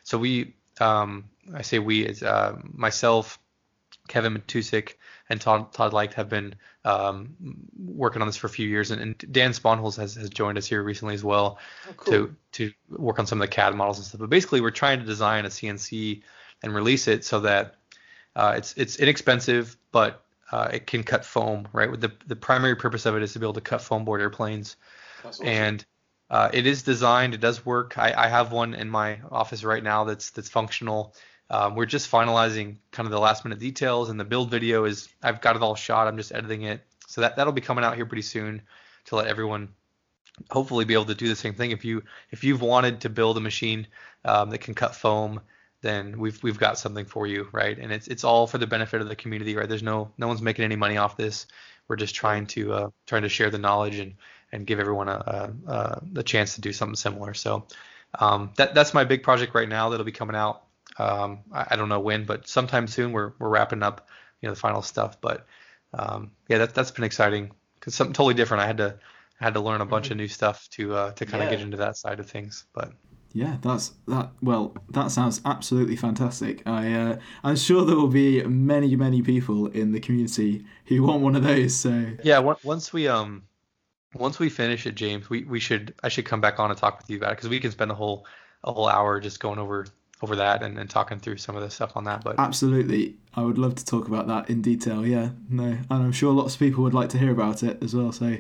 So 0.03 0.19
we, 0.19 0.55
um, 0.81 1.25
I 1.55 1.63
say 1.63 1.79
we, 1.79 2.05
is 2.05 2.23
uh, 2.23 2.59
myself, 2.63 3.39
Kevin 4.09 4.35
Matusik, 4.35 4.95
and 5.29 5.41
Todd, 5.41 5.73
Todd 5.73 6.15
have 6.15 6.29
been 6.29 6.55
um, 6.85 7.35
working 7.77 8.23
on 8.23 8.29
this 8.29 8.37
for 8.37 8.47
a 8.47 8.51
few 8.51 8.69
years, 8.69 8.91
and, 8.91 9.01
and 9.01 9.33
Dan 9.33 9.51
Sponholz 9.51 9.97
has, 9.97 10.15
has 10.15 10.31
joined 10.31 10.59
us 10.59 10.67
here 10.67 10.83
recently 10.83 11.15
as 11.15 11.25
well 11.25 11.59
oh, 11.89 11.93
cool. 11.97 12.13
to 12.13 12.37
to 12.53 12.73
work 12.91 13.19
on 13.19 13.27
some 13.27 13.41
of 13.41 13.49
the 13.49 13.53
CAD 13.53 13.75
models 13.75 13.99
and 13.99 14.07
stuff. 14.07 14.21
But 14.21 14.31
basically, 14.31 14.61
we're 14.61 14.71
trying 14.71 15.01
to 15.01 15.05
design 15.05 15.45
a 15.45 15.49
CNC 15.49 16.23
and 16.63 16.75
release 16.75 17.09
it 17.09 17.25
so 17.25 17.41
that 17.41 17.75
uh, 18.35 18.55
it's 18.57 18.75
it's 18.77 18.97
inexpensive, 18.97 19.77
but 19.93 20.25
uh, 20.53 20.69
it 20.73 20.87
can 20.87 21.03
cut 21.03 21.25
foam. 21.25 21.69
Right, 21.73 21.91
the 22.01 22.13
the 22.27 22.37
primary 22.37 22.77
purpose 22.77 23.07
of 23.07 23.17
it 23.17 23.23
is 23.23 23.33
to 23.33 23.39
be 23.39 23.45
able 23.45 23.55
to 23.55 23.61
cut 23.61 23.83
foam 23.83 24.05
board 24.05 24.21
airplanes, 24.21 24.77
awesome. 25.25 25.47
and 25.47 25.85
uh, 26.31 26.51
it 26.53 26.67
is 26.67 26.83
designed. 26.83 27.35
It 27.35 27.41
does 27.41 27.65
work. 27.65 27.99
I, 27.99 28.13
I 28.17 28.29
have 28.29 28.53
one 28.53 28.75
in 28.75 28.91
my 28.91 29.21
office 29.31 29.65
right 29.65 29.83
now 29.83 30.05
that's 30.05 30.31
that's 30.31 30.49
functional. 30.49 31.15
Um, 31.49 31.75
we're 31.77 31.87
just 31.87 32.11
finalizing 32.11 32.77
kind 32.91 33.07
of 33.07 33.13
the 33.13 33.21
last 33.21 33.45
minute 33.45 33.59
details, 33.59 34.11
and 34.11 34.19
the 34.19 34.25
build 34.25 34.51
video 34.51 34.85
is 34.85 35.09
I've 35.23 35.41
got 35.41 35.57
it 35.57 35.63
all 35.63 35.75
shot. 35.75 36.09
I'm 36.09 36.17
just 36.17 36.33
editing 36.33 36.63
it, 36.63 36.83
so 37.07 37.21
that 37.21 37.37
that'll 37.37 37.53
be 37.53 37.61
coming 37.61 37.85
out 37.85 37.95
here 37.95 38.07
pretty 38.07 38.23
soon 38.23 38.63
to 39.07 39.17
let 39.17 39.27
everyone 39.27 39.69
hopefully 40.51 40.85
be 40.85 40.95
able 40.95 41.07
to 41.07 41.15
do 41.15 41.29
the 41.29 41.37
same 41.37 41.55
thing. 41.55 41.71
If 41.71 41.85
you 41.85 42.03
if 42.31 42.45
you've 42.45 42.63
wanted 42.63 43.03
to 43.03 43.09
build 43.09 43.37
a 43.37 43.41
machine 43.41 43.87
um, 44.25 44.51
that 44.51 44.59
can 44.59 44.75
cut 44.75 44.95
foam, 44.95 45.41
then 45.83 46.19
we've 46.19 46.43
we've 46.43 46.59
got 46.59 46.79
something 46.79 47.05
for 47.05 47.27
you, 47.27 47.49
right? 47.53 47.79
And 47.79 47.93
it's 47.93 48.09
it's 48.09 48.25
all 48.25 48.47
for 48.47 48.59
the 48.59 48.67
benefit 48.67 49.01
of 49.01 49.09
the 49.09 49.17
community, 49.17 49.55
right? 49.57 49.69
There's 49.69 49.83
no 49.83 50.11
no 50.19 50.27
one's 50.27 50.43
making 50.43 50.65
any 50.65 50.77
money 50.77 50.97
off 50.97 51.17
this. 51.17 51.47
We're 51.89 51.97
just 51.97 52.17
trying 52.17 52.47
to 52.49 52.73
uh, 52.73 52.91
trying 53.07 53.23
to 53.23 53.29
share 53.29 53.51
the 53.51 53.59
knowledge 53.59 53.99
and 53.99 54.15
and 54.51 54.67
give 54.67 54.81
everyone 54.81 55.09
a 55.09 55.55
a, 55.67 56.03
a 56.17 56.23
chance 56.23 56.57
to 56.57 56.61
do 56.61 56.73
something 56.73 56.97
similar. 56.97 57.35
So 57.35 57.67
um, 58.19 58.51
that 58.57 58.75
that's 58.75 58.95
my 58.95 59.05
big 59.05 59.23
project 59.23 59.55
right 59.55 59.69
now 59.69 59.91
that'll 59.91 60.05
be 60.05 60.13
coming 60.13 60.37
out 60.37 60.66
um, 60.99 61.41
I, 61.53 61.67
I, 61.71 61.77
don't 61.77 61.89
know 61.89 62.01
when, 62.01 62.25
but 62.25 62.49
sometime 62.49 62.87
soon 62.87 63.13
we're 63.13 63.33
we're 63.39 63.49
wrapping 63.49 63.83
up, 63.83 64.09
you 64.41 64.49
know, 64.49 64.55
the 64.55 64.61
final 64.61 64.83
stuff. 64.83 65.21
But 65.21 65.47
um, 65.93 66.31
yeah, 66.49 66.59
that 66.59 66.75
that's 66.75 66.91
been 66.91 67.05
exciting 67.05 67.51
because 67.75 67.95
something 67.95 68.15
totally 68.15 68.35
different. 68.35 68.63
I 68.63 68.67
had 68.67 68.79
to 68.79 68.99
I 69.41 69.45
had 69.45 69.55
to 69.55 69.61
learn 69.61 69.81
a 69.81 69.87
bunch 69.87 70.11
of 70.11 70.17
new 70.17 70.29
stuff 70.29 70.69
to 70.71 70.95
uh, 70.95 71.13
to 71.13 71.27
kind 71.27 71.43
of 71.43 71.51
yeah. 71.51 71.57
get 71.57 71.65
into 71.65 71.77
that 71.79 71.97
side 71.97 72.21
of 72.21 72.29
things. 72.29 72.65
But 72.73 72.93
yeah, 73.33 73.59
that's 73.61 73.93
that. 74.09 74.31
Well, 74.41 74.75
that 74.91 75.11
sounds 75.11 75.43
absolutely 75.45 75.97
fantastic. 75.97 76.63
I 76.67 76.93
uh, 76.93 77.19
I'm 77.45 77.57
sure 77.57 77.85
there 77.85 77.97
will 77.97 78.09
be 78.09 78.43
many 78.45 78.97
many 78.97 79.23
people 79.23 79.67
in 79.67 79.93
the 79.93 80.01
community 80.01 80.65
who 80.87 81.03
want 81.03 81.23
one 81.23 81.37
of 81.37 81.43
those. 81.43 81.75
So 81.75 82.07
yeah, 82.23 82.39
once 82.39 82.93
we 82.93 83.09
um 83.09 83.43
once 84.15 84.39
we 84.39 84.49
finish 84.49 84.87
it, 84.87 84.95
James, 84.95 85.29
we, 85.29 85.45
we 85.45 85.61
should 85.61 85.95
I 86.03 86.09
should 86.09 86.25
come 86.25 86.41
back 86.41 86.59
on 86.59 86.71
and 86.71 86.79
talk 86.79 86.99
with 86.99 87.11
you 87.11 87.19
about 87.19 87.33
it 87.33 87.37
because 87.37 87.51
we 87.51 87.61
can 87.61 87.71
spend 87.71 87.91
a 87.91 87.95
whole 87.95 88.27
a 88.65 88.73
whole 88.73 88.89
hour 88.89 89.21
just 89.21 89.41
going 89.41 89.59
over 89.59 89.87
over 90.23 90.37
that 90.37 90.63
and, 90.63 90.79
and 90.79 90.89
talking 90.89 91.19
through 91.19 91.37
some 91.37 91.57
of 91.57 91.63
the 91.63 91.71
stuff 91.71 91.93
on 91.97 92.05
that. 92.05 92.25
But 92.25 92.39
absolutely, 92.39 93.17
I 93.35 93.43
would 93.43 93.59
love 93.59 93.75
to 93.77 93.85
talk 93.85 94.09
about 94.09 94.27
that 94.29 94.49
in 94.49 94.63
detail. 94.63 95.07
Yeah, 95.07 95.31
no, 95.49 95.65
and 95.65 95.87
I'm 95.91 96.13
sure 96.13 96.33
lots 96.33 96.55
of 96.55 96.61
people 96.61 96.83
would 96.85 96.95
like 96.95 97.11
to 97.11 97.19
hear 97.19 97.31
about 97.31 97.63
it 97.63 97.83
as 97.83 97.95
well. 97.95 98.13
So. 98.13 98.39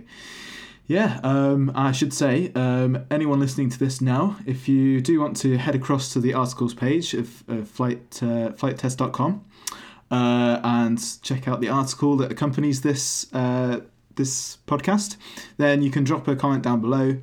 Yeah, 0.88 1.18
um, 1.24 1.72
I 1.74 1.90
should 1.90 2.14
say, 2.14 2.52
um, 2.54 3.06
anyone 3.10 3.40
listening 3.40 3.70
to 3.70 3.78
this 3.78 4.00
now, 4.00 4.36
if 4.46 4.68
you 4.68 5.00
do 5.00 5.20
want 5.20 5.36
to 5.38 5.58
head 5.58 5.74
across 5.74 6.12
to 6.12 6.20
the 6.20 6.32
articles 6.32 6.74
page 6.74 7.12
of, 7.12 7.42
of 7.48 7.68
flight, 7.68 8.20
uh, 8.22 8.54
flitetest.com 8.54 9.44
uh, 10.12 10.60
and 10.62 11.22
check 11.22 11.48
out 11.48 11.60
the 11.60 11.68
article 11.68 12.16
that 12.18 12.30
accompanies 12.30 12.82
this 12.82 13.32
uh, 13.34 13.80
this 14.14 14.58
podcast, 14.66 15.16
then 15.56 15.82
you 15.82 15.90
can 15.90 16.04
drop 16.04 16.28
a 16.28 16.36
comment 16.36 16.62
down 16.62 16.80
below 16.80 17.16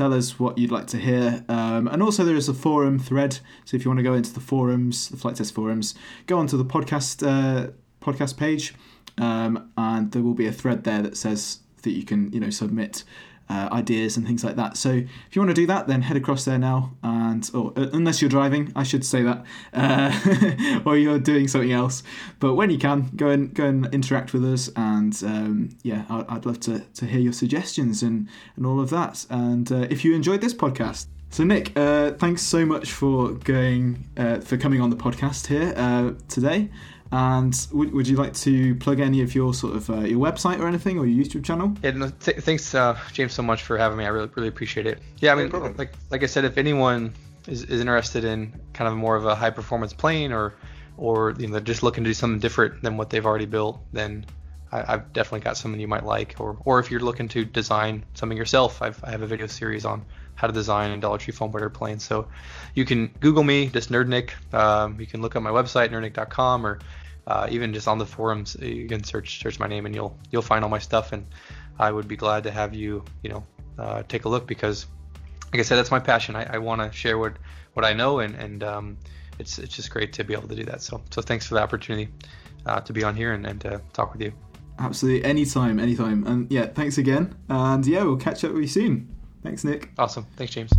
tell 0.00 0.14
us 0.14 0.40
what 0.40 0.56
you'd 0.56 0.70
like 0.70 0.86
to 0.86 0.96
hear. 0.96 1.44
Um, 1.50 1.86
and 1.86 2.02
also, 2.02 2.24
there 2.24 2.34
is 2.34 2.48
a 2.48 2.54
forum 2.54 2.98
thread. 2.98 3.38
So 3.66 3.76
if 3.76 3.84
you 3.84 3.90
want 3.90 3.98
to 3.98 4.02
go 4.02 4.14
into 4.14 4.32
the 4.32 4.40
forums, 4.40 5.10
the 5.10 5.18
Flite 5.18 5.36
Test 5.36 5.54
forums, 5.54 5.94
go 6.26 6.38
onto 6.38 6.56
the 6.56 6.64
podcast 6.64 7.22
uh, 7.22 7.72
podcast 8.00 8.38
page, 8.38 8.74
um, 9.18 9.70
and 9.76 10.10
there 10.12 10.22
will 10.22 10.32
be 10.32 10.46
a 10.46 10.52
thread 10.52 10.84
there 10.84 11.02
that 11.02 11.18
says 11.18 11.58
that 11.82 11.90
you 11.90 12.04
can, 12.04 12.32
you 12.32 12.40
know, 12.40 12.48
submit 12.48 13.04
uh, 13.50 13.68
ideas 13.72 14.16
and 14.16 14.24
things 14.26 14.44
like 14.44 14.54
that. 14.56 14.76
So 14.76 14.90
if 14.90 15.34
you 15.34 15.42
want 15.42 15.50
to 15.50 15.54
do 15.54 15.66
that, 15.66 15.88
then 15.88 16.02
head 16.02 16.16
across 16.16 16.44
there 16.44 16.58
now 16.58 16.92
and 17.02 17.50
uh, 17.52 17.70
unless 17.92 18.22
you're 18.22 18.28
driving, 18.28 18.72
I 18.76 18.84
should 18.84 19.04
say 19.04 19.22
that, 19.22 19.44
uh, 19.74 20.80
or 20.86 20.96
you're 20.96 21.18
doing 21.18 21.48
something 21.48 21.72
else. 21.72 22.04
But 22.38 22.54
when 22.54 22.70
you 22.70 22.78
can, 22.78 23.10
go 23.16 23.28
and 23.28 23.52
go 23.52 23.64
and 23.64 23.92
interact 23.92 24.32
with 24.32 24.44
us, 24.44 24.70
and 24.76 25.20
um, 25.24 25.70
yeah, 25.82 26.04
I, 26.08 26.34
would 26.34 26.46
love 26.46 26.60
to, 26.60 26.80
to 26.80 27.06
hear 27.06 27.20
your 27.20 27.32
suggestions 27.32 28.02
and 28.02 28.28
and 28.56 28.66
all 28.66 28.80
of 28.80 28.90
that. 28.90 29.26
And 29.30 29.70
uh, 29.72 29.86
if 29.90 30.04
you 30.04 30.14
enjoyed 30.14 30.40
this 30.40 30.54
podcast. 30.54 31.06
So 31.32 31.44
Nick, 31.44 31.76
uh, 31.76 32.12
thanks 32.12 32.42
so 32.42 32.66
much 32.66 32.90
for 32.92 33.30
going 33.32 34.08
uh, 34.16 34.40
for 34.40 34.56
coming 34.56 34.80
on 34.80 34.90
the 34.90 34.96
podcast 34.96 35.46
here 35.46 36.16
today. 36.28 36.70
And 37.12 37.66
would, 37.72 37.92
would 37.92 38.08
you 38.08 38.16
like 38.16 38.34
to 38.34 38.74
plug 38.76 39.00
any 39.00 39.20
of 39.22 39.34
your 39.34 39.52
sort 39.52 39.74
of 39.74 39.90
uh, 39.90 40.00
your 40.00 40.20
website 40.20 40.60
or 40.60 40.68
anything 40.68 40.98
or 40.98 41.06
your 41.06 41.24
YouTube 41.24 41.44
channel? 41.44 41.74
Yeah, 41.82 41.90
no, 41.90 42.10
th- 42.10 42.38
thanks, 42.38 42.72
uh, 42.72 42.96
James, 43.12 43.32
so 43.32 43.42
much 43.42 43.62
for 43.62 43.76
having 43.76 43.98
me. 43.98 44.04
I 44.04 44.08
really 44.08 44.30
really 44.36 44.48
appreciate 44.48 44.86
it. 44.86 45.00
Yeah, 45.18 45.32
I 45.32 45.34
mean, 45.34 45.48
no 45.48 45.74
like 45.76 45.92
like 46.10 46.22
I 46.22 46.26
said, 46.26 46.44
if 46.44 46.56
anyone 46.56 47.12
is, 47.48 47.64
is 47.64 47.80
interested 47.80 48.24
in 48.24 48.52
kind 48.74 48.86
of 48.86 48.96
more 48.96 49.16
of 49.16 49.26
a 49.26 49.34
high 49.34 49.50
performance 49.50 49.92
plane 49.92 50.32
or 50.32 50.54
or 50.96 51.34
you 51.38 51.48
know 51.48 51.58
just 51.58 51.82
looking 51.82 52.04
to 52.04 52.10
do 52.10 52.14
something 52.14 52.38
different 52.38 52.82
than 52.82 52.96
what 52.96 53.10
they've 53.10 53.26
already 53.26 53.46
built, 53.46 53.80
then 53.92 54.24
I, 54.70 54.92
have 54.92 55.12
definitely 55.12 55.40
got 55.40 55.56
something 55.56 55.80
you 55.80 55.88
might 55.88 56.04
like. 56.04 56.36
Or 56.38 56.58
or 56.64 56.78
if 56.78 56.92
you're 56.92 57.00
looking 57.00 57.26
to 57.28 57.44
design 57.44 58.04
something 58.14 58.38
yourself, 58.38 58.82
I've, 58.82 59.02
I 59.02 59.10
have 59.10 59.22
a 59.22 59.26
video 59.26 59.48
series 59.48 59.84
on 59.84 60.04
how 60.36 60.46
to 60.46 60.52
design 60.52 60.90
a 60.92 60.96
Dollar 60.96 61.18
Tree 61.18 61.32
foam 61.32 61.52
weather 61.52 61.70
plane. 61.70 61.98
So 61.98 62.28
you 62.74 62.84
can 62.84 63.08
Google 63.20 63.42
me, 63.42 63.66
just 63.66 63.90
Nerdnick. 63.90 64.30
Um, 64.54 64.98
you 65.00 65.06
can 65.06 65.20
look 65.22 65.36
up 65.36 65.42
my 65.42 65.50
website, 65.50 65.90
nerdnick.com, 65.90 66.66
or 66.66 66.78
uh, 67.30 67.46
even 67.48 67.72
just 67.72 67.86
on 67.86 67.98
the 67.98 68.06
forums, 68.06 68.56
you 68.60 68.88
can 68.88 69.04
search 69.04 69.40
search 69.40 69.60
my 69.60 69.68
name 69.68 69.86
and 69.86 69.94
you'll 69.94 70.18
you'll 70.32 70.48
find 70.52 70.64
all 70.64 70.70
my 70.70 70.80
stuff. 70.80 71.12
And 71.12 71.24
I 71.78 71.92
would 71.92 72.08
be 72.08 72.16
glad 72.16 72.42
to 72.42 72.50
have 72.50 72.74
you, 72.74 73.04
you 73.22 73.30
know, 73.30 73.46
uh, 73.78 74.02
take 74.08 74.24
a 74.24 74.28
look 74.28 74.48
because, 74.48 74.86
like 75.52 75.60
I 75.60 75.62
said, 75.62 75.76
that's 75.76 75.92
my 75.92 76.00
passion. 76.00 76.34
I, 76.34 76.54
I 76.54 76.58
want 76.58 76.82
to 76.82 76.90
share 76.96 77.18
what 77.18 77.34
what 77.74 77.84
I 77.84 77.92
know, 77.92 78.18
and 78.18 78.34
and 78.34 78.64
um, 78.64 78.98
it's 79.38 79.60
it's 79.60 79.76
just 79.76 79.90
great 79.90 80.12
to 80.14 80.24
be 80.24 80.34
able 80.34 80.48
to 80.48 80.56
do 80.56 80.64
that. 80.64 80.82
So 80.82 81.00
so 81.10 81.22
thanks 81.22 81.46
for 81.46 81.54
the 81.54 81.62
opportunity 81.62 82.08
uh, 82.66 82.80
to 82.80 82.92
be 82.92 83.04
on 83.04 83.14
here 83.14 83.32
and, 83.32 83.46
and 83.46 83.60
to 83.60 83.80
talk 83.92 84.12
with 84.12 84.22
you. 84.22 84.32
Absolutely, 84.80 85.24
anytime, 85.24 85.78
anytime. 85.78 86.26
And 86.26 86.50
yeah, 86.50 86.66
thanks 86.66 86.98
again. 86.98 87.36
And 87.48 87.86
yeah, 87.86 88.02
we'll 88.02 88.16
catch 88.16 88.42
up 88.44 88.52
with 88.52 88.62
you 88.62 88.68
soon. 88.68 89.14
Thanks, 89.44 89.62
Nick. 89.62 89.90
Awesome. 89.98 90.26
Thanks, 90.36 90.52
James. 90.52 90.72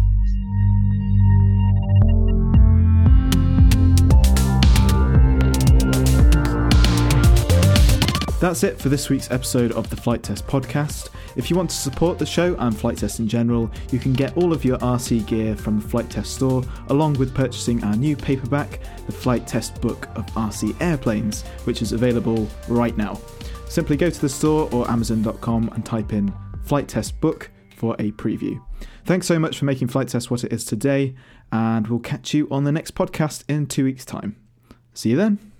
That's 8.41 8.63
it 8.63 8.79
for 8.79 8.89
this 8.89 9.07
week's 9.07 9.29
episode 9.29 9.71
of 9.73 9.87
the 9.91 9.95
Flite 9.95 10.23
Test 10.23 10.47
podcast. 10.47 11.09
If 11.35 11.51
you 11.51 11.55
want 11.55 11.69
to 11.69 11.75
support 11.75 12.17
the 12.17 12.25
show 12.25 12.55
and 12.57 12.75
Flite 12.75 12.97
Test 12.97 13.19
in 13.19 13.27
general, 13.27 13.69
you 13.91 13.99
can 13.99 14.13
get 14.13 14.35
all 14.35 14.51
of 14.51 14.65
your 14.65 14.79
RC 14.79 15.27
gear 15.27 15.55
from 15.55 15.79
the 15.79 15.87
Flite 15.87 16.09
Test 16.09 16.33
store, 16.37 16.63
along 16.87 17.19
with 17.19 17.35
purchasing 17.35 17.83
our 17.83 17.95
new 17.95 18.15
paperback, 18.15 18.79
the 19.05 19.11
Flite 19.11 19.45
Test 19.45 19.79
Book 19.79 20.07
of 20.15 20.25
RC 20.29 20.75
Airplanes, 20.81 21.43
which 21.65 21.83
is 21.83 21.91
available 21.91 22.47
right 22.67 22.97
now. 22.97 23.21
Simply 23.69 23.95
go 23.95 24.09
to 24.09 24.19
the 24.21 24.27
store 24.27 24.67
or 24.71 24.89
Amazon.com 24.89 25.69
and 25.75 25.85
type 25.85 26.11
in 26.11 26.33
Flite 26.63 26.87
Test 26.87 27.21
Book 27.21 27.51
for 27.77 27.93
a 27.99 28.09
preview. 28.13 28.59
Thanks 29.05 29.27
so 29.27 29.37
much 29.37 29.59
for 29.59 29.65
making 29.65 29.89
Flite 29.89 30.07
Test 30.07 30.31
what 30.31 30.43
it 30.43 30.51
is 30.51 30.65
today, 30.65 31.13
and 31.51 31.85
we'll 31.85 31.99
catch 31.99 32.33
you 32.33 32.47
on 32.49 32.63
the 32.63 32.71
next 32.71 32.95
podcast 32.95 33.43
in 33.47 33.67
two 33.67 33.83
weeks' 33.83 34.03
time. 34.03 34.35
See 34.95 35.11
you 35.11 35.15
then. 35.15 35.50